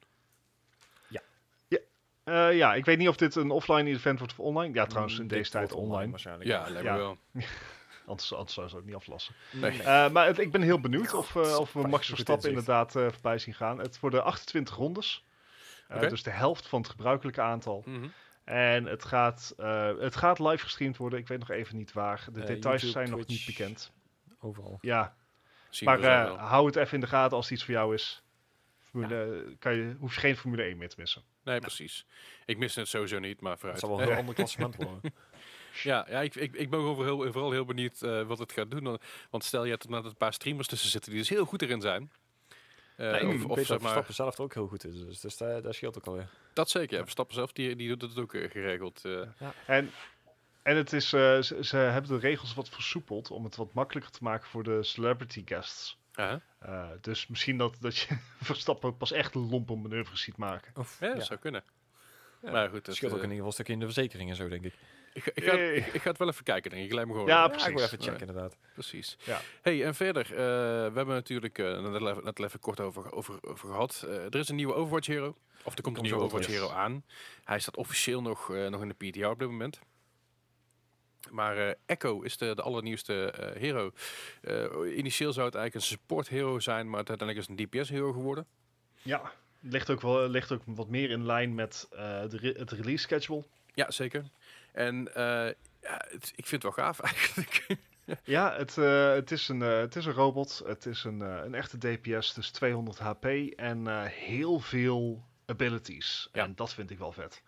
[2.24, 4.74] Eh, ja, ik weet niet of dit een offline event wordt of online.
[4.74, 6.11] Ja, trouwens, in Mm, deze dit tijd online.
[6.11, 6.49] waarschijnlijk.
[6.51, 6.97] Ja, lijkt me Ja.
[6.97, 7.18] wel.
[8.07, 9.34] Anders, anders zou ze het ook niet aflassen.
[9.53, 9.82] Nee.
[9.82, 13.07] Eh, maar het- ik ben heel benieuwd of, eh, of we Max Verstappen inderdaad eh,
[13.11, 13.78] voorbij zien gaan.
[13.78, 15.24] Het worden 28 rondes.
[16.01, 17.82] Dus de helft van het gebruikelijke aantal.
[17.87, 18.07] Mhm.
[18.47, 21.18] En het gaat, eh, het gaat live gestreamd worden.
[21.18, 22.26] Ik weet nog even niet waar.
[22.32, 23.47] De Eh, details YouTube, zijn nog Twitch.
[23.47, 23.92] niet bekend.
[24.40, 24.78] Overal.
[24.80, 25.16] Ja,
[25.70, 28.22] Zien maar eh, hou het even in de gaten als het iets voor jou is.
[28.78, 31.22] Formule, kan je, hoef je geen Formule 1 meer te missen.
[31.44, 32.07] Nee, precies.
[32.44, 33.80] Ik mis het sowieso niet, maar Het vooruit.
[33.80, 35.01] zal wel een heel ander klassement worden.
[35.82, 38.70] Ja, ja ik, ik, ik ben gewoon heel, vooral heel benieuwd eh, wat het gaat
[38.70, 38.99] doen.
[39.30, 41.80] Want stel je hebt er een paar streamers tussen zitten die dus heel goed erin
[41.80, 42.12] zijn.
[42.97, 44.84] Eh, Nee, of, ik of weet dat zeg maar, Verstappen zelf er ook heel goed
[44.86, 46.28] is, dus, dus daar, daar scheelt ook alweer.
[46.53, 46.97] dat zeker.
[46.97, 47.03] Ja.
[47.03, 49.05] Verstappen zelf, die, die doet het ook eh, geregeld.
[49.05, 49.22] eh.
[49.66, 49.90] En,
[50.62, 54.12] en het is, eh, ze, ze hebben de regels wat versoepeld om het wat makkelijker
[54.12, 55.99] te maken voor de celebrity guests.
[56.59, 60.72] Eh, dus misschien dat, dat je Verstappen pas echt lompe manoeuvres ziet maken.
[60.76, 61.64] Of, ja, dat zou kunnen.
[62.42, 64.30] Ja, Maar goed, Het dat, scheelt ook in ieder geval een stukje in de verzekering
[64.30, 64.74] en zo, denk ik.
[65.16, 65.76] Ik, ga- ik, ga, Eh.
[65.76, 66.98] ik, ik ga het wel even kijken, denk ik.
[66.98, 67.26] Ik me gewoon.
[67.26, 67.66] Ja, precies.
[67.68, 68.56] ik wil even checken, inderdaad.
[68.72, 69.16] Precies.
[69.24, 69.40] Ja.
[69.62, 73.38] Hey, en verder, eh, we hebben natuurlijk eh, net, even, net even kort over, over,
[73.40, 74.04] over gehad.
[74.08, 75.36] Eh, er is een nieuwe Overwatch Hero.
[75.62, 76.48] Of er komt een nieuwe Overwatch.
[76.50, 77.04] Hero aan.
[77.44, 79.80] Hij staat officieel nog, eh, nog in de PTR op dit moment.
[81.30, 83.90] Maar eh, Echo is de, de allernieuwste eh, hero.
[84.42, 84.64] Eh,
[84.96, 88.12] initieel zou het eigenlijk een support hero zijn, maar uiteindelijk is het een DPS hero
[88.12, 88.46] geworden.
[89.02, 91.98] Ja, ligt ook, wel, ligt ook wat meer in lijn met eh,
[92.28, 93.44] de re- het release schedule.
[93.74, 94.24] Ja, zeker.
[94.76, 95.52] En eh,
[95.82, 97.66] ja, het- ik vind het wel gaaf eigenlijk.
[98.24, 100.62] Ja, het, eh, het, is een, eh, het is een robot.
[100.66, 103.24] Het is een, een echte DPS, dus 200 HP
[103.56, 106.28] en heel veel abilities.
[106.32, 106.42] Ja.
[106.42, 107.42] En dat vind ik wel vet.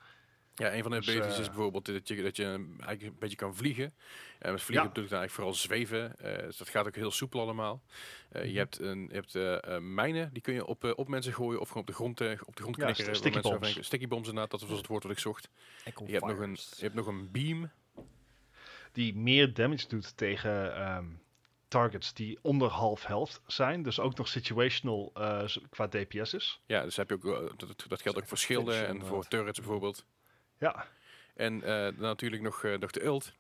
[0.59, 2.45] Ja, een van de Dus, abilities eh, is bijvoorbeeld dat je, dat je
[2.81, 3.95] eigenlijk een beetje kan vliegen.
[4.39, 4.93] En met vliegen Ja.
[4.93, 6.19] bedoel ik dan eigenlijk vooral zweven.
[6.19, 7.83] Eh, dus dat gaat ook heel soepel allemaal.
[8.29, 8.51] Eh, Mhm.
[8.53, 11.33] Je hebt, een, je hebt eh, eh, mijnen, die kun je op, eh, op mensen
[11.35, 13.11] gooien of gewoon op de grond, eh, op de grond Ja, knikkeren.
[13.11, 13.87] waar sticky bombs.
[13.87, 15.49] Sticky bombs inderdaad, dat was het woord wat ik zocht.
[15.85, 17.71] Je hebt, nog een, je hebt nog een beam.
[18.93, 21.05] Die meer damage doet tegen ehm,
[21.69, 23.83] targets die onder half health zijn.
[23.83, 26.61] Dus ook nog situational eh, qua DPS is.
[26.67, 29.59] Ja, dus heb je ook, eh, dat, dat geldt ook voor schilden en voor turrets
[29.59, 30.05] bijvoorbeeld.
[30.59, 30.87] Ja,
[31.35, 33.33] En eh, natuurlijk nog, eh, nog de ult.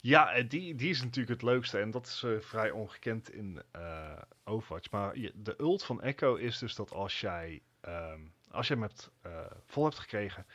[0.00, 1.78] ja en die, die is natuurlijk het leukste.
[1.78, 4.12] En dat is eh, vrij ongekend in eh,
[4.44, 4.90] Overwatch.
[4.90, 8.86] Maar je- de ult van Echo is dus dat als jij, ehm, als jij hem
[8.86, 10.46] hebt, eh, vol hebt gekregen...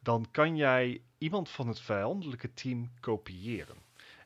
[0.00, 3.76] dan kan jij iemand van het vijandelijke team kopiëren.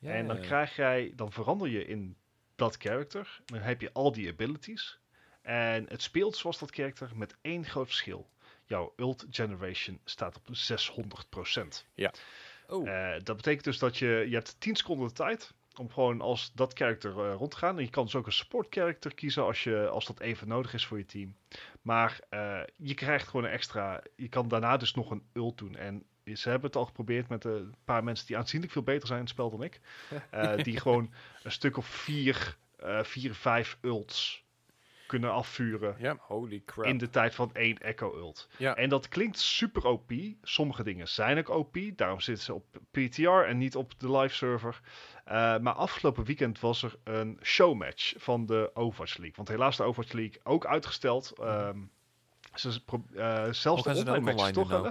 [0.01, 2.16] Ja, en dan krijg jij, dan verander je in
[2.57, 3.40] dat character.
[3.45, 4.99] Dan heb je al die abilities.
[5.43, 8.30] En het speelt zoals dat character met één groot verschil.
[8.73, 11.87] Jouw ult generation staat op 600%.
[12.66, 16.20] Oh, Eh, dat betekent dus dat je, je hebt 10 seconden de tijd om gewoon
[16.20, 17.77] als dat character eh, rond te gaan.
[17.77, 20.75] En je kan dus ook een support character kiezen als, je, als dat even nodig
[20.75, 21.35] is voor je team.
[21.83, 25.77] Maar eh, je krijgt gewoon een extra, je kan daarna dus nog een ult doen.
[25.77, 29.18] En ze hebben het al geprobeerd met een paar mensen die aanzienlijk veel beter zijn
[29.18, 29.81] in het spel dan ik.
[30.31, 31.12] Eh, die gewoon
[31.43, 34.45] een stuk of vier, eh, vier, vijf ults
[35.12, 36.84] kunnen afvuren Ja, holy crap.
[36.86, 38.48] in de tijd van één Echo ult.
[38.58, 38.76] ja.
[38.76, 40.12] En dat klinkt super OP.
[40.42, 41.76] Sommige dingen zijn ook OP.
[41.96, 44.80] Daarom zitten ze op PTR en niet op de live server.
[45.24, 49.36] Eh, maar afgelopen weekend was er een showmatch van de Overwatch League.
[49.36, 51.32] Want helaas de Overwatch League ook uitgesteld.
[51.38, 51.78] Ehm,
[52.55, 54.82] ze, pro- eh, zelfs de online matches, online toch nou?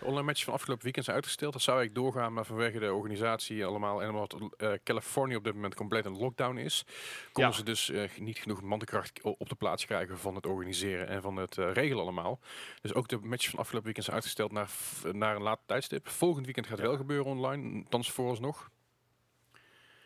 [0.00, 1.52] De online matches van afgelopen weekend zijn uitgesteld.
[1.52, 5.54] Dat zou ik doorgaan, maar vanwege de organisatie allemaal en omdat eh, Californië op dit
[5.54, 6.84] moment compleet een lockdown is,
[7.32, 7.58] konden Ja.
[7.58, 11.36] ze dus eh, niet genoeg mankracht op de plaats krijgen van het organiseren en van
[11.36, 12.40] het eh, regelen allemaal.
[12.80, 16.08] Dus ook de matches van afgelopen weekend zijn uitgesteld naar, f- naar een later tijdstip.
[16.08, 16.90] Volgend weekend gaat het Ja.
[16.92, 18.70] wel gebeuren online, thans vooralsnog.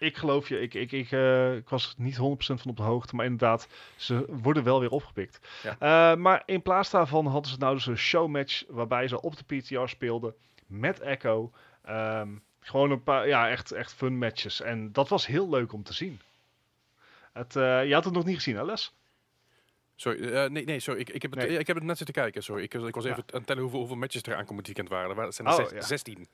[0.01, 3.15] Ik geloof je, ik, ik, ik, eh, ik was niet 100% van op de hoogte,
[3.15, 5.41] maar inderdaad, ze worden wel weer opgepikt.
[5.63, 5.77] Ja.
[6.13, 9.57] Eh, maar in plaats daarvan hadden ze nou dus een showmatch waarbij ze op de
[9.57, 10.35] PTR speelden
[10.67, 11.53] met Echo.
[11.85, 12.29] Ehm,
[12.61, 14.61] gewoon een paar, ja, echt, echt fun matches.
[14.61, 16.21] En dat was heel leuk om te zien.
[17.33, 18.95] Het, eh, je had het nog niet gezien, hè Les?
[19.97, 21.01] Sorry, nee, nee, sorry.
[21.01, 21.59] Ik, ik, heb het, Nee.
[21.59, 22.43] ik heb het net zitten kijken.
[22.43, 25.17] Sorry, ik, ik was even aan het tellen hoeveel, hoeveel matches er aankomend weekend waren.
[25.19, 25.81] Er zijn er Oh, zes- ja.
[25.83, 26.29] 16.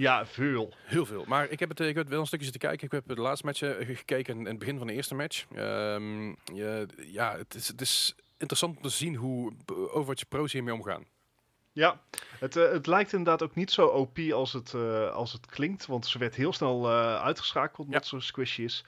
[0.00, 0.72] Ja, veel.
[0.84, 1.24] Heel veel.
[1.26, 2.86] Maar ik heb, het, ik heb wel een stukje zitten kijken.
[2.86, 5.44] Ik heb de laatste match eh, ge- gekeken en het begin van de eerste match.
[5.54, 10.52] Ehm, ja, ja het, is, het is interessant om te zien hoe eh, Overwatch Pro's
[10.52, 11.04] hiermee omgaan.
[11.72, 12.00] Ja,
[12.38, 15.86] het, eh, het lijkt inderdaad ook niet zo OP als het, eh, als het klinkt.
[15.86, 18.84] Want ze werd heel snel eh, uitgeschakeld omdat ze squishy is.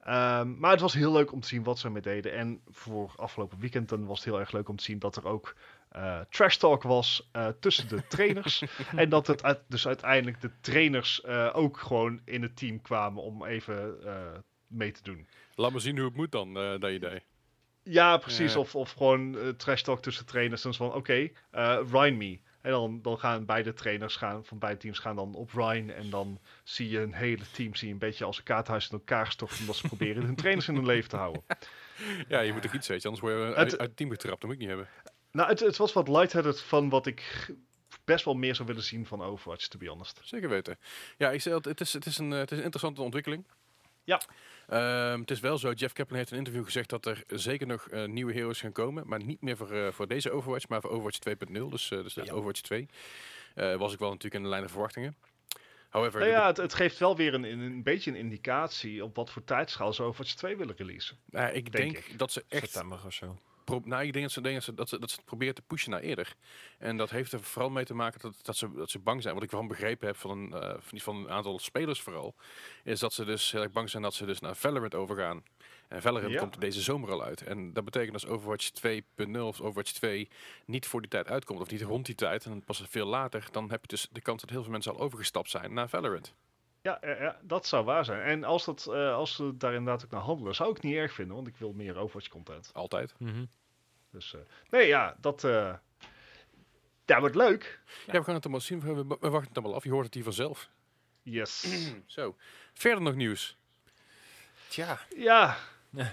[0.00, 2.32] Ehm, maar het was heel leuk om te zien wat ze mee deden.
[2.32, 5.26] En voor afgelopen weekend dan was het heel erg leuk om te zien dat er
[5.26, 5.54] ook
[5.96, 8.62] eh, trash talk was eh, tussen de trainers.
[8.96, 13.22] en dat het uit- dus uiteindelijk de trainers eh, ook gewoon in het team kwamen
[13.22, 14.14] om even eh,
[14.66, 15.28] mee te doen.
[15.54, 17.22] Laat me zien hoe het moet dan, eh, dat idee.
[17.82, 18.52] Ja, precies.
[18.52, 18.58] Ja.
[18.58, 20.64] Of, of gewoon trash talk tussen trainers.
[20.64, 22.38] Is van, oké, eh Ryan me.
[22.60, 25.90] En dan, dan gaan beide trainers gaan, van beide teams gaan dan op Ryan.
[25.90, 28.98] En dan zie je een hele team zie je een beetje als een kaarthuis in
[28.98, 29.60] elkaar gestort.
[29.60, 31.42] Omdat ze proberen hun trainers in hun leven te houden.
[32.28, 34.40] Ja, je moet toch iets weten, anders word je uit het team getrapt.
[34.40, 34.88] Dat moet ik niet hebben.
[35.36, 37.50] Nou, het, het was wat lightheaded van wat ik
[38.04, 40.20] best wel meer zou willen zien van Overwatch, to be honest.
[40.22, 40.78] Zeker weten.
[41.18, 43.44] Ja, ik zei al, het is, het is, een, het is een interessante ontwikkeling.
[44.04, 44.20] Ja.
[44.68, 47.66] Ehm, het is wel zo, Jeff Kaplan heeft in een interview gezegd dat er zeker
[47.66, 49.08] nog eh, nieuwe heroes gaan komen.
[49.08, 51.68] Maar niet meer voor, eh, voor deze Overwatch, maar voor Overwatch 2.0.
[51.68, 52.22] Dus, eh dus Ja.
[52.22, 52.88] Overwatch 2.
[53.54, 55.16] Eh, was ik wel natuurlijk in de lijn der verwachtingen.
[55.90, 59.30] However, Nou ja, het, het geeft wel weer een, een, beetje een indicatie op wat
[59.30, 61.18] voor tijdschaal ze Overwatch 2 willen releasen.
[61.24, 62.18] nou, ik denk denk, ik.
[62.18, 63.38] dat ze echt September of zo.
[63.66, 65.54] Pro- nou, ik denk dat ze, denk dat ze, dat ze, dat ze het proberen
[65.54, 66.34] te pushen naar eerder.
[66.78, 69.34] En dat heeft er vooral mee te maken dat, dat, ze, dat ze bang zijn.
[69.34, 72.34] Wat ik van begrepen heb van een, eh, van, van een aantal spelers vooral,
[72.84, 75.42] is dat ze dus heel erg bang zijn dat ze dus naar Valorant overgaan.
[75.88, 76.38] En Valorant Ja.
[76.40, 77.42] komt deze zomer al uit.
[77.42, 80.28] En dat betekent als Overwatch 2.0 of Overwatch 2
[80.64, 83.70] niet voor die tijd uitkomt, of niet rond die tijd, en pas veel later, dan
[83.70, 86.34] heb je dus de kans dat heel veel mensen al overgestapt zijn naar Valorant.
[86.86, 88.22] Ja, ja, dat zou waar zijn.
[88.22, 91.12] En als, dat, eh, als ze daar inderdaad ook naar handelen, zou ik niet erg
[91.12, 92.70] vinden, want ik wil meer Overwatch content.
[92.72, 93.14] Altijd.
[94.10, 95.74] Dus eh, nee, ja, dat eh
[97.04, 97.80] ja, wordt leuk.
[98.06, 98.80] Ja, we gaan het allemaal zien.
[98.80, 99.84] We, we wachten het allemaal af.
[99.84, 100.70] Je hoort het hier vanzelf.
[101.22, 101.66] Yes.
[102.06, 102.36] Zo.
[102.72, 103.56] Verder nog nieuws.
[104.68, 104.98] Tja.
[105.16, 105.56] ja.
[105.90, 106.12] Ja.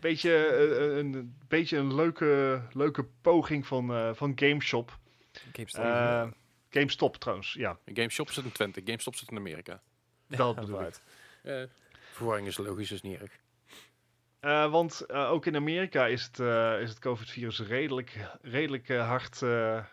[0.00, 4.98] Beetje, eh, een, beetje een leuke, leuke poging van, eh van GameShop.
[5.52, 6.42] GameStop.
[6.74, 7.78] GameStop trouwens, ja.
[7.84, 9.80] GameShop zit in Twente, GameStop zit in Amerika.
[10.28, 11.00] dat bedoel ik.
[11.42, 11.62] Eh
[12.12, 13.32] verwarring is logisch, is niet erg.
[14.40, 19.42] Eh, want eh, ook in Amerika is het, eh, is het COVID-virus redelijk, redelijk hard
[19.42, 19.48] eh,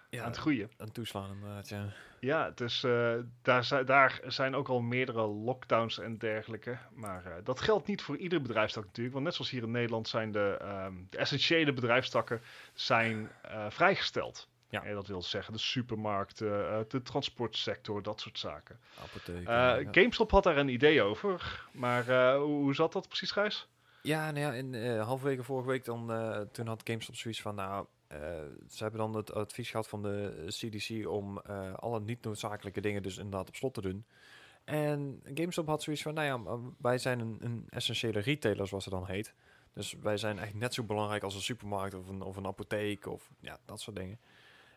[0.10, 0.22] Ja.
[0.22, 0.72] aan het groeien.
[0.78, 1.94] Aan toeslaan inderdaad, ja.
[2.20, 6.78] Ja, dus eh, daar, zijn, daar zijn ook al meerdere lockdowns en dergelijke.
[6.94, 9.14] Maar eh, dat geldt niet voor iedere bedrijfstak natuurlijk.
[9.14, 12.42] Want net zoals hier in Nederland zijn de, ehm, de essentiële bedrijfstakken
[12.74, 14.50] zijn, eh, vrijgesteld.
[14.72, 14.84] Ja.
[14.84, 18.80] En dat wil zeggen de supermarkten, eh, de transportsector, dat soort zaken.
[19.04, 19.38] Apotheek.
[19.38, 19.84] Eh, ja.
[19.92, 21.66] GameStop had daar een idee over.
[21.72, 23.68] Maar eh, hoe, hoe zat dat precies, Gijs?
[24.02, 27.56] Ja, nou ja, in eh halverwege vorige week dan, eh, toen had GameStop zoiets van,
[27.56, 28.20] nou, eh,
[28.70, 33.04] ze hebben dan het advies gehad van de CDC om eh, alle niet noodzakelijke dingen
[33.04, 34.06] dus inderdaad op slot te doen.
[34.64, 38.94] En GameStop had zoiets van, nou ja, wij zijn een, een essentiële retailer, zoals het
[38.94, 39.34] dan heet.
[39.74, 43.06] Dus wij zijn echt net zo belangrijk als een supermarkt of een, of een apotheek
[43.06, 44.20] of ja, dat soort dingen.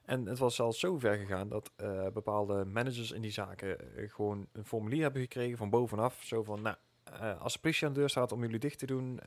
[0.05, 4.11] En het was zelfs zo ver gegaan dat eh, bepaalde managers in die zaken eh,
[4.11, 6.23] gewoon een formulier hebben gekregen van bovenaf.
[6.23, 8.87] Zo van, nou, eh, als de politie aan de deur staat om jullie dicht te
[8.87, 9.21] doen,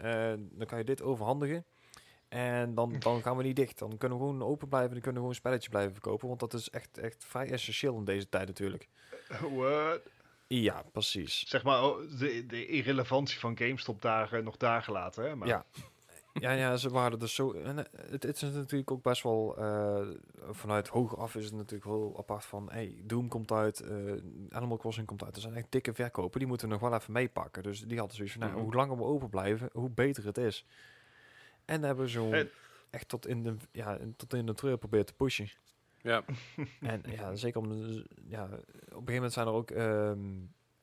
[0.51, 1.65] dan kan je dit overhandigen.
[2.30, 3.80] En dan, dan gaan we niet dicht.
[3.80, 4.91] Dan kunnen we gewoon open blijven.
[4.91, 6.28] Dan kunnen we gewoon spelletjes blijven verkopen.
[6.28, 8.88] Want dat is echt, echt vrij essentieel in deze tijd natuurlijk.
[9.55, 10.01] What?
[10.47, 11.47] Ja, precies.
[11.47, 15.23] Zeg maar oh, de, de irrelevantie van GameStop daar eh, nog daar gelaten.
[15.23, 15.36] Hè?
[15.36, 15.65] Maar, Ja.
[16.39, 17.51] Ja, ja, ze waren dus zo.
[17.53, 19.57] En, eh, het, het is natuurlijk ook best wel.
[19.57, 20.07] eh,
[20.49, 22.69] vanuit hoog af is het natuurlijk heel apart van.
[22.72, 23.80] Hey, Doom komt uit.
[23.80, 24.14] eh,
[24.49, 25.35] Animal Crossing komt uit.
[25.35, 26.39] Er zijn echt dikke verkopen.
[26.39, 27.64] Die moeten we nog wel even meepakken.
[27.64, 28.41] Dus die hadden zoiets van.
[28.43, 28.64] Nou, Mhm.
[28.64, 30.65] hoe langer we open blijven, hoe beter het is.
[31.65, 32.31] En hebben zo.
[32.89, 33.55] Echt tot in de.
[33.72, 35.49] Ja, tot in de treur geprobeerd te pushen.
[36.01, 36.23] Ja,
[36.81, 37.72] En ja, zeker om.
[38.27, 38.59] Ja, op een
[38.89, 40.35] gegeven moment zijn er ook ehm,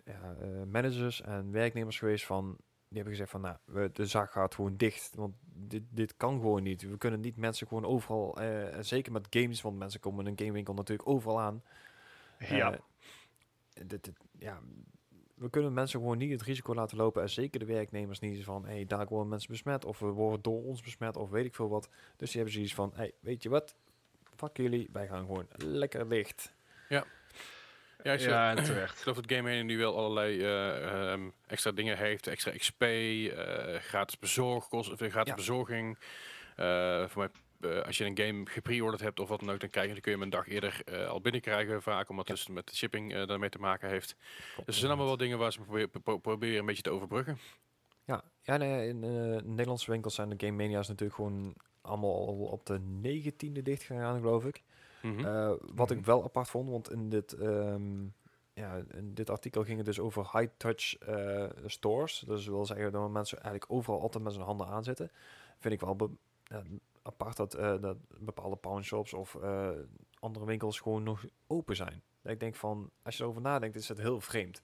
[0.04, 0.36] ja,
[0.66, 2.56] managers en werknemers geweest van.
[2.94, 5.14] Die hebben gezegd van, nou, de zaak gaat gewoon dicht.
[5.14, 6.82] Want dit, dit kan gewoon niet.
[6.82, 10.38] We kunnen niet mensen gewoon overal, en zeker met games, want mensen komen in een
[10.38, 11.62] gamewinkel natuurlijk overal aan.
[12.38, 12.72] ja.
[12.72, 12.78] Eh,
[13.86, 14.60] dit, dit- ja,
[15.34, 17.22] we kunnen mensen gewoon niet het risico laten lopen.
[17.22, 19.84] En zeker de werknemers niet van, hey, daar worden mensen besmet.
[19.84, 21.88] Of we worden door ons besmet, of weet ik veel wat.
[22.16, 23.74] Dus die hebben zoiets van, hey, weet je wat?
[24.36, 26.54] Fuck jullie, wij gaan gewoon lekker dicht.
[26.88, 27.04] ja,
[28.12, 29.00] ik, ja, ik en terecht.
[29.02, 32.26] geloof dat Game nu wel allerlei eh, ehm, extra dingen heeft.
[32.26, 35.34] Extra XP, eh, gratis bezorgkost, of eh, gratis Ja.
[35.36, 35.98] bezorging.
[36.56, 39.70] Eh, voor mij, eh, als je een game gepreorderd hebt of wat dan ook, dan,
[39.70, 42.08] krijg je, dan kun je hem een dag eerder eh, al binnenkrijgen vaak.
[42.08, 44.16] Omdat het dus met de shipping eh, daarmee te maken heeft.
[44.56, 47.38] Dus er zijn allemaal wel dingen waar ze proberen, pro- proberen een beetje te overbruggen.
[48.04, 52.34] Ja, ja nee, in eh, Nederlandse winkels zijn de Game Mania's natuurlijk gewoon allemaal al
[52.34, 54.62] op de negentiende dicht gegaan, geloof ik.
[55.04, 55.24] Mhm.
[55.24, 55.98] Eh, wat Mhm.
[55.98, 58.04] ik wel apart vond, want in dit, ehm,
[58.52, 62.24] ja, in dit artikel ging het dus over high-touch eh, stores.
[62.26, 65.10] Dus wil zeggen dat mensen eigenlijk overal altijd met zijn handen aanzitten.
[65.58, 66.10] Vind ik wel
[66.44, 66.62] ja,
[67.02, 69.38] apart dat, eh, dat bepaalde pawnshops of
[70.18, 72.02] andere winkels gewoon nog open zijn.
[72.22, 74.62] Dat ik denk van, als je erover nadenkt, is het heel vreemd.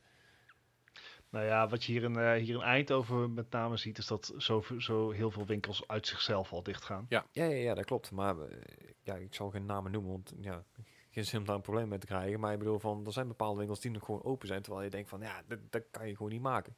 [1.30, 4.32] Nou ja, wat je hier in, eh, hier in Eindhoven met name ziet, is dat
[4.38, 7.06] zo, zo heel veel winkels uit zichzelf al dicht gaan.
[7.08, 8.10] Ja, ja, ja dat klopt.
[8.10, 8.56] Maar eh,
[9.02, 10.64] ja, ik zal geen namen noemen, want ja,
[11.10, 12.40] geen zin om daar een probleem mee te krijgen.
[12.40, 14.90] Maar ik bedoel, van, er zijn bepaalde winkels die nog gewoon open zijn, terwijl je
[14.90, 16.76] denkt van, ja, dat, dat kan je gewoon niet maken.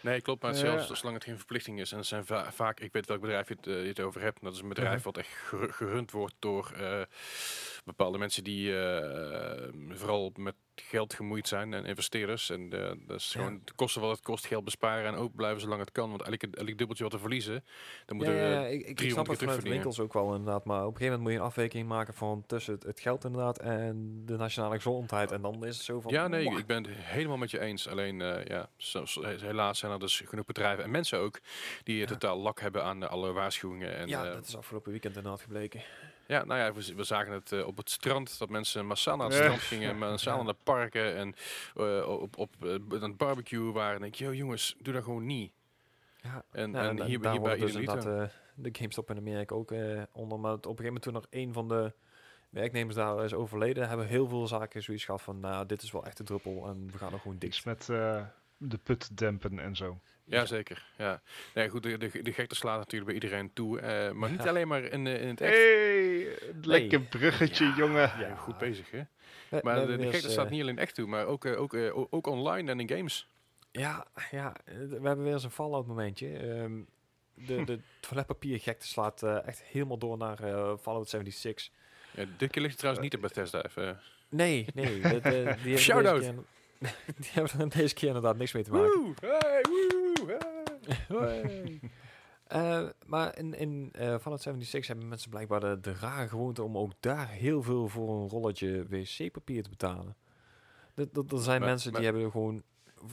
[0.00, 0.42] Nee, klopt.
[0.42, 0.58] Maar Ja.
[0.58, 1.92] zelfs zolang het geen verplichting is.
[1.92, 4.20] En het zijn va- vaak, ik weet welk bedrijf je het, eh, je het over
[4.20, 4.38] hebt.
[4.38, 5.04] en Dat is een bedrijf Mhm.
[5.04, 7.02] wat echt geru- gerund wordt door eh,
[7.84, 12.50] bepaalde mensen die eh, vooral met geld gemoeid zijn en investeerders.
[12.50, 15.60] En eh, dat is gewoon de kosten wat het kost, geld besparen en ook blijven
[15.60, 16.10] zolang het kan.
[16.10, 17.64] Want elk dubbeltje wat we verliezen,
[18.06, 18.72] dan moeten ja, we...
[18.72, 20.64] ik, ik, ik 300 snap het vanuit winkels ook wel inderdaad.
[20.64, 23.58] Maar op een gegeven moment moet je een afweging maken van tussen het, geld inderdaad
[23.58, 25.32] en de nationale gezondheid.
[25.32, 26.12] En dan is het zo van...
[26.12, 27.88] Ja, nee, ik ben het helemaal met je eens.
[27.88, 28.68] Alleen, eh, ja,
[29.40, 31.40] helaas zijn er dus genoeg bedrijven en mensen ook
[31.82, 33.96] die totaal lak hebben aan alle waarschuwingen.
[33.96, 35.82] En, ja, dat is afgelopen weekend inderdaad gebleken.
[36.26, 39.26] Ja, nou ja, we, we zagen het eh, op het strand, dat mensen massaal naar
[39.26, 39.42] het Ja.
[39.42, 40.42] strand gingen, massaal Ja.
[40.42, 41.34] naar de parken en
[41.76, 43.94] eh, op, op eh, aan het barbecue waren.
[43.94, 45.52] En denk je, "Yo, jongens, doe dat gewoon niet.
[46.22, 48.22] Ja, En, Nou, en, hier, daar hier bij dus eh,
[48.54, 50.40] de GameStop in Amerika ook eh, onder.
[50.40, 51.92] Maar het- op een gegeven moment toen er een van de
[52.50, 56.04] werknemers daar is overleden, hebben heel veel zaken zoiets gehad van, nou, dit is wel
[56.04, 57.64] echt de druppel en we gaan er gewoon dicht.
[57.64, 58.22] met eh,
[58.56, 60.00] de put dempen en zo.
[60.26, 60.86] Ja, zeker.
[60.98, 61.22] Ja.
[61.54, 63.80] Nee, goed, de, de, de gekte slaat natuurlijk bij iedereen toe.
[63.80, 64.48] eh, maar niet Ja.
[64.48, 65.54] alleen maar in, eh, in het echt.
[65.54, 66.28] Hey,
[66.62, 68.12] lekker bruggetje, jongen.
[68.18, 69.02] Ja, goed bezig, hè?
[69.62, 71.74] Maar de, gekte eens, slaat eh, niet alleen echt toe, maar ook, ook,
[72.10, 73.28] ook online en in games.
[73.72, 76.36] Ja, ja, we hebben weer eens een Fallout momentje.
[76.36, 76.72] Ehm,
[77.34, 81.70] de, de toiletpapiergekte slaat eh, echt helemaal door naar eh, Fallout 76.
[82.14, 83.64] Ja, dit keer ligt het trouwens niet op Bethesda.
[83.64, 84.00] Even.
[84.28, 85.00] Nee, nee.
[85.00, 86.32] de- de- die Shout-out.
[87.20, 89.00] Die hebben er deze keer inderdaad niks mee te maken.
[89.00, 89.14] Woe!
[89.20, 89.60] Hey,
[91.08, 91.22] woe!
[91.26, 91.80] Hey.
[92.46, 96.78] Eh, maar in, in eh Fallout 76 hebben mensen blijkbaar de, de rare gewoonte om
[96.78, 100.16] ook daar heel veel voor een rolletje wc-papier te betalen.
[100.94, 102.62] Er- zijn Maar- mensen maar- die hebben gewoon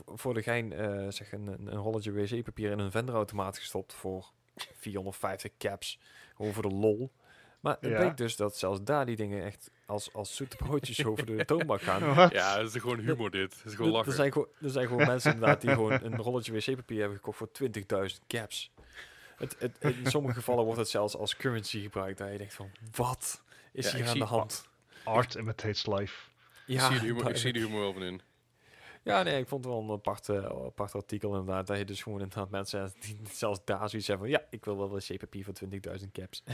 [0.05, 4.31] voor de gein eh, zeg een, een een rolletje wc-papier in een venderautomaat gestopt voor
[4.55, 5.99] 450 caps.
[6.35, 7.11] Gewoon voor de lol.
[7.61, 7.97] Maar het Ja.
[7.97, 11.81] bleek dus dat zelfs daar die dingen echt als, als zoete broodjes over de toonbank
[11.81, 12.29] gaan.
[12.31, 13.55] Ja, het is gewoon humor dit.
[13.55, 14.13] Het is gewoon Er- Er lachen.
[14.13, 17.49] zijn, gewoon, er zijn gewoon mensen inderdaad die gewoon een rolletje wc-papier hebben gekocht voor
[18.09, 18.71] 20.000 caps.
[19.37, 22.17] Het, het, in sommige gevallen wordt het zelfs als currency gebruikt.
[22.17, 24.67] Dat je denkt van, wat is Ja, hier aan de hand?
[25.03, 26.29] Art imitates life.
[26.67, 28.21] ik, zie de humor, ik zie de humor wel van in.
[29.03, 31.67] Ja, nee, ik vond het wel een apart, eh, apart artikel inderdaad.
[31.67, 34.39] Dat je dus gewoon inderdaad mensen die zelfs daar zoiets hebben van...
[34.39, 35.53] Ja, ik wil wel wc-papier voor
[35.99, 36.43] 20.000 caps.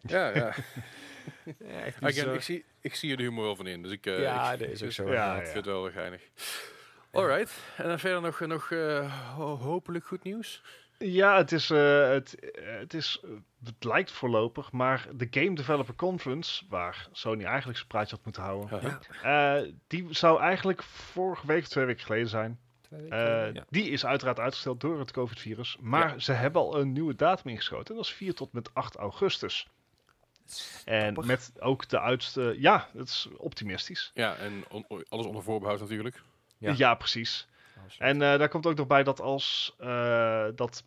[0.00, 0.34] Ja, ja.
[1.68, 2.34] ja, echt Again, bizar.
[2.34, 3.82] ik, zie, ik zie er de humor wel van in.
[3.82, 5.12] Dus ik, eh, ja, ik, dat is ook dus zo.
[5.12, 6.22] Ja, ik vind het wel geinig.
[7.10, 7.52] Alright.
[7.76, 10.62] En dan verder nog, nog eh, ho- hopelijk goed nieuws.
[11.04, 13.30] Ja, het is, eh, het, eh, het is, eh,
[13.64, 18.42] het lijkt voorlopig, maar de Game Developer Conference, waar Sony eigenlijk zijn praatje had moeten
[18.42, 19.58] houden, Ja.
[19.60, 22.58] eh, die zou eigenlijk vorige week of twee weken geleden zijn.
[22.80, 23.64] Twee weken, Eh, ja.
[23.68, 27.88] Die is uiteraard uitgesteld door het COVID-virus, maar ze hebben al een nieuwe datum ingeschoten.
[27.90, 29.68] En dat is 4 tot met 8 augustus.
[30.84, 34.10] En met ook de uitste, ja, het is optimistisch.
[34.14, 36.22] Ja, en on- alles onder voorbehoud natuurlijk.
[36.58, 36.72] Ja.
[36.76, 37.48] Ja, precies.
[37.84, 37.98] Absoluut.
[38.00, 40.84] En eh, daar komt ook nog bij dat als eh, dat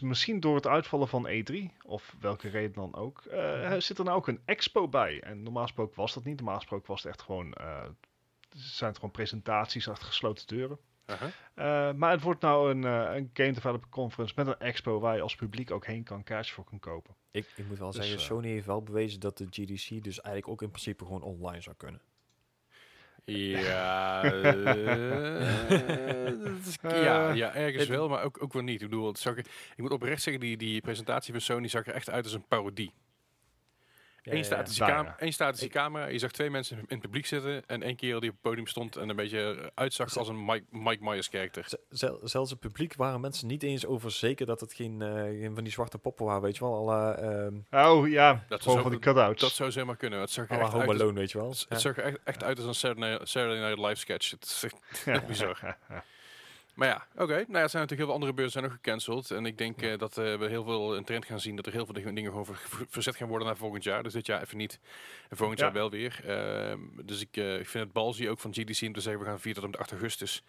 [0.00, 4.16] misschien door het uitvallen van E3, of welke reden dan ook, eh, zit er nou
[4.16, 5.20] ook een expo bij.
[5.20, 6.36] En normaal gesproken was dat niet.
[6.36, 7.84] Normaal gesproken was het echt gewoon, eh,
[8.50, 10.78] zijn het gewoon presentaties achter gesloten deuren.
[11.54, 12.82] Eh, maar het wordt nou een,
[13.16, 16.54] een Game Developer Conference met een expo waar je als publiek ook heen kan, kaartjes
[16.54, 17.14] voor kan kopen.
[17.30, 20.48] Ik, ik moet wel Dus, zeggen, Sony heeft wel bewezen dat de GDC dus eigenlijk
[20.48, 22.00] ook in principe gewoon online zou kunnen.
[23.26, 24.52] Ja, eh,
[26.44, 28.82] dat is- ja, ja, ergens wel, maar ook, ook wel niet.
[28.82, 32.10] Ik bedoel, er, ik moet oprecht zeggen, die, die presentatie van Sony zag er echt
[32.10, 32.92] uit als een parodie.
[34.26, 35.16] Eén ja, statische, cam- ja.
[35.18, 38.20] één statische Ik- camera, je zag twee mensen in het publiek zitten en één kerel
[38.20, 41.66] die op het podium stond en een beetje uitzag als een Mike, Mike Myers karakter.
[42.22, 45.64] Zelfs het publiek waren mensen niet eens over zeker dat het geen, eh, geen van
[45.64, 46.74] die zwarte poppen waren, weet je wel.
[46.74, 47.10] Alle,
[47.70, 49.40] ehm Oh ja, Dat is gewoon van de cutouts.
[49.40, 50.20] Dat zou zomaar kunnen.
[50.20, 51.54] Het zag er echt Home Alone, weet je wel.
[51.68, 54.30] het zag er echt, echt uit als een Saturday, Saturday Night Live sketch.
[54.30, 54.76] Het is echt
[55.06, 55.58] echt bizar.
[56.76, 57.32] Maar ja, oké.
[57.34, 59.30] Nou ja, er zijn natuurlijk heel veel andere beurzen zijn nog gecanceld.
[59.30, 61.72] En ik denk eh, dat eh, we heel veel een trend gaan zien dat er
[61.72, 64.02] heel veel dingen gewoon ver- ver- verzet gaan worden naar volgend jaar.
[64.02, 64.80] Dus dit jaar even niet.
[65.28, 65.64] En volgend Ja.
[65.64, 66.20] jaar wel weer.
[66.26, 69.28] Ehm, dus ik, eh, ik vind het balzie ook van GDC om te zeggen we
[69.28, 70.42] gaan 4 tot en met 8 augustus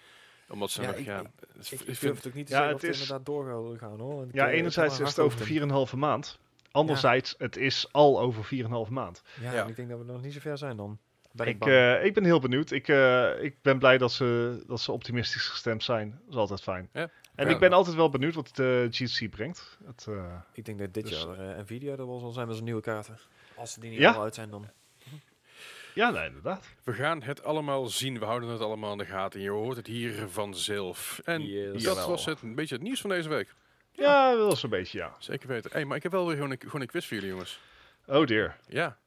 [0.50, 2.52] Omdat ze Ja, nog, ik- ja, ik- het is- Ik, durf het ook niet te
[2.54, 4.16] Ja, zeggen het of het is- inderdaad door wil gaan hoor.
[4.16, 6.40] Want Ja, enerzijds er is het over hard 4,5 maand.
[6.72, 9.22] Anderzijds, het is al over 4,5 maand.
[9.42, 9.64] Ja, Ja.
[9.64, 10.98] en ik denk dat we nog niet zo ver zijn dan.
[11.38, 12.72] Ben ik, Ik, eh, ik ben heel benieuwd.
[12.72, 16.10] Ik, eh, ik ben blij dat ze, dat ze optimistisch gestemd zijn.
[16.26, 16.90] Dat is altijd fijn.
[16.94, 17.10] Ja.
[17.36, 17.54] En Ja.
[17.54, 19.78] ik ben altijd wel benieuwd wat de GC brengt.
[19.86, 22.56] Het, eh, ik denk dat dit dus- jaar eh, Nvidia er wel zal zijn met
[22.56, 23.18] zijn nieuwe kaarten.
[23.56, 24.12] Als ze die niet Ja?
[24.12, 24.70] al uit zijn dan.
[25.94, 26.66] ja, nee, inderdaad.
[26.84, 28.20] We gaan het allemaal zien.
[28.20, 29.42] We houden het allemaal in de gaten.
[29.42, 31.22] Je hoort het hier vanzelf.
[31.24, 31.84] En Yes.
[31.84, 33.54] dat was het, een beetje het nieuws van deze week.
[33.92, 35.16] Ja, wel zo'n beetje, ja.
[35.20, 35.72] Zeker weten.
[35.72, 37.60] Hey, maar ik heb wel weer gewoon een, gewoon een quiz voor jullie, jongens.
[38.06, 38.58] Oh dear.
[38.68, 38.98] Ja.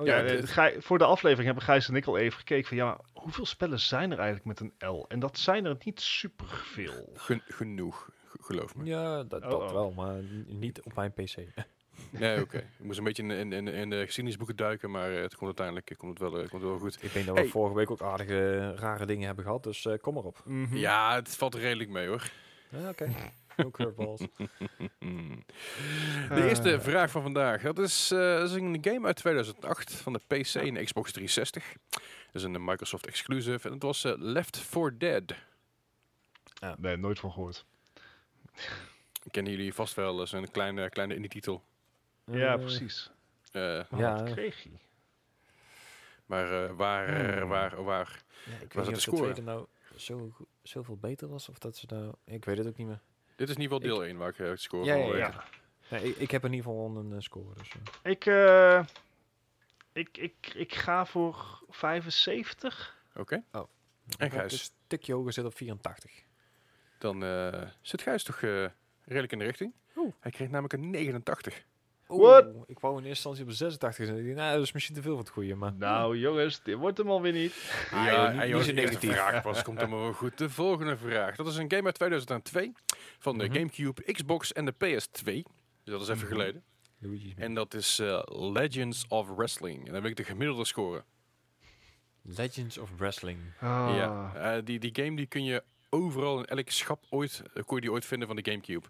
[0.00, 2.38] Oh, ja, ja, eh, dit- Gij- voor de aflevering hebben Gijs en ik al even
[2.38, 2.76] gekeken van...
[2.76, 5.04] Ja, maar hoeveel spellen zijn er eigenlijk met een L?
[5.08, 7.12] En dat zijn er niet superveel.
[7.14, 8.10] Gen- genoeg,
[8.40, 8.84] geloof me.
[8.84, 9.72] ja dat, Oh, dat oh.
[9.72, 11.34] wel, maar niet op mijn PC.
[12.10, 12.56] Nee, oké.
[12.58, 15.58] Ik moest een beetje in, in, in, in de geschiedenisboeken duiken, maar eh, het komt
[15.58, 16.98] uiteindelijk komt het wel, eh, komt het wel goed.
[17.02, 17.44] ik denk dat Hey.
[17.44, 20.42] we vorige week ook aardige eh, rare dingen hebben gehad, dus eh, kom erop.
[20.70, 22.30] Ja, het valt redelijk mee hoor.
[22.68, 23.04] Ja, Oké,
[23.62, 24.20] no curveballs.
[26.28, 26.80] De eerste Eh.
[26.80, 27.62] vraag van vandaag.
[27.62, 31.12] Dat is, eh, dat is een game uit 2008 van de PC en de Xbox
[31.12, 31.72] 360.
[31.90, 32.02] Dat
[32.32, 35.34] is een Microsoft exclusive en het was eh, Left 4 Dead.
[36.78, 37.64] Nee, nooit van gehoord.
[39.30, 41.64] Kennen jullie vast wel, dat is een kleine, kleine indie titel.
[42.24, 43.10] Ja, Eh, precies.
[43.52, 44.22] Eh, Oh, ja.
[44.22, 44.72] wat kreeg hij?
[46.26, 47.48] maar eh, waar, eh, Hmm.
[47.48, 48.22] waar, waar?
[48.44, 49.22] Ja, ik Was het weet niet de of de score?
[49.32, 49.66] tweede nou
[49.96, 50.32] zo,
[50.62, 52.14] zoveel beter was, of dat ze nou...
[52.24, 53.00] Ik weet het ook niet meer.
[53.38, 55.44] Dit is in ieder geval deel 1 waar ik eh, het score Ja, van ja.
[55.90, 57.70] Nee, ik, ik heb in ieder geval een eh, score, dus...
[58.02, 58.10] eh.
[58.10, 58.84] Ik, eh,
[59.92, 62.96] ik, ik, ik ga voor 75.
[63.14, 64.52] Oké, Ik en Gijs?
[64.52, 66.12] Een stukje hoger zit op 84.
[66.98, 68.66] Dan eh, zit Gijs toch eh,
[69.04, 69.72] redelijk in de richting.
[69.96, 70.12] Oeh.
[70.20, 71.64] Hij kreeg namelijk een 89.
[72.08, 72.46] What?
[72.66, 74.34] Ik wou in eerste instantie op 86 zijn.
[74.34, 75.72] Nou, dat is misschien te veel van het goede, maar...
[75.72, 77.54] Nou, jongens, dit wordt hem alweer niet.
[77.90, 79.12] Ah, ja, joh, niet- en niet joh, negatief.
[79.12, 80.38] vraag pas komt helemaal wel goed.
[80.38, 81.36] De volgende vraag.
[81.36, 82.72] Dat is een game uit 2002
[83.18, 83.54] van de Mhm.
[83.54, 85.24] Gamecube, Xbox en de PS2.
[85.84, 86.26] Dus dat is even Mhm.
[86.32, 86.62] geleden.
[86.98, 89.86] Luigi's En dat is eh, Legends of Wrestling.
[89.86, 91.04] En dan wil ik de gemiddelde score.
[92.22, 93.38] Legends of Wrestling.
[93.60, 93.92] Ah.
[93.96, 97.80] Ja, eh, die, die game die kun je overal in elk schap ooit, kon je
[97.82, 98.86] die ooit vinden van de Gamecube.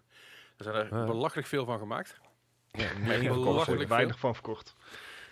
[0.57, 1.05] Er zijn er Ah.
[1.05, 2.17] belachelijk veel van gemaakt.
[2.71, 3.67] Ja, ik.
[3.67, 4.75] Er weinig van verkocht.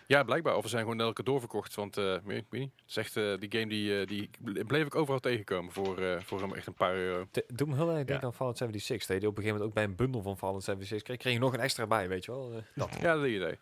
[0.08, 0.56] Ja, blijkbaar.
[0.56, 1.76] Of we zijn gewoon elke doorverkocht.
[1.76, 2.72] Want eh, weet, weet niet.
[2.76, 6.00] Het is echt, eh, die game die, eh, die ble- bleef ik overal tegenkomen voor,
[6.02, 7.28] eh, voor hem echt een paar euro.
[7.48, 8.22] Doe me heel erg denken Ja.
[8.22, 9.08] aan Fallout 76.
[9.08, 11.34] Dat je op een gegeven moment ook bij een bundel van Fallout 76 kreeg, kreeg
[11.34, 12.64] je nog een extra bij, weet je wel.
[12.76, 12.98] Dat.
[13.02, 13.58] Ja, dat idee.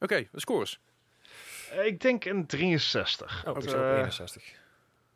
[0.00, 0.80] Oké, de scores.
[1.84, 3.38] Ik denk een 63.
[3.46, 4.42] Oh, Dat, ik zou op eh, 61.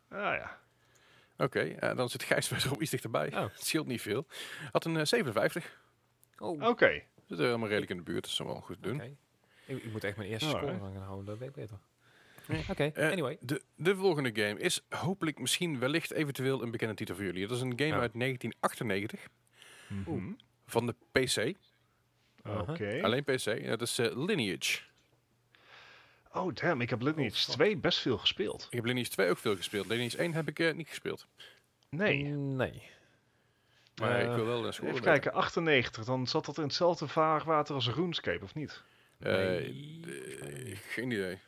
[0.09, 0.57] ah, ja.
[1.37, 3.27] Oké, dan zit Gijs wederom iets dichterbij.
[3.33, 3.41] Oh.
[3.41, 4.25] Het scheelt niet veel.
[4.71, 5.79] Had een eh, 57.
[6.37, 7.01] Oh, Oké.
[7.27, 8.23] Zit er helemaal redelijk in de buurt.
[8.23, 8.95] Dat is wel goed te doen.
[8.95, 9.15] oké.
[9.65, 11.77] Ik, ik moet echt mijn eerste score aan gaan houden, dat weet ik beter.
[12.69, 13.37] Oké, Eh, anyway.
[13.41, 17.47] De, de volgende game is hopelijk misschien wellicht eventueel een bekende titel voor jullie.
[17.47, 17.99] Dat is een game Ja.
[17.99, 19.27] uit 1998
[19.87, 20.31] Mhm.
[20.65, 21.55] van de PC.
[22.69, 22.99] Oké.
[23.03, 23.65] Alleen PC.
[23.67, 24.81] Dat is eh, Lineage.
[26.33, 26.81] Oh, damn.
[26.81, 27.53] Ik heb Lineage fuck.
[27.55, 28.67] 2 best veel gespeeld.
[28.69, 29.87] Ik heb Lineage 2 ook veel gespeeld.
[29.87, 31.27] Lineage 1 heb ik eh, niet gespeeld.
[31.89, 32.23] Nee.
[32.23, 32.81] Nee.
[34.01, 35.21] Maar Eh, ik wil wel een score Even weten.
[35.21, 36.05] kijken, 98.
[36.05, 38.83] Dan zat dat in hetzelfde vaarwater als RuneScape, of niet?
[39.19, 39.99] Eh, Nee.
[40.05, 41.39] eh, geen idee.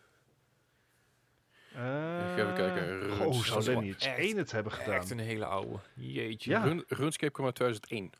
[1.74, 3.10] Eh, even kijken.
[3.18, 4.94] hoe Dat zou Lineage echt- 1 het hebben gedaan?
[4.95, 5.80] Echt een hele oude.
[5.95, 6.49] Jeetje.
[6.52, 6.64] Ja.
[6.64, 8.11] Run, RuneScape kwam uit 2001.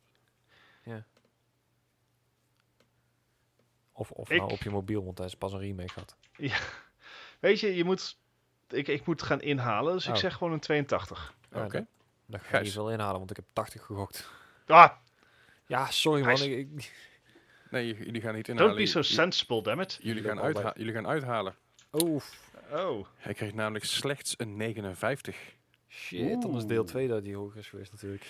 [3.92, 6.16] Of, of Ik- nou op je mobiel, want hij is pas een remake gehad.
[7.40, 8.18] Weet je, je moet...
[8.70, 10.20] Ik, ik moet gaan inhalen, dus ik Oh.
[10.20, 11.34] zeg gewoon een 82.
[11.52, 11.88] Ja, Oké.
[12.28, 12.64] Dat- ga ik Gijs.
[12.64, 14.30] niet veel inhalen, want ik heb 80 gegokt.
[14.66, 14.92] Ah,
[15.66, 16.42] Ja, sorry man.
[16.42, 17.06] Ik, ik-
[17.70, 18.72] Nee, jullie gaan niet inhalen.
[18.74, 20.00] don't be so sensible, dammit.
[20.02, 21.56] jullie, Dat gaan uitha- jullie gaan uithalen.
[21.92, 22.52] Oef.
[22.72, 23.08] Oh.
[23.16, 25.38] Hij kreeg namelijk slechts een 59.
[25.90, 26.88] Shit, dan is deel Oeh.
[26.90, 28.26] 2 dat die hoger is geweest natuurlijk.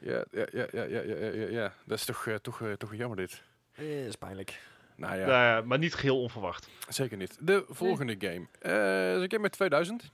[0.00, 1.72] Ja, ja, ja, ja, ja, ja, ja, ja.
[1.84, 3.42] Dat is toch, eh, toch, eh, toch jammer dit.
[3.74, 4.60] Eh, is pijnlijk.
[4.96, 6.68] Nou ja, Nou ja, maar niet geheel onverwacht.
[6.88, 7.36] zeker niet.
[7.40, 8.46] De volgende game.
[8.58, 10.10] Eh is een game uit 2000.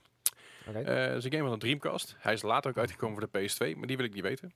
[0.75, 2.15] Eh is een game van de Dreamcast.
[2.19, 4.53] Hij is later ook uitgekomen voor de PS2, maar die wil ik niet weten.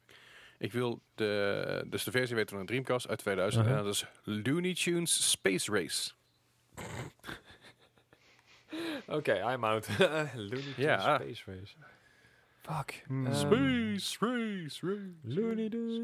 [0.58, 3.64] Ik wil de, dus de versie weten van een Dreamcast uit 2000.
[3.64, 3.78] Uh-huh.
[3.78, 6.12] En dat is Looney Tunes Space Race.
[9.08, 9.88] Oké, I'm out.
[10.00, 11.16] Looney Tunes Ja.
[11.16, 11.74] Space Race.
[12.62, 13.04] Fuck.
[13.08, 13.26] Hmm.
[13.26, 15.12] Ehm, Space Race, race.
[15.24, 16.00] Looney Tunes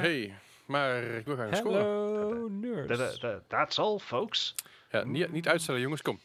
[0.00, 0.34] Hey,
[0.66, 1.76] maar ik wil graag een score.
[1.78, 3.20] Hello, nerds.
[3.48, 4.54] That's all, folks.
[4.90, 6.20] Ja, niet, niet uitstellen jongens, kom.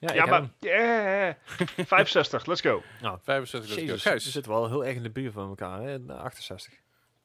[0.00, 0.48] Ja, ik Ja, maar...
[0.58, 1.34] Yeah.
[1.86, 2.82] 65, let's go.
[3.02, 3.86] Nou, 65, let's go.
[3.86, 5.82] Jezus, Gijs, we zitten wel heel erg in de buurt van elkaar.
[5.82, 5.98] Hè?
[6.12, 6.72] 68.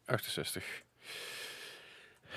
[0.05, 0.65] 68.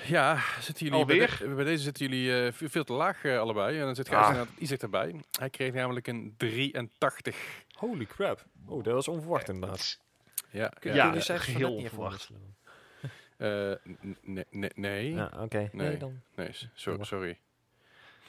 [0.07, 1.35] Ja, zitten jullie Alweer?
[1.39, 3.79] Bij, de- bij deze zitten jullie eh, veel, veel te laag eh, allebei.
[3.79, 4.29] En dan zit Gijs Ah.
[4.29, 5.15] inderdaad iets dichterbij.
[5.39, 7.35] Hij kreeg namelijk een 83.
[7.71, 8.45] Holy crap.
[8.67, 9.99] Oh, dat was onverwacht inderdaad.
[10.51, 10.93] Ja, ja.
[10.93, 12.29] Ja, niet even onverwacht.
[13.41, 13.71] Eh,
[14.03, 15.13] n- nee, nee, nee.
[15.13, 15.57] Ja, oké.
[15.57, 15.87] Nee.
[15.87, 15.97] Nee.
[15.97, 16.21] dan.
[16.35, 17.03] Nee, sorry.
[17.03, 17.39] sorry.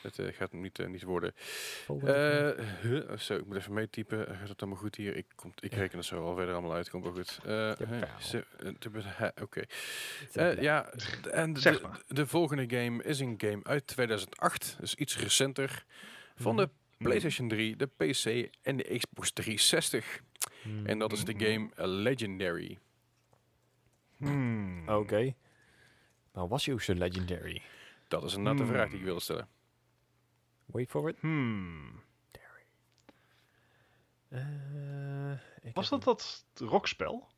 [0.03, 1.35] Het eh, gaat niet, eh, niet worden.
[2.05, 4.27] Eh, huh, zo, ik moet even meetypen.
[4.37, 5.17] Gaat het allemaal goed hier?
[5.17, 6.91] Ik, komt, ik reken het zo al verder allemaal uit.
[6.91, 7.39] Komt wel goed.
[9.43, 9.65] Oké.
[10.61, 10.91] ja,
[11.31, 12.03] en de, Zeg de, maar.
[12.09, 14.77] de volgende game is een game uit 2008.
[14.81, 15.85] Dus iets recenter.
[16.37, 16.65] Van Mhm.
[16.65, 20.21] de PlayStation 3, de PC en de Xbox 360.
[20.63, 20.87] Hmm.
[20.87, 21.45] En dat is de Mhm.
[21.45, 22.79] game Legendary.
[24.29, 24.89] Hmm.
[24.89, 25.35] Oké.
[26.33, 27.63] Nou, was hij ook zo legendary?
[28.09, 28.67] Dat is de Hmm.
[28.67, 29.49] vraag die ik wilde stellen.
[30.65, 31.17] Wait for it.
[31.21, 32.01] Hmm.
[34.29, 35.33] Eh,
[35.63, 37.29] ik Was dat dat rockspel?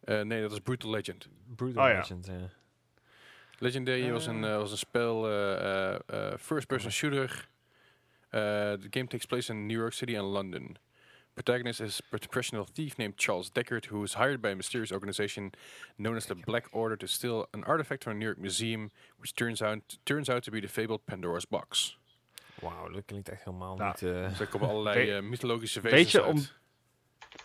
[0.00, 1.24] Eh, nee, dat is Brutal Legend.
[1.24, 1.96] een Brutal Oh ja.
[1.96, 2.48] Legend, ja.
[3.58, 4.56] Legendary was, een, Eh.
[4.56, 7.48] was een spel, eh, eh, eh, first-person shooter.
[8.34, 8.40] Uh,
[8.72, 10.76] the game takes place in New York City and London.
[11.34, 15.50] Protagonist is a professional thief named Charles Deckard, who is hired by a mysterious organization
[15.96, 19.34] known as the Black Order to steal an artifact from a New York museum, which
[19.34, 21.98] turns out turns out to be the fabled Pandora's box.
[22.60, 23.98] Wauw, dat klinkt echt helemaal Nou, niet...
[24.00, 26.30] Dus er komen allerlei eh, mythologische weet wezens je, uit.
[26.34, 26.46] om-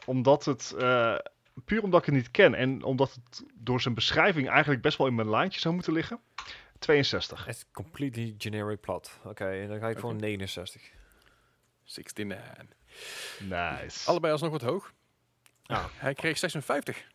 [0.06, 0.72] Omdat het...
[0.78, 1.16] eh,
[1.66, 5.08] puur omdat ik het niet ken en omdat het door zijn beschrijving eigenlijk best wel
[5.08, 6.20] in mijn lijntje zou moeten liggen.
[6.80, 7.48] 62.
[7.48, 9.20] echt completely generic plat.
[9.24, 10.14] Oké, en dan ga ik voor Oké.
[10.24, 10.82] een 69.
[11.86, 12.77] 69.
[13.40, 14.10] Nice.
[14.10, 14.94] Allebei alsnog wat hoog.
[15.66, 15.86] Ah.
[15.94, 17.08] Hij kreeg 56.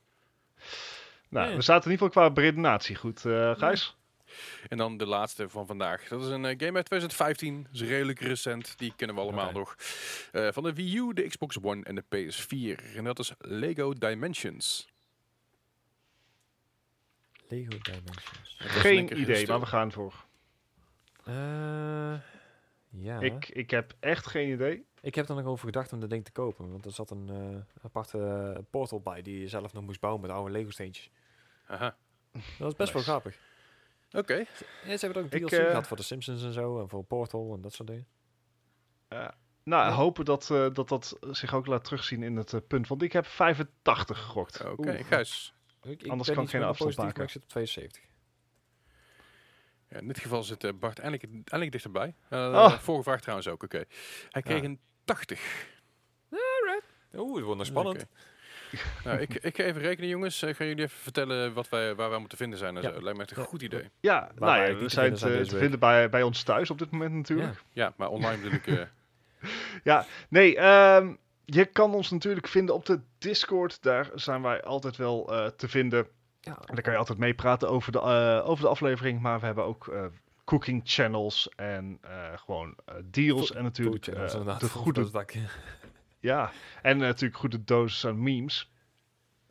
[1.28, 3.96] nou, we zaten in ieder geval qua redenatie goed, eh Gijs.
[4.68, 6.08] En dan de laatste van vandaag.
[6.08, 7.62] Dat is een eh, game uit 2015.
[7.62, 8.78] Dat is redelijk recent.
[8.78, 9.76] Die kennen we allemaal nog.
[10.32, 12.96] Eh, van de Wii U, de Xbox One en de PS4.
[12.96, 14.88] En dat is Lego Dimensions.
[17.48, 18.56] Lego Dimensions.
[18.58, 19.48] Geen idee, stil.
[19.48, 20.24] maar we gaan voor.
[21.24, 22.14] Eh,
[22.98, 23.20] ja.
[23.20, 24.86] Ik, ik heb echt geen idee.
[25.00, 26.70] Ik heb er nog over gedacht om dat ding te kopen.
[26.70, 30.22] Want er zat een eh, aparte eh, portal bij die je zelf nog moest bouwen
[30.22, 31.10] met oude Lego steentjes.
[31.66, 31.96] Aha.
[32.32, 33.38] Dat was best wel grappig.
[34.12, 34.34] Oké.
[34.84, 36.80] Ja, ze hebben ook DLC eh, gehad voor de Simpsons en zo.
[36.80, 38.06] En voor Portal en dat soort dingen.
[39.64, 39.90] Nou, Ja.
[39.90, 42.88] hopen dat, eh, dat dat zich ook laat terugzien in het punt.
[42.88, 44.64] Want ik heb 85 gegokt.
[44.64, 44.92] Oké.
[45.82, 47.14] Ik, Anders kan ik geen afstand maken.
[47.16, 48.02] Maar ik zit op 72.
[49.92, 52.14] Ja, in dit geval zit eh, Bart eindelijk, eindelijk dichterbij.
[52.28, 52.78] Eh Oh.
[52.78, 53.84] Vorige vraag trouwens ook, oké.
[54.30, 54.64] Hij kreeg Ja.
[54.64, 55.66] een 80.
[57.16, 58.06] Oeh, het wordt nog spannend.
[59.04, 60.42] Nou, ik, ik ga even rekenen, jongens.
[60.42, 62.92] Eh, gaan jullie even vertellen wat wij, waar wij moeten vinden zijn en Ja.
[62.92, 63.02] zo.
[63.02, 63.48] Lijkt me echt een Ja.
[63.48, 63.90] goed idee.
[64.00, 66.70] Ja, wij nou ja, we te zijn vinden zijn te, vinden bij, bij ons thuis
[66.70, 67.62] op dit moment natuurlijk.
[67.72, 68.66] Ja, maar online bedoel ik...
[68.66, 71.14] eh, Nee, ehm,
[71.44, 73.82] je kan ons natuurlijk vinden op de Discord.
[73.82, 76.06] Daar zijn wij altijd wel eh, te vinden.
[76.44, 79.20] Ja, En daar kan je altijd meepraten over de, eh, over de aflevering.
[79.20, 80.04] Maar we hebben ook eh,
[80.44, 83.52] cooking channels en eh, gewoon deals.
[83.52, 84.60] En natuurlijk Food channels, eh, inderdaad.
[84.60, 85.10] de goede,
[86.20, 86.50] ja,
[86.82, 88.70] en natuurlijk goede doses aan memes.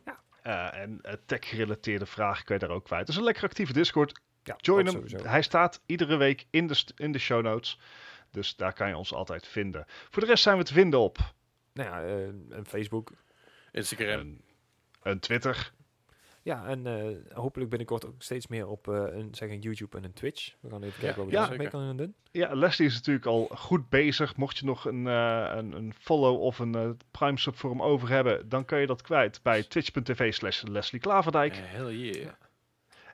[0.06, 0.20] Ja.
[0.42, 3.06] Eh, en tech-gerelateerde vragen kun je daar ook kwijt.
[3.06, 4.22] Dus een lekker actieve Discord.
[4.44, 4.94] ja, Join hem.
[4.96, 5.24] sowieso.
[5.26, 7.80] Hij staat iedere week in de, in de show notes.
[8.32, 9.86] Dus daar kan je ons altijd vinden.
[9.88, 11.18] Voor de rest zijn we te vinden op
[11.74, 13.12] Nou ja, eh, en Facebook.
[13.72, 14.20] Instagram.
[14.20, 14.42] een,
[15.02, 15.74] een Twitter.
[16.44, 20.04] Ja, en eh, hopelijk binnenkort ook steeds meer op eh, een, zeg een YouTube en
[20.04, 20.54] een Twitch.
[20.60, 22.16] We gaan even Ja, kijken wat we ja, daar mee kunnen doen.
[22.32, 24.36] Ja, Leslie is natuurlijk al goed bezig.
[24.36, 27.82] Mocht je nog een, eh, een, een follow of een eh, Prime sub voor hem
[27.82, 31.56] over hebben, dan kan je dat kwijt bij twitch.tv slash Leslie Klaverdijk.
[31.56, 32.32] Hell yeah.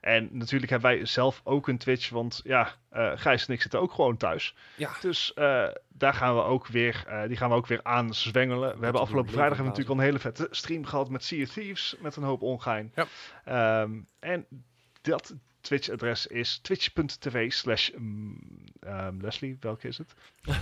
[0.01, 3.79] En natuurlijk hebben wij zelf ook een Twitch, want ja, eh Gijs en ik zitten
[3.79, 4.55] ook gewoon thuis.
[4.75, 8.77] Ja, Dus eh, daar gaan we ook weer, eh, die gaan we ook weer aanzwengelen.
[8.77, 11.49] We hebben afgelopen vrijdag hebben natuurlijk al een hele vette stream gehad met Sea of
[11.49, 12.93] Thieves, met een hoop ongein.
[12.95, 13.05] Ja.
[13.45, 14.45] Ehm, en
[15.01, 18.37] dat Twitch-adres is twitch.tv slash mm,
[18.79, 20.13] ehm, Leslie, welke is het?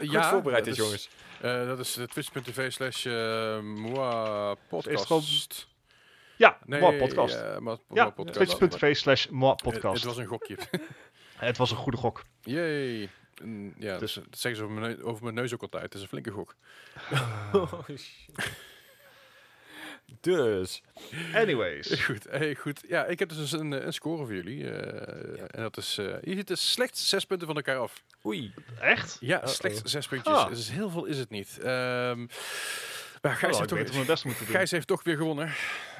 [0.00, 1.08] Ja, voorbereid dit, is- jongens.
[1.40, 3.04] eh, dat is twitch.tv slash
[3.62, 5.66] moi podcast.
[6.42, 7.34] Ja, Nee, Moi podcast.
[7.34, 8.56] eh, ja, podcast.
[8.58, 9.94] twitch.tv slash Moi Eh, podcast.
[9.96, 10.56] Het was een gokje.
[11.36, 12.22] Het was een goede gok.
[12.42, 13.08] Yay.
[13.42, 15.82] Mm, Ja, Dus- dat zeggen ze over mijn, neu- over mijn neus ook altijd.
[15.82, 16.54] Het is een flinke gok.
[17.52, 18.50] Oh, shit.
[20.20, 20.82] dus,
[21.34, 22.00] Anyways.
[22.04, 22.80] Goed, hey, goed.
[22.88, 24.70] Ja, ik heb dus een, een score voor jullie.
[24.70, 25.46] eh, Ja.
[25.46, 28.02] En dat is, eh je ziet dus slechts zes punten van elkaar af.
[28.26, 28.54] oei.
[28.80, 29.16] Echt?
[29.20, 29.48] Ja, Uh-oh.
[29.50, 30.34] slechts zes puntjes.
[30.36, 30.48] Ah.
[30.48, 31.58] Dus heel veel is het niet.
[31.62, 32.26] Ehm
[33.22, 34.54] maar Gijs, Oh, heeft toch, om mijn best moeten doen.
[34.54, 35.52] Gijs heeft toch weer gewonnen.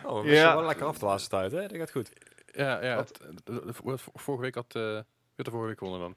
[0.04, 0.54] Oh, we Ja.
[0.56, 1.66] wel lekker af de laatste tijd, hè?
[1.66, 2.12] Dat gaat goed.
[2.52, 2.96] Ja, ja.
[2.96, 4.74] Het- de- de- de- vorige week had...
[4.74, 5.04] eh werd
[5.36, 6.14] er vorige week gewonnen dan?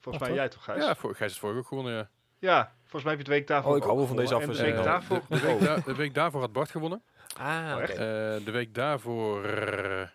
[0.00, 0.84] Volgens mij jij toch, Gijs?
[0.84, 2.08] Ja, voor, Gijs heeft vorige week ook gewonnen, ja.
[2.40, 4.76] Ja, volgens mij heb je het week daarvoor Oh, ik hou van deze de afwisseling
[4.76, 7.02] Eh, de, de, week da- de week daarvoor had Bart gewonnen.
[7.36, 7.82] Ah, Oh?
[7.82, 9.44] Eh, de week daarvoor...
[9.44, 10.06] eh,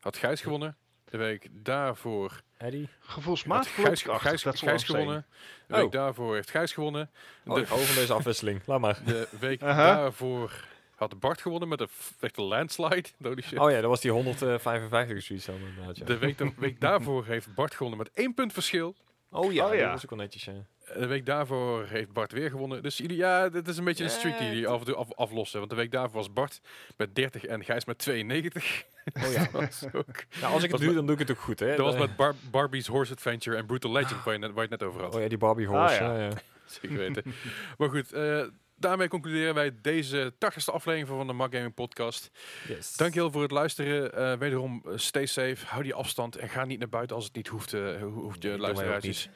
[0.00, 0.76] had Gijs gewonnen.
[1.04, 2.88] De week daarvoor Eddie?
[3.00, 4.02] Gevoelsmatig Gijs.
[4.02, 5.26] Gijs, is Gijs wel gewonnen.
[5.66, 5.80] De Oh.
[5.80, 7.10] week daarvoor heeft Gijs gewonnen.
[7.46, 8.60] Oh, De, ik hou van deze afwisseling.
[8.66, 8.98] Laat maar.
[9.04, 10.64] de week daarvoor
[11.10, 11.88] had Bart gewonnen met een
[12.20, 13.04] echte landslide.
[13.22, 13.58] Holy shit.
[13.58, 15.96] Oh ja, dat was die 155 of zoiets dan inderdaad.
[15.96, 16.04] Ja.
[16.04, 18.94] De week, de week daarvoor heeft Bart gewonnen met één punt verschil.
[19.30, 19.80] Oh ja, Oh ja.
[19.82, 20.44] dat was ook wel netjes.
[20.44, 20.52] Ja.
[20.98, 22.82] De week daarvoor heeft Bart weer gewonnen.
[22.82, 25.12] Dus jullie, ja, dit is een beetje een streak die jullie af en toe af,
[25.14, 25.58] aflossen.
[25.58, 26.60] Want de week daarvoor was Bart
[26.96, 28.84] met 30 en Gijs met 92.
[29.24, 29.48] Oh ja.
[29.92, 30.24] Ook.
[30.40, 31.68] Nou, als ik het doe, dan doe ik het ook goed, hè.
[31.76, 34.64] Dat was Eh, met Bar- Barbie's Horse Adventure en Brutal Legend, waar je, net, waar
[34.64, 35.14] je het net over had.
[35.14, 35.94] Oh ja, die Barbie horse.
[35.94, 36.14] Ah, ja.
[36.18, 36.24] ja.
[36.28, 36.32] ja.
[36.64, 37.34] Zeker weten.
[37.78, 38.42] maar goed, eh,
[38.88, 42.30] daarmee concluderen wij deze 80ste aflevering van de Mag Gaming Podcast.
[42.68, 42.96] Yes.
[42.96, 44.12] Dankjewel voor het luisteren.
[44.14, 47.34] Eh, wederom, eh, stay safe, hou die afstand en ga niet naar buiten als het
[47.34, 49.28] niet hoeft, ho- hoeft je Nee, luisteraars.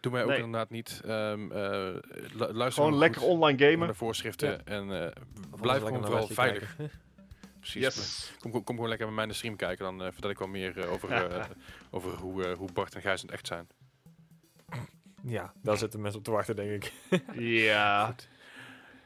[0.00, 0.36] Doe mij ook Nee.
[0.38, 1.00] inderdaad niet.
[1.04, 1.08] Lu-
[2.36, 3.88] luister Gewoon goed lekker online gamen.
[3.88, 5.10] de voorschriften en eh,
[5.50, 6.76] Of blijf gewoon vooral veilig.
[7.60, 7.82] Precies.
[7.82, 8.32] Yes.
[8.38, 10.48] Kom, kom, kom gewoon lekker met mij in de stream kijken, dan vertel ik wel
[10.48, 11.08] meer over,
[11.90, 13.66] over hoe, hoe Bart en Gijs in het echt zijn.
[15.24, 16.92] Ja, daar zitten mensen op te wachten, denk ik.
[17.34, 18.14] Ja.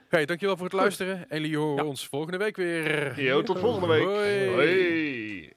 [0.09, 1.29] Hey, dankjewel voor het luisteren.
[1.31, 1.89] En jullie horen Ja.
[1.91, 3.21] ons volgende week weer.
[3.23, 4.03] Yo, tot volgende week.
[4.05, 4.47] Hoi.
[4.49, 5.53] Hoi.